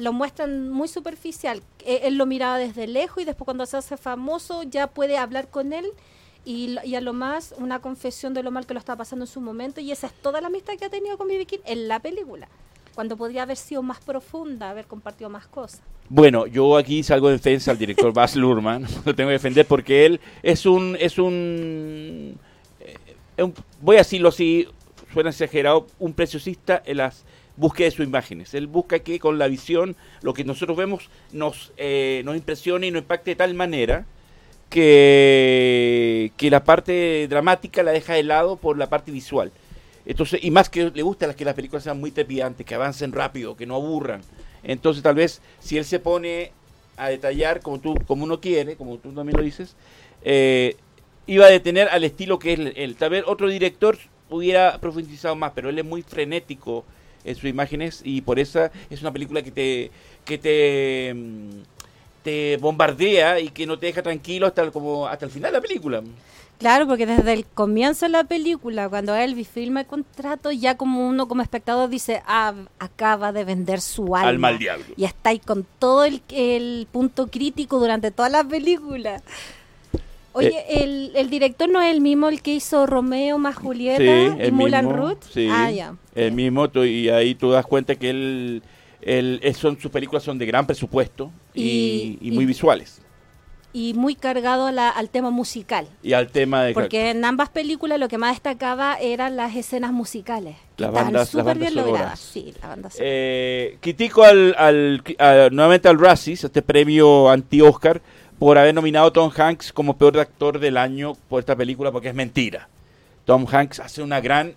Lo 0.00 0.12
muestran 0.12 0.70
muy 0.70 0.88
superficial. 0.88 1.62
Eh, 1.84 2.00
Él 2.04 2.16
lo 2.16 2.26
miraba 2.26 2.58
desde 2.58 2.86
lejos 2.86 3.22
y 3.22 3.26
después 3.26 3.44
cuando 3.44 3.66
se 3.66 3.76
hace 3.76 3.96
famoso 3.96 4.62
ya 4.62 4.86
puede 4.86 5.18
hablar 5.18 5.48
con 5.48 5.72
él 5.72 5.86
y, 6.44 6.76
y 6.84 6.94
a 6.94 7.00
lo 7.00 7.12
más 7.12 7.54
una 7.58 7.80
confesión 7.80 8.32
de 8.32 8.42
lo 8.42 8.50
mal 8.50 8.66
que 8.66 8.72
lo 8.74 8.80
estaba 8.80 8.98
pasando 8.98 9.24
en 9.24 9.30
su 9.30 9.40
momento 9.40 9.80
y 9.80 9.92
esa 9.92 10.06
es 10.06 10.14
toda 10.14 10.40
la 10.40 10.46
amistad 10.46 10.74
que 10.78 10.86
ha 10.86 10.90
tenido 10.90 11.18
con 11.18 11.28
B.B. 11.28 11.44
King 11.46 11.58
en 11.66 11.86
la 11.88 12.00
película. 12.00 12.48
Cuando 12.94 13.16
podría 13.16 13.42
haber 13.44 13.56
sido 13.56 13.82
más 13.82 14.00
profunda, 14.00 14.70
haber 14.70 14.86
compartido 14.86 15.30
más 15.30 15.46
cosas. 15.46 15.80
Bueno, 16.08 16.46
yo 16.46 16.76
aquí 16.76 17.02
salgo 17.02 17.28
de 17.28 17.34
defensa 17.34 17.70
al 17.70 17.78
director 17.78 18.12
Baz 18.12 18.34
Luhrmann, 18.36 18.82
lo 19.04 19.14
tengo 19.14 19.28
que 19.28 19.34
defender 19.34 19.66
porque 19.66 20.06
él 20.06 20.20
es 20.42 20.66
un, 20.66 20.96
es 20.98 21.18
un, 21.18 22.36
eh, 22.80 23.42
un- 23.42 23.54
voy 23.80 23.96
a 23.96 24.00
decirlo 24.00 24.30
así, 24.30 24.66
suena 25.12 25.30
exagerado, 25.30 25.86
un 25.98 26.12
preciosista 26.14 26.82
en 26.84 26.96
las 26.96 27.24
búsquedas 27.60 27.92
de 27.92 27.96
sus 27.98 28.06
imágenes. 28.06 28.54
Él 28.54 28.66
busca 28.66 28.98
que 29.00 29.20
con 29.20 29.38
la 29.38 29.46
visión, 29.46 29.94
lo 30.22 30.34
que 30.34 30.44
nosotros 30.44 30.76
vemos, 30.76 31.08
nos, 31.32 31.72
eh, 31.76 32.22
nos 32.24 32.34
impresione 32.34 32.86
y 32.88 32.90
nos 32.90 33.02
impacte 33.02 33.32
de 33.32 33.36
tal 33.36 33.54
manera 33.54 34.06
que, 34.70 36.32
que 36.36 36.50
la 36.50 36.64
parte 36.64 37.28
dramática 37.28 37.82
la 37.82 37.92
deja 37.92 38.14
de 38.14 38.22
lado 38.22 38.56
por 38.56 38.78
la 38.78 38.88
parte 38.88 39.12
visual. 39.12 39.52
Entonces, 40.06 40.40
y 40.42 40.50
más 40.50 40.70
que 40.70 40.90
le 40.90 41.02
gusta 41.02 41.26
las 41.26 41.36
que 41.36 41.44
las 41.44 41.54
películas 41.54 41.84
sean 41.84 42.00
muy 42.00 42.10
trepidantes, 42.10 42.66
que 42.66 42.74
avancen 42.74 43.12
rápido, 43.12 43.56
que 43.56 43.66
no 43.66 43.76
aburran. 43.76 44.22
Entonces, 44.62 45.02
tal 45.02 45.14
vez 45.14 45.42
si 45.60 45.76
él 45.76 45.84
se 45.84 46.00
pone 46.00 46.52
a 46.96 47.08
detallar 47.08 47.60
como 47.60 47.78
tú, 47.80 47.94
como 48.06 48.24
uno 48.24 48.40
quiere, 48.40 48.76
como 48.76 48.98
tú 48.98 49.12
también 49.12 49.36
lo 49.36 49.42
dices, 49.42 49.76
eh, 50.22 50.76
iba 51.26 51.46
a 51.46 51.50
detener 51.50 51.88
al 51.88 52.04
estilo 52.04 52.38
que 52.38 52.52
es 52.54 52.60
él. 52.76 52.96
Tal 52.96 53.10
vez 53.10 53.24
otro 53.26 53.48
director 53.48 53.98
hubiera 54.30 54.78
profundizado 54.78 55.36
más, 55.36 55.52
pero 55.54 55.68
él 55.68 55.78
es 55.78 55.84
muy 55.84 56.02
frenético 56.02 56.84
en 57.24 57.34
sus 57.34 57.44
imágenes 57.44 58.00
y 58.04 58.20
por 58.20 58.38
eso 58.38 58.70
es 58.88 59.00
una 59.00 59.12
película 59.12 59.42
que 59.42 59.50
te 59.50 59.90
que 60.24 60.38
te 60.38 61.14
mm, 61.14 61.62
te 62.22 62.56
bombardea 62.58 63.40
y 63.40 63.48
que 63.48 63.66
no 63.66 63.78
te 63.78 63.86
deja 63.86 64.02
tranquilo 64.02 64.46
hasta 64.46 64.62
el, 64.62 64.72
como 64.72 65.06
hasta 65.06 65.24
el 65.24 65.30
final 65.30 65.52
de 65.52 65.58
la 65.58 65.62
película. 65.62 66.02
Claro, 66.58 66.86
porque 66.86 67.06
desde 67.06 67.32
el 67.32 67.46
comienzo 67.46 68.04
de 68.04 68.10
la 68.10 68.24
película, 68.24 68.90
cuando 68.90 69.14
Elvis 69.14 69.48
firma 69.48 69.80
el 69.80 69.86
contrato, 69.86 70.52
ya 70.52 70.76
como 70.76 71.08
uno 71.08 71.26
como 71.26 71.40
espectador 71.40 71.88
dice, 71.88 72.22
ah, 72.26 72.52
acaba 72.78 73.32
de 73.32 73.44
vender 73.44 73.80
su 73.80 74.14
alma. 74.14 74.48
Al 74.48 74.58
diablo. 74.58 74.84
Y 74.94 75.04
está 75.04 75.30
ahí 75.30 75.38
con 75.38 75.66
todo 75.78 76.04
el, 76.04 76.20
el 76.28 76.86
punto 76.92 77.28
crítico 77.28 77.78
durante 77.78 78.10
toda 78.10 78.28
la 78.28 78.44
película. 78.44 79.22
Oye, 80.32 80.48
Eh, 80.68 80.84
el, 80.84 81.12
el 81.16 81.28
director 81.30 81.68
no 81.68 81.80
es 81.82 81.92
el 81.92 82.00
mismo 82.00 82.28
el 82.28 82.40
que 82.42 82.54
hizo 82.54 82.86
Romeo 82.86 83.38
más 83.38 83.56
Julieta 83.56 83.98
Sí, 83.98 84.04
y 84.38 84.42
el 84.42 84.52
Mulan 84.52 84.86
mismo, 84.86 85.00
Ruth. 85.08 85.22
sí, 85.32 85.48
Ah, 85.50 85.70
ya. 85.70 85.94
El 86.14 86.32
mismo, 86.32 86.66
y 86.84 87.08
ahí 87.08 87.34
tú 87.34 87.50
das 87.50 87.66
cuenta 87.66 87.94
que 87.96 88.10
él, 88.10 88.62
él- 89.02 89.40
son, 89.58 89.78
sus 89.80 89.90
películas 89.90 90.22
son 90.22 90.38
de 90.38 90.46
gran 90.46 90.66
presupuesto 90.66 91.30
y, 91.54 92.18
Y- 92.20 92.28
y 92.28 92.30
muy 92.30 92.44
y- 92.44 92.46
visuales. 92.46 93.02
Y 93.72 93.94
muy 93.94 94.16
cargado 94.16 94.66
a 94.66 94.72
la- 94.72 94.88
al 94.90 95.10
tema 95.10 95.30
musical. 95.30 95.86
Y 96.02 96.12
al 96.12 96.28
tema 96.32 96.64
de 96.64 96.74
Porque 96.74 97.10
en 97.10 97.24
ambas 97.24 97.50
películas 97.50 98.00
lo 98.00 98.08
que 98.08 98.18
más 98.18 98.32
destacaba 98.34 98.96
eran 99.00 99.36
las 99.36 99.54
escenas 99.54 99.92
musicales. 99.92 100.56
Las 100.76 100.90
bandas- 100.90 101.12
las 101.12 101.28
súper 101.28 101.44
bandas 101.44 101.72
bien 101.72 101.86
logradas. 101.86 102.18
Sí, 102.18 102.52
la 102.60 102.68
banda. 102.68 102.88
Eh, 102.98 103.78
critico 103.80 104.24
al, 104.24 104.56
al- 104.58 105.02
a- 105.18 105.48
nuevamente 105.52 105.88
al 105.88 106.00
Razzies, 106.00 106.42
este 106.42 106.62
premio 106.62 107.30
anti-Oscar, 107.30 108.02
por 108.40 108.56
haber 108.56 108.74
nominado 108.74 109.08
a 109.08 109.12
Tom 109.12 109.30
Hanks 109.36 109.70
como 109.70 109.96
peor 109.98 110.18
actor 110.18 110.58
del 110.58 110.78
año 110.78 111.14
por 111.28 111.40
esta 111.40 111.54
película, 111.54 111.92
porque 111.92 112.08
es 112.08 112.14
mentira. 112.14 112.68
Tom 113.26 113.46
Hanks 113.46 113.80
hace 113.80 114.02
una 114.02 114.18
gran 114.20 114.54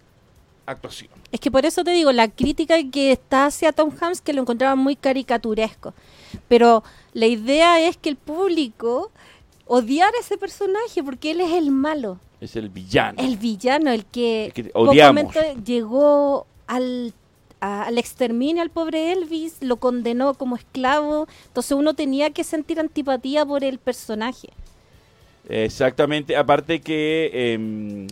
actuación. 0.66 1.12
Es 1.34 1.42
que 1.42 1.52
por 1.52 1.66
eso 1.66 1.84
te 1.84 1.92
digo, 1.92 2.14
la 2.14 2.30
crítica 2.30 2.76
que 2.90 3.12
está 3.12 3.48
hacia 3.48 3.74
Tom 3.74 3.92
Hanks 4.00 4.22
que 4.22 4.32
lo 4.32 4.42
encontraba 4.42 4.76
muy 4.76 4.96
caricaturesco. 4.96 5.94
Pero 6.48 6.82
la 7.12 7.26
idea 7.26 7.86
es 7.86 7.98
que 7.98 8.08
el 8.08 8.16
público 8.16 9.12
odiara 9.68 10.16
a 10.18 10.22
ese 10.22 10.38
personaje 10.38 11.04
porque 11.04 11.32
él 11.32 11.42
es 11.42 11.52
el 11.52 11.70
malo, 11.70 12.20
Es 12.40 12.56
el 12.56 12.70
villano. 12.70 13.22
el 13.22 13.36
villano, 13.38 13.92
el 13.92 14.06
que, 14.06 14.46
El 14.46 14.54
que 14.54 14.72
odiamos. 14.74 15.24
pocamente 15.26 15.62
llegó 15.66 16.48
al, 16.68 17.14
al 17.64 17.98
exterminio 17.98 18.62
al 18.62 18.70
pobre 18.70 19.12
Elvis, 19.14 19.58
lo 19.62 19.78
condenó 19.78 20.34
como 20.34 20.56
esclavo. 20.56 21.28
Entonces 21.48 21.72
uno 21.72 21.94
tenía 21.94 22.30
que 22.32 22.44
sentir 22.44 22.80
antipatía 22.80 23.46
por 23.46 23.64
el 23.64 23.78
personaje. 23.78 24.50
Exactamente, 25.50 26.38
aparte 26.38 26.80
que, 26.80 27.30
eh, 27.34 27.54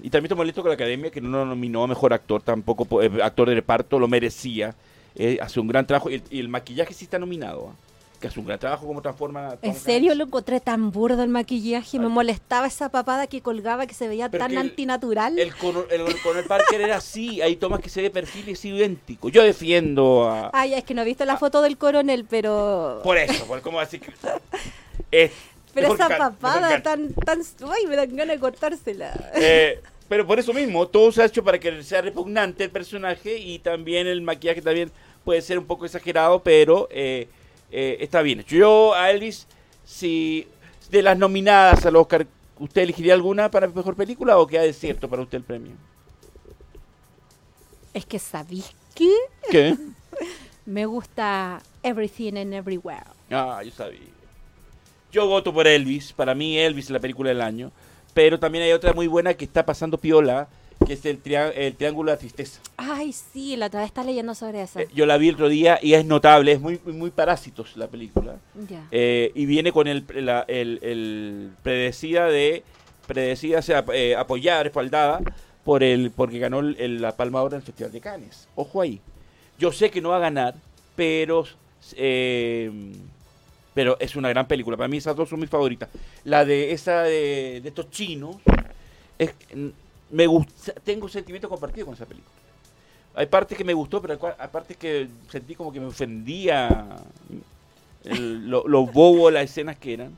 y 0.04 0.10
también 0.10 0.26
estoy 0.26 0.38
molesto 0.38 0.62
con 0.62 0.70
la 0.70 0.76
academia 0.76 1.12
que 1.12 1.22
no 1.22 1.30
lo 1.30 1.46
nominó 1.46 1.84
a 1.84 1.88
mejor 1.88 2.12
actor, 2.14 2.42
tampoco 2.42 2.84
po- 2.86 3.02
eh, 3.02 3.10
actor 3.24 3.48
de 3.48 3.56
reparto, 3.56 4.00
lo 4.00 4.08
merecía, 4.08 4.76
Eh, 5.14 5.38
hace 5.42 5.60
un 5.60 5.68
gran 5.68 5.86
trabajo, 5.86 6.10
y 6.10 6.16
el, 6.16 6.24
y 6.30 6.40
el 6.40 6.48
maquillaje 6.48 6.94
sí 6.94 7.04
está 7.04 7.20
nominado, 7.20 7.70
¿ah? 7.70 7.76
Que 8.22 8.28
hace 8.28 8.40
un 8.40 8.46
gran 8.46 8.60
trabajo 8.60 8.88
como 8.88 9.02
transforma 9.02 9.58
En 9.62 9.76
serio 9.76 10.16
lo 10.16 10.26
encontré 10.26 10.62
tan 10.62 10.92
burdo 10.92 11.24
el 11.24 11.30
maquillaje, 11.30 12.00
me 12.00 12.06
Ay. 12.06 12.12
molestaba 12.12 12.68
esa 12.68 12.90
papada 12.90 13.28
que 13.28 13.42
colgaba 13.42 13.88
que 13.88 13.94
se 13.94 14.08
veía 14.08 14.30
Pero 14.30 14.46
tan 14.46 14.58
antinatural. 14.58 15.38
El, 15.38 15.54
cono- 15.56 15.86
el, 15.90 16.46
Parker 16.46 16.80
era 16.80 16.98
así, 16.98 17.42
hay 17.42 17.58
tomas 17.58 17.82
que 17.82 17.90
se 17.90 18.02
ve 18.02 18.10
perfil 18.10 18.48
y 18.48 18.52
es 18.52 18.64
idéntico. 18.64 19.30
Yo 19.30 19.44
defiendo 19.44 20.30
a... 20.30 20.52
Ay, 20.54 20.76
es 20.76 20.84
que 20.84 20.94
no 20.94 21.02
he 21.02 21.06
visto 21.06 21.26
la 21.26 21.38
foto 21.38 21.62
del 21.62 21.78
coronel, 21.78 22.26
pero. 22.30 23.02
Por 23.04 23.18
eso, 23.18 23.46
por 23.46 23.62
cómo 23.62 23.80
así 23.80 24.00
que... 24.00 24.14
es 25.12 25.32
pero 25.74 25.94
esa 25.94 26.10
papada 26.18 26.82
tan, 26.82 27.14
tan. 27.14 27.42
Ay, 27.70 27.88
me 27.88 27.96
dan 27.96 28.16
ganas 28.16 28.36
de 28.36 28.40
cortársela. 28.40 29.32
Eh, 29.36 29.82
pero 30.08 30.28
por 30.28 30.40
eso 30.40 30.54
mismo, 30.54 30.88
todo 30.88 31.12
se 31.12 31.24
ha 31.24 31.26
hecho 31.26 31.44
para 31.44 31.60
que 31.60 31.84
sea 31.84 32.02
repugnante 32.02 32.66
el 32.66 32.70
personaje 32.70 33.38
y 33.38 33.60
también 33.60 34.08
el 34.08 34.22
maquillaje 34.22 34.62
también 34.62 34.92
puede 35.24 35.42
ser 35.42 35.58
un 35.58 35.66
poco 35.66 35.86
exagerado, 35.86 36.44
pero 36.44 36.88
eh, 36.92 37.28
eh, 37.72 37.98
está 38.00 38.22
bien 38.22 38.42
hecho. 38.42 38.56
Yo 38.56 38.94
a 38.94 39.12
Elvis, 39.12 39.48
si 39.86 40.48
de 40.90 41.02
las 41.02 41.18
nominadas 41.18 41.86
al 41.86 41.96
Oscar, 41.96 42.28
¿usted 42.60 42.82
elegiría 42.82 43.14
alguna 43.14 43.50
para 43.50 43.68
mejor 43.68 43.96
película 43.96 44.38
o 44.38 44.48
queda 44.48 44.62
desierto 44.62 45.10
para 45.10 45.22
usted 45.22 45.38
el 45.38 45.44
premio? 45.44 45.72
Es 47.94 48.06
que 48.06 48.20
sabéis 48.20 48.74
qué? 48.96 49.14
¿Qué? 49.50 49.76
Me 50.66 50.86
gusta 50.86 51.62
Everything 51.84 52.38
and 52.38 52.54
Everywhere. 52.54 53.06
Ah, 53.30 53.62
yo 53.64 53.72
sabía. 53.72 54.00
Yo 55.12 55.28
voto 55.28 55.54
por 55.54 55.68
Elvis. 55.68 56.14
Para 56.14 56.36
mí 56.36 56.58
Elvis 56.58 56.86
es 56.86 56.92
la 56.92 57.00
película 57.00 57.30
del 57.30 57.42
año. 57.42 57.72
Pero 58.14 58.40
también 58.40 58.64
hay 58.64 58.72
otra 58.72 58.94
muy 58.94 59.08
buena 59.08 59.34
que 59.34 59.46
está 59.46 59.66
pasando 59.66 59.98
piola, 59.98 60.48
que 60.92 60.96
es 60.96 61.06
el, 61.06 61.22
el 61.56 61.76
Triángulo 61.76 62.12
de 62.12 62.16
la 62.16 62.20
Tristeza. 62.20 62.60
Ay, 62.76 63.14
sí, 63.14 63.56
la 63.56 63.68
otra 63.68 63.80
vez 63.80 63.88
estás 63.88 64.06
leyendo 64.06 64.36
sobre 64.36 64.62
esa. 64.62 64.82
Eh, 64.82 64.88
yo 64.94 65.06
la 65.06 65.18
vi 65.18 65.30
el 65.30 65.36
otro 65.36 65.48
día 65.48 65.80
y 65.82 65.94
es 65.94 66.06
notable, 66.06 66.52
es 66.52 66.60
muy, 66.60 66.80
muy, 66.84 66.94
muy 66.94 67.12
parásitos 67.12 67.78
la 67.78 67.88
película. 67.88 68.36
ya. 68.70 68.86
Eh, 68.92 69.32
y 69.34 69.46
viene 69.46 69.72
con 69.72 69.88
el, 69.88 70.06
la- 70.16 70.44
el, 70.50 70.80
el 70.82 71.52
predecida 71.64 72.26
de, 72.26 72.64
predecida, 73.08 73.60
o 73.60 73.62
sea, 73.62 73.86
eh, 73.94 74.16
apoyada, 74.18 74.64
respaldada 74.64 75.22
por 75.64 75.82
el, 75.84 76.12
porque 76.12 76.40
ganó 76.40 76.60
el- 76.60 76.76
el- 76.80 77.02
la 77.02 77.16
Palma 77.16 77.42
Oro 77.42 77.56
en 77.56 77.62
el 77.62 77.66
Festival 77.66 77.92
de 77.94 78.02
Cannes. 78.02 78.48
Ojo 78.56 78.82
ahí. 78.82 79.00
Yo 79.58 79.72
sé 79.72 79.90
que 79.92 80.02
no 80.02 80.10
va 80.10 80.18
a 80.18 80.20
ganar, 80.20 80.56
pero, 80.96 81.46
eh, 81.96 82.70
pero 83.74 83.96
es 84.00 84.16
una 84.18 84.28
gran 84.28 84.46
película. 84.48 84.76
Para 84.76 84.90
mí 84.90 84.98
esas 84.98 85.16
dos 85.16 85.30
son 85.30 85.40
mis 85.40 85.50
favoritas. 85.50 85.88
La 86.26 86.44
de 86.44 86.74
esa 86.74 87.04
de, 87.04 87.62
de 87.62 87.70
estos 87.70 87.90
chinos, 87.92 88.36
es, 89.18 89.34
me 90.12 90.28
gusta, 90.28 90.74
tengo 90.84 91.08
sentimientos 91.08 91.50
compartidos 91.50 91.86
con 91.86 91.96
esa 91.96 92.06
película. 92.06 92.32
Hay 93.16 93.26
partes 93.26 93.58
que 93.58 93.64
me 93.64 93.74
gustó, 93.74 94.02
pero 94.02 94.18
hay 94.38 94.48
partes 94.48 94.78
que 94.78 95.10
sentí 95.30 95.56
como 95.56 95.72
que 95.72 95.80
me 95.80 95.88
ofendía 95.88 96.96
el- 98.06 98.50
lo, 98.50 99.32
las 99.32 99.44
escenas 99.44 99.78
que 99.78 99.94
eran. 99.94 100.16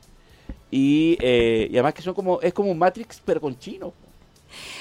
Y, 0.69 1.17
eh, 1.21 1.67
y 1.69 1.73
además 1.75 1.93
que 1.93 2.01
son 2.01 2.13
como, 2.13 2.41
es 2.41 2.53
como 2.53 2.73
Matrix, 2.73 3.21
pero 3.23 3.39
con 3.41 3.57
chino. 3.57 3.93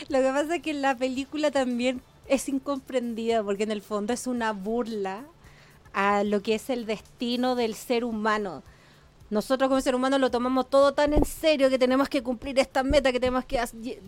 Lo 0.09 0.19
que 0.19 0.25
pasa 0.25 0.57
es 0.57 0.63
que 0.63 0.75
la 0.75 0.97
película 0.97 1.51
también 1.51 2.03
es 2.29 2.49
incomprendida 2.49 3.43
porque 3.43 3.65
en 3.65 3.71
el 3.71 3.83
fondo 3.83 4.13
es 4.13 4.27
una 4.27 4.53
burla 4.53 5.25
a 5.93 6.25
lo 6.25 6.43
que 6.43 6.55
es 6.55 6.71
el 6.71 6.87
destino 6.87 7.55
del 7.55 7.75
ser 7.75 8.05
humano. 8.05 8.63
Nosotros 9.33 9.69
como 9.71 9.81
ser 9.81 9.95
humano 9.95 10.19
lo 10.19 10.31
tomamos 10.31 10.69
todo 10.69 10.93
tan 10.93 11.15
en 11.15 11.25
serio 11.25 11.71
que 11.71 11.79
tenemos 11.79 12.09
que 12.11 12.23
cumplir 12.23 12.59
esta 12.59 12.83
meta, 12.83 13.11
que 13.13 13.19
tenemos 13.19 13.47
que 13.47 13.59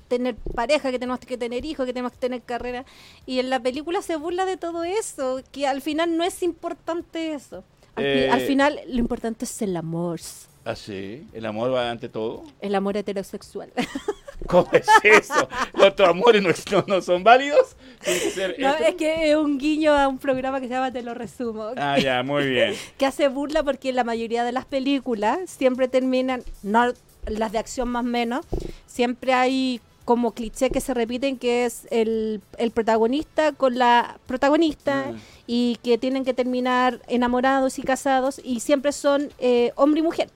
tener 0.07 0.37
pareja, 0.55 0.91
que 0.91 0.99
tenemos 0.99 1.19
que 1.21 1.39
tener 1.39 1.65
hijos, 1.65 1.87
que 1.87 1.95
tenemos 1.95 2.13
que 2.13 2.19
tener 2.19 2.43
carrera. 2.43 2.85
Y 3.25 3.39
en 3.39 3.49
la 3.49 3.59
película 3.59 4.03
se 4.03 4.17
burla 4.17 4.45
de 4.45 4.59
todo 4.59 4.85
eso, 4.85 5.41
que 5.51 5.67
al 5.67 5.81
final 5.81 6.19
no 6.19 6.25
es 6.25 6.43
importante 6.43 7.33
eso. 7.33 7.65
Al, 7.97 8.05
fi- 8.05 8.11
Eh. 8.11 8.31
al 8.31 8.41
final 8.43 8.81
lo 8.87 8.99
importante 8.99 9.47
es 9.47 9.63
el 9.63 9.75
amor, 9.79 10.21
Así, 10.65 11.27
el 11.33 11.47
amor 11.47 11.73
va 11.73 11.91
ante 11.91 12.09
todo. 12.11 12.45
el 12.61 12.75
amor 12.75 12.97
heterosexual. 12.99 13.73
¿Cómo 14.47 14.69
es 14.73 14.87
eso? 15.03 15.49
¿Los 15.75 15.99
amores 16.01 16.43
no, 16.71 16.85
no- 16.87 17.01
son 17.01 17.23
válidos? 17.25 17.77
Que 18.05 18.57
No, 18.59 18.75
es 18.75 18.95
que 18.97 19.31
es 19.31 19.37
un 19.37 19.59
guiño 19.59 19.93
a 19.97 20.09
un 20.09 20.19
programa 20.19 20.61
que 20.61 20.69
se 20.69 20.75
llama 20.75 20.93
Te 20.93 21.03
lo 21.03 21.15
resumo. 21.15 21.71
Ah, 21.77 21.99
ya, 21.99 22.23
muy 22.23 22.47
bien. 22.49 22.75
que 22.99 23.07
hace 23.07 23.29
burla 23.29 23.63
porque 23.63 23.93
la 23.93 24.05
mayoría 24.05 24.45
de 24.45 24.53
las 24.53 24.65
películas 24.67 25.39
siempre 25.47 25.89
terminan, 25.89 26.43
no 26.63 26.93
las 27.27 27.53
de 27.53 27.59
acción 27.59 27.89
más 27.89 28.05
o 28.05 28.09
menos, 28.09 28.45
siempre 28.87 29.33
hay 29.33 29.81
como 30.05 30.33
cliché 30.33 30.69
que 30.69 30.83
se 30.83 30.93
repiten 30.93 31.39
que 31.39 31.65
es 31.65 31.87
el, 31.91 32.43
el 32.59 32.71
protagonista 32.73 33.53
con 33.53 33.79
la 33.79 34.19
protagonista 34.27 35.07
Mm. 35.13 35.17
y 35.47 35.79
que 35.83 35.97
tienen 35.97 36.27
que 36.27 36.35
terminar 36.35 37.01
enamorados 37.09 37.79
y 37.79 37.83
casados 37.83 38.39
y 38.45 38.61
siempre 38.61 38.93
son 38.93 39.31
eh, 39.39 39.73
hombre 39.77 40.01
y 40.01 40.03
mujer. 40.03 40.29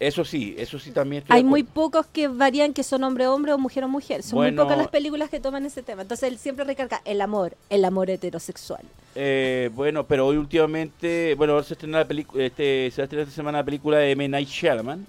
Eso 0.00 0.24
sí, 0.24 0.54
eso 0.56 0.78
sí 0.78 0.92
también 0.92 1.22
estoy 1.22 1.36
Hay 1.36 1.44
muy 1.44 1.62
pocos 1.62 2.06
que 2.06 2.26
varían 2.26 2.72
que 2.72 2.82
son 2.82 3.04
hombre 3.04 3.26
hombre 3.26 3.52
o 3.52 3.58
mujer 3.58 3.84
o 3.84 3.88
mujer. 3.88 4.22
Son 4.22 4.38
Bueno. 4.38 4.56
muy 4.56 4.64
pocas 4.64 4.78
las 4.78 4.88
películas 4.88 5.28
que 5.28 5.40
toman 5.40 5.66
ese 5.66 5.82
tema. 5.82 6.00
Entonces 6.00 6.32
él 6.32 6.38
siempre 6.38 6.64
recarga 6.64 7.02
el 7.04 7.20
amor, 7.20 7.54
el 7.68 7.84
amor 7.84 8.08
heterosexual. 8.08 8.80
Eh, 9.14 9.68
bueno, 9.74 10.06
pero 10.06 10.26
hoy 10.26 10.38
últimamente, 10.38 11.34
bueno, 11.34 11.52
ahora 11.52 11.64
se 11.66 11.74
estrena 11.74 11.98
la 11.98 12.08
película, 12.08 12.42
este, 12.42 12.90
se 12.90 13.02
va 13.02 13.02
a 13.02 13.04
estrenar 13.04 13.28
esta 13.28 13.36
semana 13.36 13.58
la 13.58 13.64
película 13.64 13.98
de 13.98 14.12
M. 14.12 14.26
Night 14.26 14.48
Shyamalan 14.48 15.06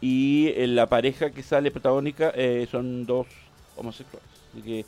y 0.00 0.48
eh, 0.56 0.68
la 0.68 0.86
pareja 0.86 1.28
que 1.28 1.42
sale 1.42 1.70
protagónica 1.70 2.32
eh, 2.34 2.66
son 2.70 3.04
dos 3.04 3.26
homosexuales. 3.76 4.26
Así 4.52 4.62
que 4.62 4.86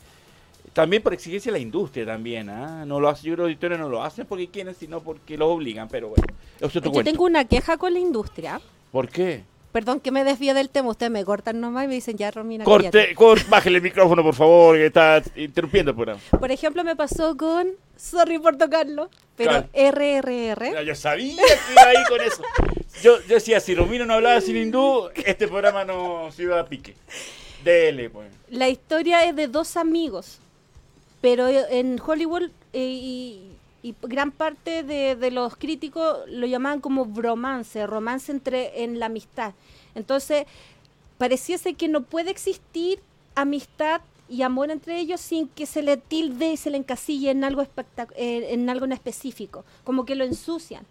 también 0.73 1.03
por 1.03 1.13
exigencia 1.13 1.53
de 1.53 1.59
la 1.59 1.63
industria 1.63 2.07
también, 2.07 2.49
¿ah? 2.49 2.85
No 2.87 3.01
lo 3.01 3.11
hacen, 3.11 3.31
yo 3.31 3.35
creo 3.35 3.59
que 3.59 3.69
los 3.69 3.79
no 3.79 3.89
lo 3.91 4.03
hacen 4.03 4.25
porque 4.27 4.49
quieren, 4.49 4.75
sino 4.75 5.01
porque 5.01 5.37
los 5.37 5.49
obligan, 5.49 5.89
pero 5.89 6.09
bueno, 6.09 6.25
eso 6.57 6.67
es 6.67 6.77
otro 6.77 6.91
Yo 6.91 6.93
cuento. 6.93 7.11
tengo 7.11 7.25
una 7.25 7.45
queja 7.45 7.77
con 7.77 7.93
la 7.93 7.99
industria. 7.99 8.61
¿Por 8.93 9.09
qué? 9.09 9.45
Perdón 9.73 10.01
que 10.01 10.11
me 10.11 10.25
desvíe 10.25 10.55
del 10.55 10.71
tema, 10.71 10.89
ustedes 10.89 11.13
me 11.13 11.23
cortan 11.25 11.61
nomás 11.61 11.85
y 11.85 11.89
me 11.89 11.95
dicen 11.95 12.17
ya 12.17 12.31
Romina. 12.31 12.65
Corte, 12.65 12.91
cállate". 12.91 13.15
cor- 13.15 13.47
bájele 13.49 13.77
el 13.77 13.83
micrófono, 13.83 14.23
por 14.23 14.35
favor, 14.35 14.77
que 14.77 14.87
está 14.87 15.23
interrumpiendo 15.37 15.91
el 15.91 15.95
programa. 15.97 16.21
Por 16.39 16.51
ejemplo, 16.51 16.83
me 16.83 16.97
pasó 16.97 17.37
con, 17.37 17.69
sorry 17.97 18.39
por 18.39 18.57
tocarlo, 18.57 19.11
pero. 19.37 19.65
RRR. 19.75 20.73
Ya, 20.73 20.83
yo 20.83 20.95
sabía 20.95 21.37
que 21.37 21.73
iba 21.73 21.83
ahí 21.89 22.05
con 22.09 22.21
eso. 22.23 22.43
Yo, 23.03 23.21
yo 23.29 23.35
decía, 23.35 23.61
si 23.61 23.75
Romino 23.75 24.07
no 24.07 24.15
hablaba 24.15 24.41
sin 24.41 24.57
hindú, 24.57 25.11
este 25.15 25.47
programa 25.47 25.85
no 25.85 26.31
se 26.33 26.45
iba 26.45 26.59
a 26.59 26.65
pique. 26.65 26.95
Dele, 27.63 28.09
pues. 28.09 28.29
La 28.49 28.71
historia 28.71 29.25
es 29.25 29.37
de 29.37 29.47
dos 29.49 29.77
amigos, 29.77 30.39
pero 31.21 31.49
en 31.49 32.01
Hollywood 32.01 32.45
eh, 32.73 32.79
y, 32.79 33.56
y 33.87 33.95
gran 34.03 34.33
parte 34.33 34.83
de, 34.83 35.31
los 35.31 35.55
críticos 35.55 36.19
lo 36.27 36.49
llamaban 36.49 36.81
como 36.81 37.05
bromance, 37.05 37.87
romance 37.87 38.33
entre 38.33 38.83
en 38.83 38.99
la 38.99 39.07
amistad. 39.07 39.55
Entonces, 39.95 40.45
pareciese 41.19 41.75
que 41.75 41.87
no 41.87 42.03
puede 42.03 42.33
existir 42.33 42.99
amistad 43.37 44.01
y 44.29 44.43
amor 44.43 44.73
entre 44.73 44.99
ellos 44.99 45.21
sin 45.21 45.47
que 45.47 45.67
se 45.67 45.83
le 45.83 45.99
tilde 45.99 46.51
y 46.51 46.57
se 46.57 46.71
le 46.71 46.79
encasille 46.79 47.31
en 47.31 47.45
algo 47.45 47.63
eh, 47.63 48.49
en 48.51 48.69
algo 48.69 48.87
en 48.87 48.93
específico, 48.93 49.65
como 49.85 50.05
que 50.05 50.17
lo 50.17 50.25
ensucian. 50.25 50.85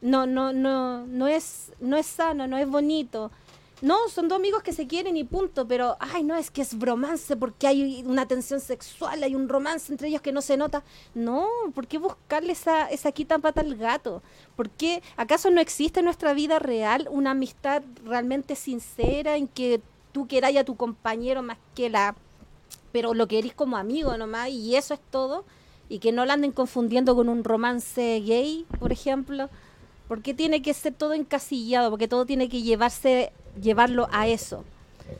No, 0.00 0.24
no, 0.24 0.52
no, 0.52 1.04
no 1.06 1.26
es, 1.26 1.72
no 1.80 1.96
es 1.96 2.06
sano, 2.06 2.46
no 2.46 2.58
es 2.58 2.68
bonito. 2.68 3.32
No, 3.82 4.08
son 4.08 4.28
dos 4.28 4.36
amigos 4.36 4.62
que 4.62 4.72
se 4.72 4.86
quieren 4.86 5.16
y 5.16 5.24
punto, 5.24 5.66
pero 5.66 5.96
ay, 6.00 6.22
no, 6.22 6.36
es 6.36 6.50
que 6.50 6.62
es 6.62 6.78
bromance 6.78 7.36
porque 7.36 7.66
hay 7.66 8.02
una 8.06 8.26
tensión 8.26 8.60
sexual, 8.60 9.22
hay 9.22 9.34
un 9.34 9.48
romance 9.48 9.92
entre 9.92 10.08
ellos 10.08 10.22
que 10.22 10.32
no 10.32 10.42
se 10.42 10.56
nota. 10.56 10.84
No, 11.14 11.48
¿por 11.74 11.86
qué 11.86 11.98
buscarle 11.98 12.52
esa, 12.52 12.88
esa 12.88 13.12
quita 13.12 13.38
pata 13.38 13.60
al 13.60 13.76
gato? 13.76 14.22
¿Por 14.56 14.70
qué 14.70 15.02
acaso 15.16 15.50
no 15.50 15.60
existe 15.60 16.00
en 16.00 16.04
nuestra 16.04 16.34
vida 16.34 16.58
real 16.58 17.08
una 17.10 17.32
amistad 17.32 17.82
realmente 18.04 18.54
sincera 18.54 19.36
en 19.36 19.48
que 19.48 19.82
tú 20.12 20.26
queráis 20.28 20.58
a 20.58 20.64
tu 20.64 20.76
compañero 20.76 21.42
más 21.42 21.58
que 21.74 21.90
la 21.90 22.14
pero 22.92 23.12
lo 23.12 23.26
querís 23.26 23.54
como 23.54 23.76
amigo 23.76 24.16
nomás 24.16 24.50
y 24.50 24.76
eso 24.76 24.94
es 24.94 25.00
todo 25.10 25.44
y 25.88 25.98
que 25.98 26.12
no 26.12 26.24
la 26.24 26.34
anden 26.34 26.52
confundiendo 26.52 27.16
con 27.16 27.28
un 27.28 27.42
romance 27.42 28.20
gay, 28.20 28.64
por 28.78 28.92
ejemplo. 28.92 29.50
¿Por 30.08 30.22
qué 30.22 30.32
tiene 30.32 30.62
que 30.62 30.72
ser 30.74 30.94
todo 30.94 31.12
encasillado? 31.12 31.90
Porque 31.90 32.08
todo 32.08 32.24
tiene 32.24 32.48
que 32.48 32.62
llevarse 32.62 33.32
llevarlo 33.60 34.08
a 34.12 34.26
eso. 34.26 34.64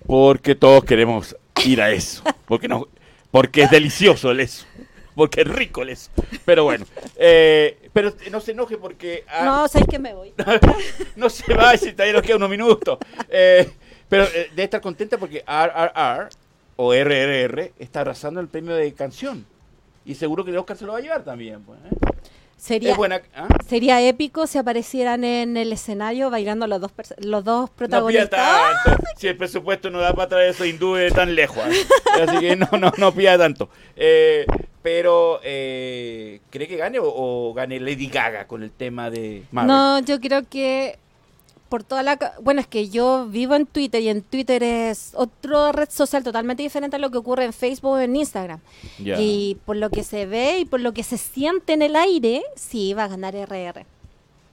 Porque 0.06 0.54
todos 0.54 0.84
queremos 0.84 1.36
ir 1.64 1.80
a 1.80 1.90
eso. 1.90 2.22
Porque, 2.46 2.68
no, 2.68 2.88
porque 3.30 3.62
es 3.62 3.70
delicioso 3.70 4.30
el 4.30 4.40
eso. 4.40 4.66
Porque 5.14 5.42
es 5.42 5.48
rico 5.48 5.82
el 5.82 5.90
eso. 5.90 6.10
Pero 6.44 6.64
bueno. 6.64 6.84
eh, 7.16 7.88
pero 7.92 8.12
no 8.30 8.40
se 8.40 8.52
enoje 8.52 8.76
porque... 8.76 9.24
ah, 9.28 9.44
No, 9.44 9.68
sabes 9.68 9.86
que 9.88 9.98
me 9.98 10.12
voy. 10.14 10.32
no 11.16 11.30
se 11.30 11.54
va 11.54 11.76
si 11.76 11.92
todavía 11.92 12.14
nos 12.14 12.22
queda 12.22 12.36
unos 12.36 12.50
minutos. 12.50 12.98
Eh, 13.28 13.70
pero 14.08 14.24
eh, 14.24 14.48
debe 14.50 14.64
estar 14.64 14.80
contenta 14.80 15.16
porque 15.16 15.44
RRR 15.46 16.28
o 16.76 16.92
RRR 16.92 17.72
está 17.78 18.00
arrasando 18.00 18.40
el 18.40 18.48
premio 18.48 18.74
de 18.74 18.92
canción. 18.94 19.46
Y 20.04 20.16
seguro 20.16 20.44
que 20.44 20.50
el 20.50 20.58
Oscar 20.58 20.76
se 20.76 20.84
lo 20.84 20.92
va 20.92 20.98
a 20.98 21.02
llevar 21.02 21.22
también. 21.24 21.62
Pues, 21.62 21.78
¿eh? 21.84 22.13
Sería 22.64 22.94
buena. 22.94 23.20
¿ah? 23.36 23.46
sería 23.68 24.00
épico 24.00 24.46
si 24.46 24.56
aparecieran 24.56 25.22
en 25.22 25.58
el 25.58 25.70
escenario 25.70 26.30
bailando 26.30 26.66
los 26.66 26.80
dos 26.80 26.92
los 27.18 27.44
dos 27.44 27.60
No 27.60 27.66
pida 27.66 27.76
protagonistas. 27.76 28.30
tanto. 28.84 29.02
Si 29.18 29.28
el 29.28 29.36
presupuesto 29.36 29.90
no 29.90 29.98
da 30.00 30.14
para 30.14 30.30
traer 30.30 30.50
esos 30.50 30.66
hindúes 30.66 31.12
tan 31.12 31.34
lejos. 31.34 31.62
¿eh? 31.66 32.22
Así 32.26 32.38
que 32.40 32.56
no, 32.56 32.66
no, 32.78 32.90
no 32.96 33.12
pida 33.12 33.36
tanto. 33.36 33.68
Eh, 33.96 34.46
pero, 34.80 35.40
eh, 35.44 36.40
¿cree 36.48 36.66
que 36.66 36.76
gane 36.76 36.98
o, 36.98 37.04
o 37.06 37.52
gane 37.52 37.78
Lady 37.80 38.06
Gaga 38.08 38.46
con 38.46 38.62
el 38.62 38.70
tema 38.70 39.10
de 39.10 39.42
Marvel? 39.50 39.68
No, 39.68 39.98
yo 40.00 40.18
creo 40.18 40.42
que 40.48 40.98
por 41.74 41.82
toda 41.82 42.04
la... 42.04 42.16
Bueno, 42.40 42.60
es 42.60 42.68
que 42.68 42.88
yo 42.88 43.26
vivo 43.26 43.56
en 43.56 43.66
Twitter 43.66 44.00
y 44.00 44.08
en 44.08 44.22
Twitter 44.22 44.62
es 44.62 45.12
otra 45.16 45.72
red 45.72 45.88
social 45.90 46.22
totalmente 46.22 46.62
diferente 46.62 46.94
a 46.94 46.98
lo 47.00 47.10
que 47.10 47.18
ocurre 47.18 47.44
en 47.46 47.52
Facebook 47.52 47.94
o 47.94 47.98
en 47.98 48.14
Instagram. 48.14 48.60
Y 48.96 49.56
por 49.64 49.74
lo 49.74 49.90
que 49.90 50.04
se 50.04 50.24
ve 50.24 50.60
y 50.60 50.66
por 50.66 50.78
lo 50.78 50.94
que 50.94 51.02
se 51.02 51.18
siente 51.18 51.72
en 51.72 51.82
el 51.82 51.96
aire, 51.96 52.44
sí 52.54 52.94
va 52.94 53.02
a 53.02 53.08
ganar 53.08 53.34
RR. 53.34 53.84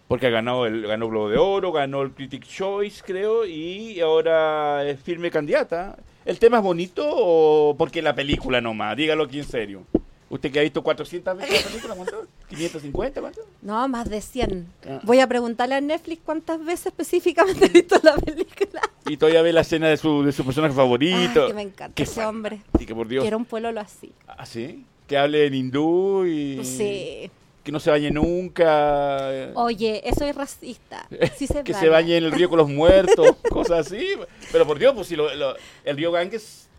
Porque 0.08 0.26
ha 0.26 0.30
ganado 0.32 0.66
el 0.66 0.88
ganó 0.88 1.10
Globo 1.10 1.30
de 1.30 1.38
Oro, 1.38 1.72
ganó 1.72 2.02
el 2.02 2.10
Critic 2.10 2.44
Choice, 2.44 3.04
creo, 3.06 3.46
y 3.46 4.00
ahora 4.00 4.84
es 4.90 5.00
firme 5.00 5.30
candidata. 5.30 6.00
¿El 6.26 6.40
tema 6.40 6.58
es 6.58 6.64
bonito 6.64 7.08
o 7.08 7.76
porque 7.78 8.02
la 8.02 8.16
película 8.16 8.62
nomás? 8.62 8.98
Dígalo 8.98 9.26
aquí 9.26 9.38
en 9.38 9.46
serio. 9.46 9.84
¿Usted 10.32 10.52
que 10.52 10.60
ha 10.60 10.64
visto 10.64 10.82
400 10.82 11.38
veces 11.38 11.64
la 11.64 11.70
película? 11.70 11.96
¿Cuánto? 11.96 12.26
¿550? 12.50 13.20
¿Cuánto? 13.22 13.42
No, 13.62 13.88
más 13.88 14.10
de 14.10 14.22
100. 14.22 14.66
Ah. 14.90 15.00
Voy 15.04 15.20
a 15.20 15.28
preguntarle 15.28 15.76
a 15.76 15.82
Netflix 15.82 16.22
cuántas 16.26 16.64
veces 16.64 16.88
específicamente 16.88 17.66
he 17.68 17.70
visto 17.70 18.00
la 18.02 18.16
película. 18.16 18.82
Y 19.08 19.18
todavía 19.18 19.42
ve 19.42 19.52
la 19.54 19.62
escena 19.62 19.90
de 19.90 19.98
su, 19.98 20.24
de 20.24 20.32
su 20.32 20.44
personaje 20.46 20.74
favorito. 20.74 21.42
Ay, 21.44 21.48
que 21.50 21.54
me 21.54 21.62
encanta 21.62 21.94
Qué 21.94 22.04
ese 22.04 22.16
fan- 22.16 22.28
hombre. 22.28 22.62
Sí, 22.80 22.86
que 22.86 22.96
por 22.96 23.08
Dios. 23.08 23.24
Quiero 23.24 23.38
un 23.38 23.46
pueblo 23.46 23.78
así. 23.80 24.12
¿Ah, 24.28 24.46
sí? 24.46 24.86
Que 25.08 25.18
hable 25.18 25.46
en 25.48 25.54
hindú 25.54 26.26
y 26.26 26.64
Sí. 26.64 27.30
que 27.66 27.72
no 27.74 27.80
se 27.82 27.90
bañe 27.92 28.10
nunca. 28.12 29.52
Oye, 29.56 30.02
eso 30.08 30.24
es 30.26 30.34
racista. 30.36 31.08
Sí 31.36 31.46
se 31.48 31.64
que 31.64 31.74
se 31.74 31.90
bañe 31.90 32.16
en 32.18 32.24
el 32.24 32.32
río 32.32 32.48
con 32.50 32.58
los 32.58 32.70
muertos, 32.70 33.36
cosas 33.50 33.88
así. 33.88 34.08
Pero 34.52 34.66
por 34.66 34.80
Dios, 34.80 34.94
pues 34.96 35.08
si 35.08 35.16
lo- 35.18 35.34
lo- 35.36 35.56
el 35.84 35.98
río 35.98 36.12
Ganges, 36.12 36.70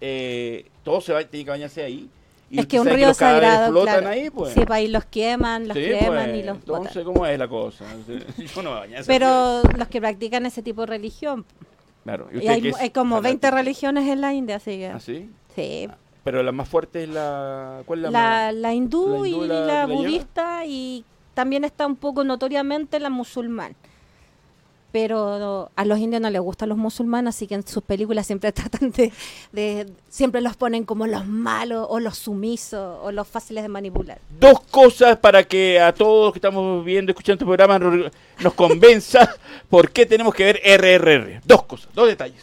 eh, 0.00 0.64
todo 0.84 1.00
se 1.02 1.12
va, 1.12 1.22
tiene 1.24 1.44
que 1.44 1.50
bañarse 1.50 1.82
ahí. 1.82 2.08
Y 2.48 2.60
Es 2.60 2.66
que 2.66 2.78
un 2.78 2.86
río 2.86 3.12
cadáveres 3.12 3.16
sagrado, 3.16 3.72
flotan 3.72 3.94
claro. 3.98 4.08
ahí, 4.08 4.30
pues. 4.30 4.54
Sí, 4.54 4.60
pues 4.60 4.70
ahí 4.70 4.88
los 4.88 5.04
queman, 5.06 5.66
los 5.66 5.76
Sí, 5.76 5.82
queman 5.84 6.26
pues. 6.30 6.36
y 6.36 6.42
los 6.44 6.56
Entonces, 6.58 6.94
botan. 6.94 7.04
¿cómo 7.12 7.26
es 7.26 7.38
la 7.38 7.48
cosa? 7.48 7.84
Yo 8.54 8.62
no 8.62 8.70
me 8.72 8.76
bañé. 8.80 8.96
Pero 9.06 9.62
los 9.76 9.88
que 9.88 10.00
practican 10.00 10.46
ese 10.46 10.62
tipo 10.62 10.82
de 10.82 10.86
religión. 10.86 11.44
Claro. 12.04 12.28
¿Y 12.30 12.34
Y 12.34 12.38
usted 12.38 12.50
hay, 12.50 12.62
qué 12.62 12.68
es 12.68 12.76
hay 12.76 12.90
como 12.90 13.20
20 13.20 13.46
fanático? 13.48 13.56
religiones 13.64 14.08
en 14.08 14.20
la 14.20 14.32
India, 14.32 14.56
así 14.56 14.78
que. 14.78 14.86
¿Ah, 14.86 15.00
sí? 15.00 15.28
Sí. 15.56 15.88
Pero 16.22 16.42
la 16.42 16.52
más 16.52 16.68
fuerte 16.68 17.02
es 17.04 17.08
la... 17.08 17.82
¿Cuál 17.86 18.00
es 18.00 18.02
la, 18.04 18.10
La, 18.10 18.20
más? 18.46 18.54
la 18.54 18.74
hindú, 18.74 19.22
la 19.22 19.28
hindú 19.28 19.44
y 19.44 19.48
la- 19.48 19.54
la, 19.54 19.66
la 19.66 19.86
lleva? 19.86 19.98
budista 20.00 20.64
y 20.66 21.04
también 21.34 21.64
está 21.64 21.86
un 21.86 21.96
poco 21.96 22.22
notoriamente 22.24 22.98
la 23.00 23.10
musulmán. 23.10 23.74
Pero 24.98 25.70
a 25.76 25.84
los 25.84 25.98
indios 25.98 26.22
no 26.22 26.30
les 26.30 26.40
gustan 26.40 26.70
los 26.70 26.78
musulmanes, 26.78 27.34
así 27.36 27.46
que 27.46 27.54
en 27.54 27.66
sus 27.66 27.82
películas 27.82 28.26
siempre 28.26 28.50
tratan 28.60 28.92
de, 28.92 29.12
de- 29.52 29.86
siempre 30.08 30.40
los 30.40 30.56
ponen 30.56 30.84
como 30.86 31.06
los 31.06 31.26
malos 31.26 31.86
o 31.90 32.00
los 32.00 32.16
sumisos 32.16 32.98
o 33.02 33.12
los 33.12 33.28
fáciles 33.28 33.62
de 33.62 33.68
manipular. 33.68 34.18
Dos 34.40 34.58
cosas 34.70 35.18
para 35.18 35.44
que 35.44 35.78
a 35.78 35.92
todos 35.92 36.32
que 36.32 36.38
estamos 36.38 36.82
viendo, 36.82 37.10
escuchando 37.12 37.34
este 37.34 37.44
programa, 37.44 37.78
nos, 37.78 38.10
nos 38.40 38.54
convenza 38.54 39.28
por 39.68 39.90
qué 39.90 40.06
tenemos 40.06 40.32
que 40.34 40.44
ver 40.44 40.60
RRR. 40.64 41.42
Dos 41.44 41.64
cosas, 41.64 41.90
dos 41.94 42.06
detalles. 42.08 42.42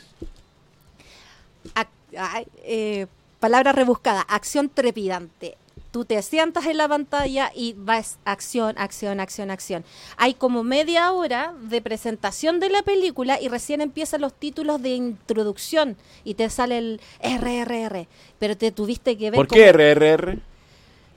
Ac- 1.74 1.88
ay, 2.16 2.46
eh, 2.66 3.08
palabra 3.40 3.72
rebuscada, 3.72 4.22
acción 4.22 4.70
trepidante. 4.70 5.58
Tú 5.94 6.06
te 6.06 6.20
sientas 6.24 6.66
en 6.66 6.78
la 6.78 6.88
pantalla 6.88 7.52
y 7.54 7.76
vas 7.78 8.18
acción, 8.26 8.74
acción, 8.80 9.20
acción, 9.20 9.52
acción. 9.52 9.84
Hay 10.18 10.34
como 10.34 10.64
media 10.64 11.12
hora 11.12 11.54
de 11.62 11.84
presentación 11.84 12.60
de 12.60 12.72
la 12.72 12.82
película 12.82 13.40
y 13.40 13.48
recién 13.48 13.80
empiezan 13.80 14.22
los 14.22 14.34
títulos 14.34 14.82
de 14.82 14.96
introducción 14.96 15.96
y 16.24 16.34
te 16.34 16.50
sale 16.50 16.80
el 16.80 17.02
RRR. 17.22 18.08
Pero 18.40 18.58
te 18.58 18.72
tuviste 18.72 19.16
que 19.20 19.30
ver 19.30 19.36
¿Por 19.36 19.48
qué 19.48 19.72
RRR? 19.72 20.40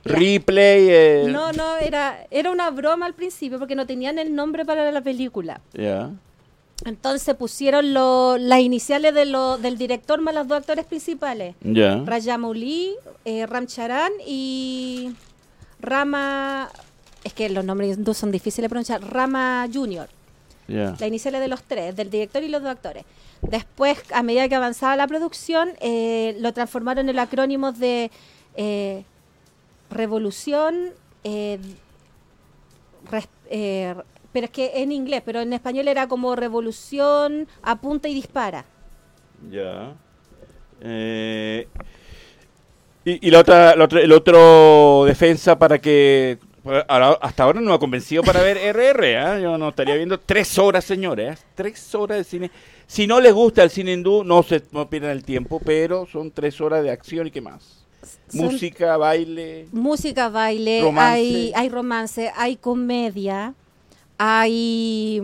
Replay. 0.04 0.88
eh, 0.90 1.24
No, 1.26 1.54
no, 1.54 1.78
era, 1.78 2.26
era 2.30 2.50
una 2.50 2.68
broma 2.68 3.06
al 3.06 3.14
principio 3.14 3.58
porque 3.58 3.76
no 3.76 3.86
tenían 3.86 4.18
el 4.18 4.34
nombre 4.34 4.66
para 4.66 4.92
la 4.92 5.00
película. 5.00 5.62
Ya. 5.72 6.10
Entonces 6.84 7.34
pusieron 7.34 7.94
lo- 7.94 8.36
las 8.38 8.60
iniciales 8.60 9.14
de 9.14 9.24
lo- 9.24 9.56
del 9.58 9.78
director 9.78 10.20
más 10.20 10.34
los 10.34 10.46
dos 10.46 10.58
actores 10.58 10.84
principales. 10.84 11.54
Ya. 11.62 12.02
Rajamouli, 12.04 12.94
eh, 13.24 13.46
Ramcharan 13.46 14.12
y 14.26 15.12
Rama. 15.80 16.68
Es 17.24 17.32
que 17.32 17.48
los 17.48 17.64
nombres 17.64 17.98
son 18.14 18.30
difíciles 18.30 18.66
de 18.66 18.68
pronunciar. 18.68 19.02
Rama 19.02 19.66
Junior. 19.72 20.08
Ya. 20.68 20.94
La 20.98 21.06
iniciales 21.06 21.40
de 21.40 21.48
los 21.48 21.62
tres, 21.62 21.96
del 21.96 22.10
director 22.10 22.42
y 22.42 22.48
los 22.48 22.60
dos 22.62 22.70
actores. 22.72 23.04
Después, 23.42 23.98
a 24.12 24.22
medida 24.22 24.48
que 24.48 24.54
avanzaba 24.54 24.96
la 24.96 25.06
producción, 25.06 25.70
eh, 25.80 26.36
lo 26.40 26.52
transformaron 26.52 27.06
en 27.06 27.10
el 27.10 27.18
acrónimo 27.18 27.72
de 27.72 28.10
eh, 28.56 29.04
Revolución. 29.90 30.90
res- 33.10 33.28
eh, 33.50 33.94
pero 34.36 34.44
es 34.44 34.50
que 34.50 34.70
en 34.82 34.92
inglés, 34.92 35.22
pero 35.24 35.40
en 35.40 35.54
español 35.54 35.88
era 35.88 36.06
como 36.08 36.36
Revolución, 36.36 37.48
apunta 37.62 38.06
y 38.06 38.12
dispara. 38.12 38.66
Ya. 39.50 39.94
Eh, 40.82 41.66
y 43.02 43.28
y 43.28 43.30
la 43.30 43.38
otra, 43.40 43.74
la 43.76 43.84
otra- 43.84 44.02
el 44.02 44.12
otro 44.12 45.04
defensa 45.06 45.58
para 45.58 45.78
que. 45.78 46.38
hasta 46.86 47.44
ahora 47.44 47.62
no 47.62 47.70
me 47.70 47.74
ha 47.76 47.78
convencido 47.78 48.22
para 48.22 48.42
ver 48.42 48.58
RR. 48.74 49.16
¿ah? 49.16 49.38
Yo 49.40 49.56
no 49.56 49.70
estaría 49.70 49.94
viendo 49.96 50.20
tres 50.20 50.58
horas, 50.58 50.84
señores. 50.84 51.40
¿eh? 51.40 51.44
Tres 51.54 51.94
horas 51.94 52.18
de 52.18 52.24
cine. 52.24 52.50
Si 52.86 53.06
no 53.06 53.18
les 53.18 53.32
gusta 53.32 53.62
el 53.62 53.70
cine 53.70 53.92
hindú, 53.94 54.22
no 54.22 54.42
se 54.42 54.62
no 54.72 54.90
pierdan 54.90 55.12
el 55.12 55.24
tiempo, 55.24 55.62
pero 55.64 56.04
son 56.04 56.30
tres 56.30 56.60
horas 56.60 56.82
de 56.82 56.90
acción 56.90 57.26
y 57.26 57.30
qué 57.30 57.40
más. 57.40 57.86
Son- 58.28 58.44
Música, 58.44 58.98
baile. 58.98 59.66
música, 59.72 60.28
baile, 60.28 60.82
Romance. 60.82 61.10
hay, 61.10 61.52
hay 61.56 61.68
romance, 61.70 62.30
hay 62.36 62.56
comedia, 62.56 63.54
hay... 64.18 65.20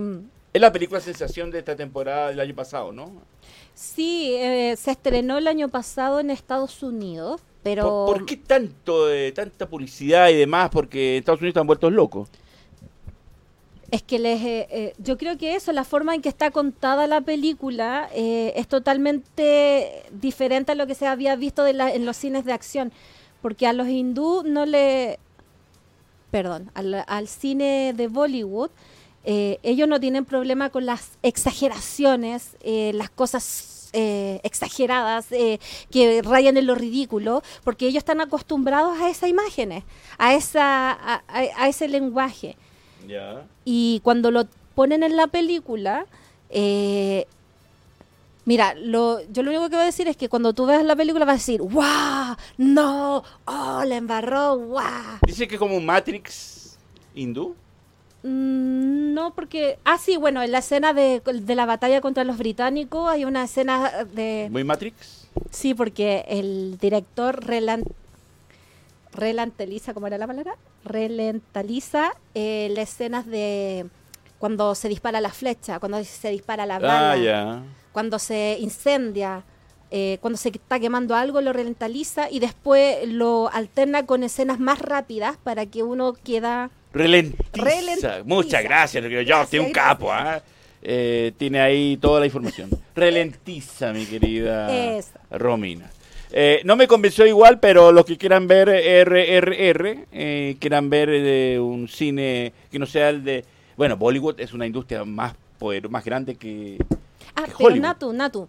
Es 0.52 0.60
la 0.60 0.72
película 0.72 1.00
sensación 1.00 1.50
de 1.50 1.60
esta 1.60 1.74
temporada 1.76 2.28
del 2.28 2.40
año 2.40 2.54
pasado, 2.54 2.92
¿no? 2.92 3.10
Sí, 3.74 4.34
eh, 4.34 4.76
se 4.76 4.90
estrenó 4.90 5.38
el 5.38 5.48
año 5.48 5.68
pasado 5.68 6.20
en 6.20 6.30
Estados 6.30 6.82
Unidos, 6.82 7.40
pero... 7.62 8.06
¿Por, 8.06 8.18
por 8.18 8.26
qué 8.26 8.36
tanto 8.36 9.06
de 9.06 9.32
tanta 9.32 9.66
publicidad 9.66 10.28
y 10.28 10.34
demás? 10.36 10.68
Porque 10.70 11.16
Estados 11.16 11.40
Unidos 11.40 11.52
están 11.52 11.66
vueltos 11.66 11.92
locos. 11.92 12.28
Es 13.90 14.02
que 14.02 14.18
les, 14.18 14.40
eh, 14.42 14.68
eh, 14.70 14.92
yo 14.98 15.18
creo 15.18 15.36
que 15.36 15.54
eso, 15.54 15.70
la 15.72 15.84
forma 15.84 16.14
en 16.14 16.22
que 16.22 16.28
está 16.30 16.50
contada 16.50 17.06
la 17.06 17.20
película 17.20 18.08
eh, 18.14 18.52
es 18.56 18.66
totalmente 18.66 20.02
diferente 20.12 20.72
a 20.72 20.74
lo 20.74 20.86
que 20.86 20.94
se 20.94 21.06
había 21.06 21.36
visto 21.36 21.62
de 21.62 21.74
la- 21.74 21.92
en 21.92 22.06
los 22.06 22.16
cines 22.16 22.46
de 22.46 22.52
acción, 22.54 22.90
porque 23.42 23.66
a 23.66 23.72
los 23.74 23.88
hindú 23.88 24.44
no 24.46 24.64
le 24.64 25.18
perdón, 26.32 26.70
al, 26.74 27.04
al 27.06 27.28
cine 27.28 27.92
de 27.94 28.08
Bollywood, 28.08 28.70
eh, 29.24 29.58
ellos 29.62 29.86
no 29.86 30.00
tienen 30.00 30.24
problema 30.24 30.70
con 30.70 30.84
las 30.86 31.10
exageraciones, 31.22 32.56
eh, 32.62 32.90
las 32.94 33.10
cosas 33.10 33.90
eh, 33.92 34.40
exageradas 34.42 35.30
eh, 35.30 35.60
que 35.90 36.22
rayan 36.22 36.56
en 36.56 36.66
lo 36.66 36.74
ridículo, 36.74 37.42
porque 37.62 37.86
ellos 37.86 37.98
están 37.98 38.20
acostumbrados 38.22 38.98
a 38.98 39.10
esas 39.10 39.28
imágenes, 39.28 39.84
a, 40.18 40.34
esa, 40.34 40.90
a, 40.90 41.22
a- 41.28 41.68
ese 41.68 41.86
lenguaje. 41.88 42.56
Y 43.64 44.00
cuando 44.02 44.30
lo 44.30 44.44
ponen 44.74 45.02
en 45.02 45.16
la 45.16 45.26
película, 45.26 46.06
eh, 46.48 47.26
mira, 48.44 48.74
lo, 48.74 49.20
yo 49.30 49.42
lo 49.42 49.50
único 49.50 49.68
que 49.70 49.76
voy 49.76 49.82
a 49.82 49.86
decir 49.86 50.08
es 50.08 50.16
que 50.16 50.28
cuando 50.28 50.52
tú 50.52 50.66
veas 50.66 50.84
la 50.84 50.96
película 50.96 51.24
vas 51.24 51.34
a 51.34 51.38
decir, 51.38 51.60
¡wow! 51.62 52.36
¡No! 52.58 53.22
¡Oh, 53.44 53.82
la 53.86 53.96
embarró! 53.96 54.56
¡Wow! 54.58 55.18
Dice 55.26 55.46
que 55.48 55.54
es 55.56 55.58
como 55.58 55.76
un 55.76 55.86
Matrix 55.86 56.78
hindú. 57.14 57.54
Mm, 58.22 59.14
No, 59.14 59.34
porque. 59.34 59.78
Ah, 59.84 59.98
sí, 59.98 60.16
bueno, 60.16 60.42
en 60.42 60.52
la 60.52 60.58
escena 60.58 60.92
de, 60.92 61.20
de 61.24 61.54
la 61.54 61.66
batalla 61.66 62.00
contra 62.00 62.24
los 62.24 62.38
británicos 62.38 63.08
hay 63.10 63.24
una 63.24 63.44
escena 63.44 64.04
de. 64.12 64.48
Muy 64.50 64.64
Matrix. 64.64 65.28
Sí, 65.50 65.74
porque 65.74 66.24
el 66.28 66.78
director 66.78 67.44
relan, 67.44 67.84
relantaliza, 69.12 69.94
¿cómo 69.94 70.06
era 70.06 70.18
la 70.18 70.26
palabra? 70.26 70.54
Relentaliza 70.84 72.12
eh, 72.34 72.68
las 72.74 72.90
escenas 72.90 73.26
de 73.26 73.86
cuando 74.38 74.74
se 74.74 74.88
dispara 74.88 75.20
la 75.20 75.30
flecha, 75.30 75.78
cuando 75.78 76.02
se 76.04 76.30
dispara 76.30 76.66
la 76.66 76.78
bala, 76.78 77.12
Ah, 77.12 77.16
ya. 77.16 77.62
Cuando 77.92 78.18
se 78.18 78.56
incendia, 78.60 79.44
eh, 79.90 80.18
cuando 80.20 80.36
se 80.36 80.48
está 80.48 80.80
quemando 80.80 81.14
algo, 81.14 81.40
lo 81.40 81.52
relentaliza 81.52 82.30
y 82.30 82.40
después 82.40 83.06
lo 83.08 83.50
alterna 83.52 84.06
con 84.06 84.22
escenas 84.22 84.58
más 84.58 84.78
rápidas 84.78 85.36
para 85.42 85.66
que 85.66 85.82
uno 85.82 86.14
queda... 86.24 86.70
Relentiza. 86.92 87.42
Relentiza. 87.52 88.22
Muchas 88.24 88.62
gracias, 88.64 89.04
yo 89.04 89.10
Gracias, 89.10 89.62
un 89.62 89.72
capo. 89.72 90.12
¿ah? 90.12 90.42
Eh, 90.82 91.32
tiene 91.36 91.60
ahí 91.60 91.96
toda 91.96 92.20
la 92.20 92.26
información. 92.26 92.70
Relentiza, 92.94 93.92
mi 93.92 94.04
querida. 94.04 94.68
Romina. 95.30 95.90
Eh, 96.34 96.62
no 96.64 96.76
me 96.76 96.88
convenció 96.88 97.26
igual, 97.26 97.60
pero 97.60 97.92
los 97.92 98.06
que 98.06 98.16
quieran 98.16 98.46
ver 98.46 98.68
RRR, 98.68 100.06
eh, 100.12 100.56
quieran 100.58 100.88
ver 100.88 101.10
eh, 101.12 101.58
un 101.60 101.88
cine 101.88 102.54
que 102.70 102.78
no 102.78 102.86
sea 102.86 103.10
el 103.10 103.22
de... 103.22 103.44
Bueno, 103.76 103.98
Bollywood 103.98 104.40
es 104.40 104.54
una 104.54 104.66
industria 104.66 105.04
más 105.04 105.34
poder, 105.58 105.90
más 105.90 106.04
grande 106.04 106.36
que... 106.36 106.78
Ah, 107.34 107.42
pero 107.46 107.56
Hollywood. 107.58 107.82
Natu, 107.82 108.12
Natu. 108.12 108.48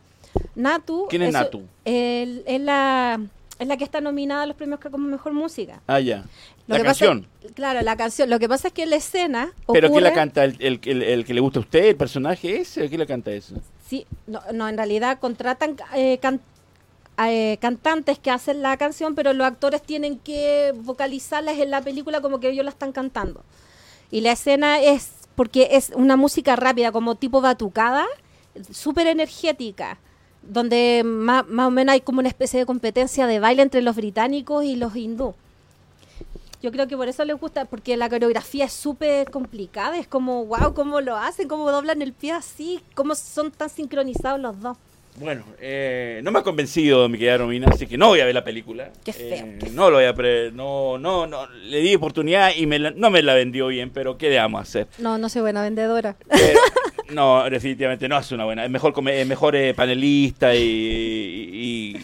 Natu. 0.55 1.07
¿Quién 1.09 1.21
es 1.23 1.29
eso- 1.29 1.38
Natu? 1.39 1.61
el- 1.86 2.43
es, 2.45 2.61
la, 2.61 3.19
es 3.59 3.67
la 3.67 3.77
que 3.77 3.84
está 3.84 4.01
nominada 4.01 4.43
a 4.43 4.45
los 4.45 4.55
premios 4.55 4.79
como 4.79 5.07
mejor 5.07 5.34
música. 5.34 5.81
Ah, 5.88 5.99
ya. 5.99 6.25
Lo 6.67 6.77
La 6.77 6.84
canción. 6.84 7.27
claro, 7.55 7.81
la 7.81 7.97
canción. 7.97 8.29
Lo 8.29 8.39
que 8.39 8.47
pasa 8.47 8.69
es 8.69 8.73
que 8.73 8.86
la 8.86 8.95
escena. 8.95 9.51
¿Pero 9.71 9.91
quién 9.91 10.03
la 10.03 10.13
canta? 10.13 10.43
¿El, 10.45 10.55
el, 10.59 10.79
el- 10.84 11.03
el 11.03 11.25
que 11.25 11.34
le 11.34 11.41
gusta 11.41 11.59
a 11.59 11.61
usted? 11.61 11.86
¿El 11.86 11.95
personaje 11.97 12.61
ese? 12.61 12.84
¿O 12.86 12.88
quién 12.88 12.99
la 12.99 13.05
canta 13.05 13.31
eso? 13.31 13.55
Sí, 13.86 14.05
no, 14.27 14.41
no, 14.53 14.67
en 14.69 14.77
realidad 14.77 15.19
contratan 15.19 15.75
eh, 15.93 16.17
can- 16.21 16.39
eh, 17.19 17.57
cantantes 17.61 18.17
que 18.17 18.31
hacen 18.31 18.61
la 18.61 18.75
canción, 18.77 19.13
pero 19.13 19.34
los 19.34 19.45
actores 19.45 19.81
tienen 19.84 20.17
que 20.17 20.73
vocalizarlas 20.75 21.57
en 21.59 21.69
la 21.69 21.81
película 21.81 22.21
como 22.21 22.39
que 22.39 22.49
ellos 22.49 22.63
la 22.63 22.71
están 22.71 22.91
cantando. 22.93 23.43
Y 24.09 24.21
la 24.21 24.31
escena 24.31 24.81
es 24.81 25.11
porque 25.36 25.69
es 25.71 25.91
una 25.95 26.15
música 26.15 26.55
rápida, 26.55 26.91
como 26.91 27.15
tipo 27.15 27.41
batucada, 27.41 28.05
súper 28.72 29.08
energética, 29.08 29.97
donde 30.41 31.04
más, 31.06 31.47
más 31.47 31.68
o 31.68 31.72
menos 31.72 31.93
hay 31.93 32.01
como 32.01 32.20
una 32.20 32.30
especie 32.30 32.60
de 32.60 32.66
competencia 32.66 33.28
de 33.28 33.39
baile 33.39 33.62
entre 33.62 33.82
los 33.82 33.95
británicos 33.95 34.64
y 34.66 34.76
los 34.76 34.95
hindú. 34.95 35.34
Yo 36.62 36.72
creo 36.72 36.88
que 36.88 36.95
por 36.95 37.10
eso 37.10 37.26
les 37.26 37.38
gusta, 37.38 37.66
porque 37.66 37.97
la 37.97 38.08
coreografía 38.10 38.66
es 38.66 38.74
súper 38.74 39.30
complicada, 39.30 39.97
es 39.97 40.08
como, 40.08 40.45
wow, 40.45 40.74
cómo 40.74 41.01
lo 41.01 41.18
hacen, 41.18 41.47
cómo 41.49 41.70
doblan 41.72 42.01
el 42.01 42.14
pie 42.14 42.32
así, 42.32 42.80
cómo 42.95 43.16
son 43.16 43.51
tan 43.51 43.70
sincronizados 43.70 44.39
los 44.39 44.60
dos. 44.62 44.78
Bueno, 45.18 45.43
eh, 45.60 46.22
no 46.24 46.32
me 46.32 46.39
ha 46.39 46.41
convencido 46.41 47.08
mi 47.10 47.18
querida 47.20 47.38
Romina, 47.38 47.68
así 47.70 47.86
que 47.86 47.97
no 47.99 48.08
voy 48.08 48.22
a 48.22 48.26
ver 48.26 48.34
la 48.34 48.43
película. 48.43 48.91
Qué 49.04 49.14
feo, 49.14 49.45
Eh, 49.45 49.60
qué 49.60 49.70
no 49.72 49.89
lo 49.91 49.97
voy 49.97 50.06
a 50.06 50.16
pre- 50.16 50.51
no, 50.54 50.97
no, 50.97 51.28
no, 51.28 51.47
le 51.47 51.82
di 51.82 51.93
oportunidad 51.95 52.51
y 52.56 52.66
me 52.66 52.80
la- 52.80 52.91
no 52.91 53.12
me 53.12 53.22
la 53.22 53.34
vendió 53.36 53.68
bien, 53.68 53.91
pero 53.91 54.18
¿qué 54.18 54.30
le 54.30 54.38
vamos 54.38 54.60
a 54.60 54.62
hacer? 54.64 54.88
No, 54.97 55.18
no 55.20 55.30
soy 55.30 55.41
buena 55.41 55.62
vendedora. 55.62 56.16
Pero, 56.30 56.60
no, 57.12 57.49
definitivamente 57.49 58.08
no 58.08 58.18
es 58.18 58.32
una 58.32 58.45
buena, 58.45 58.64
es 58.66 58.72
mejor, 58.72 58.93
es 59.10 59.28
mejor 59.28 59.56
eh, 59.56 59.74
panelista 59.74 60.56
y, 60.56 60.60
y- 60.60 61.97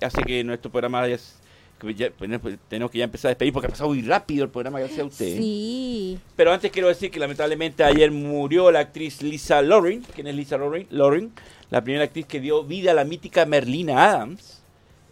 y 0.00 0.04
hace 0.04 0.22
que 0.22 0.44
nuestro 0.44 0.70
programa 0.70 1.06
ya, 1.08 1.14
es- 1.16 1.38
que 1.80 1.94
ya- 1.94 2.10
pues, 2.10 2.30
tenemos 2.68 2.90
que 2.90 2.98
ya 2.98 3.04
empezar 3.04 3.28
a 3.28 3.30
despedir 3.30 3.52
porque 3.52 3.66
ha 3.66 3.70
pasado 3.70 3.90
muy 3.90 4.02
rápido 4.02 4.44
el 4.44 4.50
programa, 4.50 4.78
gracias 4.80 5.00
a 5.00 5.04
usted. 5.04 5.36
Sí. 5.36 6.18
Pero 6.36 6.52
antes 6.52 6.70
quiero 6.70 6.88
decir 6.88 7.10
que 7.10 7.18
lamentablemente 7.20 7.84
ayer 7.84 8.10
murió 8.10 8.70
la 8.70 8.80
actriz 8.80 9.22
Lisa 9.22 9.62
Loring. 9.62 10.02
¿Quién 10.14 10.26
es 10.26 10.34
Lisa 10.34 10.56
Loring? 10.56 10.86
Loring, 10.90 11.32
la 11.70 11.82
primera 11.84 12.04
actriz 12.04 12.26
que 12.26 12.40
dio 12.40 12.64
vida 12.64 12.90
a 12.90 12.94
la 12.94 13.04
mítica 13.04 13.44
Merlina 13.46 14.04
Adams. 14.12 14.62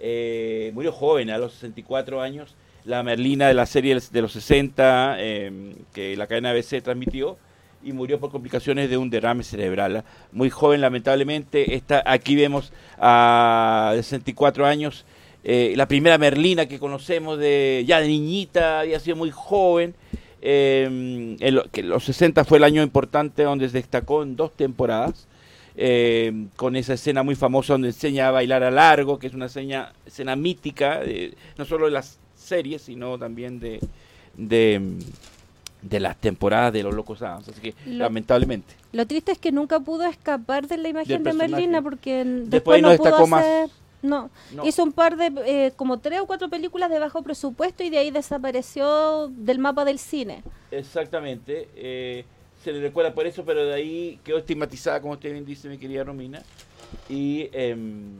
Eh, 0.01 0.70
murió 0.74 0.93
joven, 0.93 1.31
a 1.31 1.39
los 1.39 1.53
64 1.55 2.20
años. 2.20 2.55
La 2.85 3.03
Merlina 3.03 3.49
de 3.49 3.55
la 3.55 3.66
serie 3.66 3.99
de 4.12 4.22
los 4.22 4.33
60 4.33 5.16
eh, 5.18 5.74
que 5.93 6.16
la 6.16 6.27
cadena 6.29 6.51
ABC 6.51 6.83
transmitió 6.83 7.37
y 7.83 7.93
murió 7.93 8.18
por 8.18 8.31
complicaciones 8.31 8.91
de 8.91 8.97
un 8.97 9.11
derrame 9.11 9.43
cerebral. 9.45 10.05
Muy 10.33 10.51
joven, 10.51 10.81
lamentablemente. 10.81 11.74
Está, 11.74 12.03
aquí 12.05 12.35
vemos 12.35 12.72
a 12.99 13.93
64 13.95 14.66
años. 14.66 15.05
eh, 15.45 15.74
la 15.77 15.87
primera 15.87 16.18
Merlina 16.18 16.66
que 16.66 16.81
conocemos 16.81 17.39
de 17.39 17.85
ya 17.87 18.01
de 18.01 18.09
niñita, 18.09 18.81
había 18.81 18.99
sido 18.99 19.16
muy 19.16 19.31
joven. 19.31 19.95
Eh, 20.43 21.39
los 21.83 22.05
60 22.05 22.45
fue 22.45 22.59
el 22.59 22.64
año 22.64 22.83
importante 22.83 23.45
donde 23.45 23.68
se 23.68 23.79
destacó 23.79 24.22
en 24.22 24.37
dos 24.37 24.57
temporadas, 24.57 25.29
eh, 25.77 26.47
con 26.57 26.77
esa 26.77 26.95
escena 26.95 27.22
muy 27.22 27.35
famosa 27.37 27.74
donde 27.74 27.89
enseña 27.89 28.29
a 28.29 28.31
bailar 28.33 28.62
a 28.62 28.70
largo, 28.70 29.18
que 29.18 29.29
es 29.29 29.35
una 29.35 29.47
escena, 29.47 29.93
escena 30.05 30.37
mítica, 30.37 31.01
no 31.57 31.64
solo 31.64 31.87
de 31.87 31.93
las 31.93 32.18
series, 32.35 32.83
sino 32.83 33.18
también 33.18 33.61
de, 33.61 33.81
de 35.83 36.01
las 36.01 36.16
temporadas 36.20 36.72
de 36.72 36.83
Los 36.83 36.95
Locos 36.95 37.22
Adams. 37.22 37.49
Así 37.49 37.61
que, 37.61 37.74
Lo- 37.87 38.05
lamentablemente. 38.05 38.74
Lo 38.93 39.07
triste 39.07 39.33
es 39.33 39.39
que 39.39 39.53
nunca 39.53 39.81
pudo 39.81 40.05
escapar 40.05 40.66
de 40.66 40.79
la 40.79 40.89
imagen 40.89 41.22
de. 41.22 41.33
Merlina 41.33 41.83
porque 41.83 42.24
Después 42.24 42.51
después, 42.51 42.83
no 42.83 42.91
no 42.91 42.97
pudo 42.97 43.27
más. 43.27 43.41
hacer... 43.45 43.70
No. 44.03 44.31
No. 44.55 44.64
hizo 44.64 44.85
un 44.85 44.93
par 44.93 45.16
de, 45.16 45.33
eh, 45.47 45.72
como 45.74 45.99
tres 45.99 46.20
o 46.20 46.27
cuatro 46.27 46.49
películas 46.49 46.91
de 46.91 46.99
bajo 47.01 47.22
presupuesto 47.22 47.83
y 47.83 47.91
de 47.91 47.99
ahí 47.99 48.11
desapareció 48.12 49.29
del 49.29 49.59
mapa 49.59 49.85
del 49.85 49.99
cine. 49.99 50.43
Exactamente. 50.70 51.68
eh, 51.74 52.24
se 52.62 52.72
le 52.72 52.81
recuerda 52.81 53.14
por 53.14 53.27
eso, 53.27 53.45
pero 53.45 53.64
de 53.64 53.74
ahí 53.74 54.18
quedó 54.24 54.39
estigmatizada, 54.39 55.01
como 55.01 55.12
usted 55.14 55.31
bien 55.33 55.45
dice, 55.45 55.68
mi 55.68 55.79
querida 55.79 56.03
Romina. 56.05 56.43
Y, 57.09 57.49
em, 57.53 58.11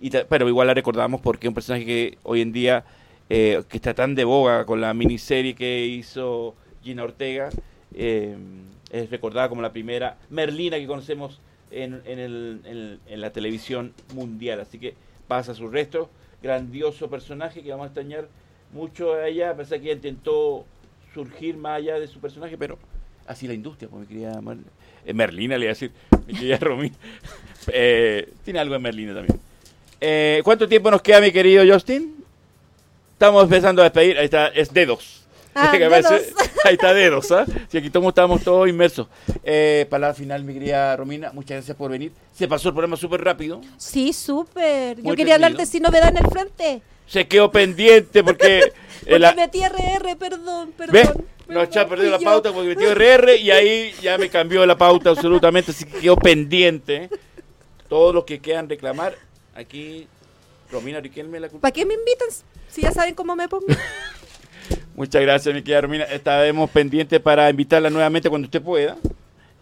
y 0.00 0.10
pero 0.10 0.48
igual 0.48 0.66
la 0.68 0.74
recordamos 0.74 1.20
porque 1.20 1.46
es 1.46 1.48
un 1.48 1.54
personaje 1.54 1.84
que 1.84 2.18
hoy 2.22 2.40
en 2.40 2.52
día 2.52 2.84
eh, 3.30 3.62
que 3.68 3.76
está 3.78 3.94
tan 3.94 4.14
de 4.14 4.24
boga 4.24 4.64
con 4.66 4.80
la 4.80 4.92
miniserie 4.94 5.54
que 5.54 5.86
hizo 5.86 6.54
Gina 6.82 7.04
Ortega. 7.04 7.50
em, 7.94 8.62
es 8.90 9.10
recordada 9.10 9.48
como 9.48 9.62
la 9.62 9.72
primera 9.72 10.16
Merlina 10.30 10.78
que 10.78 10.86
conocemos 10.86 11.40
en, 11.70 12.02
en, 12.04 12.18
en- 12.18 13.00
en 13.06 13.20
la 13.20 13.30
televisión 13.32 13.92
mundial. 14.14 14.60
Así 14.60 14.78
que 14.78 14.94
pasa 15.28 15.54
su 15.54 15.68
resto. 15.68 16.10
Grandioso 16.42 17.08
personaje 17.08 17.62
que 17.62 17.70
vamos 17.70 17.84
a 17.84 17.86
extrañar 17.88 18.28
mucho 18.72 19.14
a 19.14 19.28
ella, 19.28 19.50
a 19.50 19.54
pesar 19.56 19.78
que 19.80 19.86
ella 19.86 19.94
intentó 19.94 20.64
surgir 21.14 21.56
más 21.56 21.78
allá 21.78 21.98
de 22.00 22.08
su 22.08 22.18
personaje, 22.20 22.56
pero 22.58 22.78
así 23.26 23.46
la 23.46 23.54
industria, 23.54 23.88
mi 23.92 24.06
querida 24.06 24.40
Mer- 24.40 24.58
eh, 25.06 25.12
Merlina, 25.14 25.56
le 25.56 25.66
iba 25.66 25.70
a 25.70 25.74
decir, 25.74 25.92
mi 26.26 26.34
querida. 26.34 26.58
Eh, 27.68 28.28
tiene 28.44 28.58
algo 28.58 28.72
de 28.74 28.80
Merlina 28.80 29.14
también. 29.14 29.38
Eh, 30.00 30.40
¿Cuánto 30.42 30.68
tiempo 30.68 30.90
nos 30.90 31.00
queda, 31.00 31.20
mi 31.20 31.30
querido 31.30 31.62
Justin? 31.70 32.12
Estamos 33.12 33.44
empezando 33.44 33.82
a 33.82 33.84
despedir. 33.84 34.18
Ahí 34.18 34.24
está, 34.24 34.48
es 34.48 34.72
dedos. 34.74 35.21
Ah. 35.54 35.72
Ahí 36.64 36.74
está 36.74 36.94
dedos, 36.94 37.30
¿ah? 37.32 37.44
Si 37.68 37.76
aquí 37.76 37.90
todos 37.90 38.06
estamos 38.08 38.42
todos 38.42 38.68
inmersos. 38.68 39.06
Eh, 39.44 39.86
palabra 39.90 40.14
final, 40.14 40.44
mi 40.44 40.54
querida 40.54 40.96
Romina. 40.96 41.30
Muchas 41.32 41.56
gracias 41.56 41.76
por 41.76 41.90
venir. 41.90 42.12
Se 42.32 42.48
pasó 42.48 42.68
el 42.68 42.74
programa 42.74 42.96
súper 42.96 43.22
rápido. 43.22 43.60
Sí, 43.76 44.12
súper. 44.12 45.02
Yo 45.02 45.14
quería 45.14 45.34
hablar 45.34 45.50
entretenido. 45.50 45.58
de 45.58 45.66
sin 45.66 45.82
novedad 45.82 46.08
en 46.08 46.16
el 46.24 46.30
frente. 46.30 46.82
Se 47.06 47.26
quedó 47.28 47.50
pendiente 47.50 48.22
porque... 48.24 48.72
Porque 49.02 49.18
la- 49.18 49.34
metí 49.34 49.60
RR, 49.60 50.16
perdón, 50.16 50.72
perdón. 50.76 50.92
¿Ve? 50.94 51.02
perdón. 51.04 51.24
No, 51.48 51.64
ya 51.68 51.88
perdió 51.88 52.08
la 52.08 52.18
yo- 52.18 52.24
pauta 52.24 52.52
porque 52.52 52.68
metió 52.68 52.94
RR 52.94 53.36
y 53.36 53.50
ahí 53.50 53.92
ya 54.00 54.16
me 54.16 54.30
cambió 54.30 54.64
la 54.64 54.78
pauta 54.78 55.10
absolutamente, 55.10 55.72
así 55.72 55.84
que 55.84 55.98
quedó 55.98 56.16
pendiente. 56.16 57.10
Todos 57.88 58.14
los 58.14 58.22
que 58.24 58.38
quieran 58.38 58.68
reclamar, 58.68 59.16
aquí 59.56 60.06
Romina 60.70 61.00
Riquelme 61.00 61.40
la 61.40 61.48
culpa. 61.48 61.62
¿Para 61.62 61.72
qué 61.72 61.84
me 61.84 61.94
invitan 61.94 62.28
si 62.70 62.80
ya 62.82 62.92
saben 62.92 63.14
cómo 63.16 63.34
me 63.34 63.48
pongo? 63.48 63.66
Muchas 64.94 65.22
gracias, 65.22 65.54
mi 65.54 65.62
querida 65.62 65.80
Romina. 65.80 66.04
Estaremos 66.04 66.68
pendientes 66.70 67.18
para 67.20 67.48
invitarla 67.48 67.88
nuevamente 67.88 68.28
cuando 68.28 68.46
usted 68.46 68.60
pueda. 68.60 68.96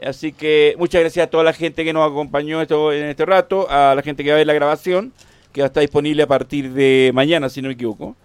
Así 0.03 0.33
que 0.33 0.74
muchas 0.78 1.03
gracias 1.03 1.26
a 1.26 1.31
toda 1.31 1.45
la 1.45 1.53
gente 1.53 1.85
que 1.85 1.93
nos 1.93 2.11
acompañó 2.11 2.61
esto, 2.61 2.93
en 2.93 3.07
este 3.07 3.24
rato, 3.26 3.70
a 3.70 3.95
la 3.95 4.03
gente 4.03 4.24
que 4.24 4.31
va 4.31 4.37
a 4.37 4.39
ver 4.39 4.47
la 4.47 4.55
grabación, 4.55 5.12
que 5.53 5.61
va 5.61 5.66
a 5.66 5.68
estar 5.68 5.83
disponible 5.83 6.22
a 6.22 6.26
partir 6.26 6.72
de 6.72 7.11
mañana, 7.14 7.49
si 7.49 7.62
no 7.62 7.68
me 7.68 7.74
equivoco. 7.74 8.16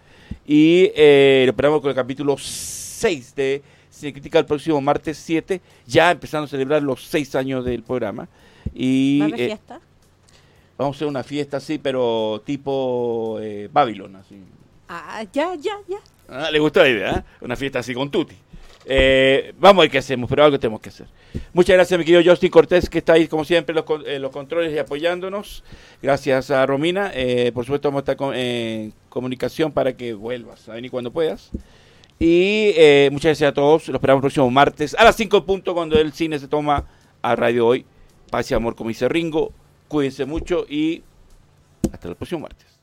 Y 0.47 0.91
eh, 0.95 1.43
lo 1.45 1.51
esperamos 1.51 1.81
con 1.81 1.89
el 1.89 1.95
capítulo 1.95 2.37
6 2.39 3.35
de 3.35 3.61
Se 3.89 4.11
Critica 4.11 4.39
el 4.39 4.45
próximo 4.45 4.79
martes 4.81 5.17
7, 5.17 5.61
ya 5.85 6.11
empezando 6.11 6.45
a 6.45 6.47
celebrar 6.47 6.81
los 6.81 7.03
6 7.05 7.35
años 7.35 7.65
del 7.65 7.83
programa. 7.83 8.27
Y, 8.73 9.19
¿Va 9.19 9.25
a 9.25 9.27
haber 9.27 9.41
eh, 9.41 9.45
fiesta? 9.47 9.81
vamos 10.77 10.95
a 10.95 10.97
hacer 10.97 11.07
una 11.07 11.23
fiesta 11.23 11.57
así, 11.57 11.77
pero 11.77 12.41
tipo 12.45 13.37
eh. 13.41 13.69
Así. 13.73 14.41
Ah, 14.87 15.23
ya, 15.31 15.55
ya, 15.55 15.77
ya. 15.87 15.99
Ah, 16.29 16.49
¿Le 16.51 16.59
gustó 16.59 16.81
la 16.81 16.89
idea? 16.89 17.11
eh? 17.17 17.23
Una 17.41 17.55
fiesta 17.55 17.79
así 17.79 17.93
con 17.93 18.09
Tuti. 18.09 18.35
Eh, 18.87 19.53
vamos 19.59 19.81
a 19.81 19.83
ver 19.83 19.91
qué 19.91 19.97
hacemos, 19.97 20.29
pero 20.29 20.43
algo 20.43 20.59
tenemos 20.59 20.79
que 20.79 20.89
hacer. 20.89 21.07
Muchas 21.53 21.75
gracias, 21.75 21.97
mi 21.97 22.05
querido 22.05 22.21
Justin 22.31 22.51
Cortés, 22.51 22.89
que 22.89 22.99
está 22.99 23.13
ahí, 23.13 23.27
como 23.27 23.43
siempre, 23.43 23.73
los, 23.73 23.83
en 24.05 24.21
los 24.21 24.31
controles 24.31 24.73
y 24.73 24.77
apoyándonos. 24.77 25.63
Gracias 26.01 26.51
a 26.51 26.65
Romina. 26.65 27.11
Eh, 27.13 27.51
por 27.53 27.65
supuesto, 27.65 27.89
vamos 27.89 28.07
a 28.07 28.11
estar 28.11 28.35
en 28.35 28.93
comunicación 29.09 29.71
para 29.71 29.97
que 29.97 30.13
vuelvas 30.13 30.69
a 30.69 30.73
venir 30.73 30.91
cuando 30.91 31.11
puedas. 31.11 31.49
Y 32.19 32.71
eh, 32.75 33.09
muchas 33.11 33.29
gracias 33.29 33.49
a 33.49 33.53
todos. 33.53 33.87
Los 33.87 33.95
esperamos 33.95 34.19
el 34.19 34.21
próximo 34.21 34.49
martes 34.51 34.95
a 34.97 35.03
las 35.03 35.15
5 35.15 35.45
punto 35.45 35.73
cuando 35.73 35.99
el 35.99 36.13
cine 36.13 36.37
se 36.39 36.47
toma 36.47 36.85
a 37.21 37.35
Radio 37.35 37.67
Hoy. 37.67 37.85
Paz 38.29 38.49
y 38.51 38.53
amor, 38.53 38.75
como 38.75 38.89
dice 38.89 39.09
Ringo. 39.09 39.51
Cuídense 39.87 40.25
mucho 40.25 40.65
y 40.69 41.03
hasta 41.91 42.07
el 42.09 42.15
próximo 42.15 42.41
martes. 42.41 42.74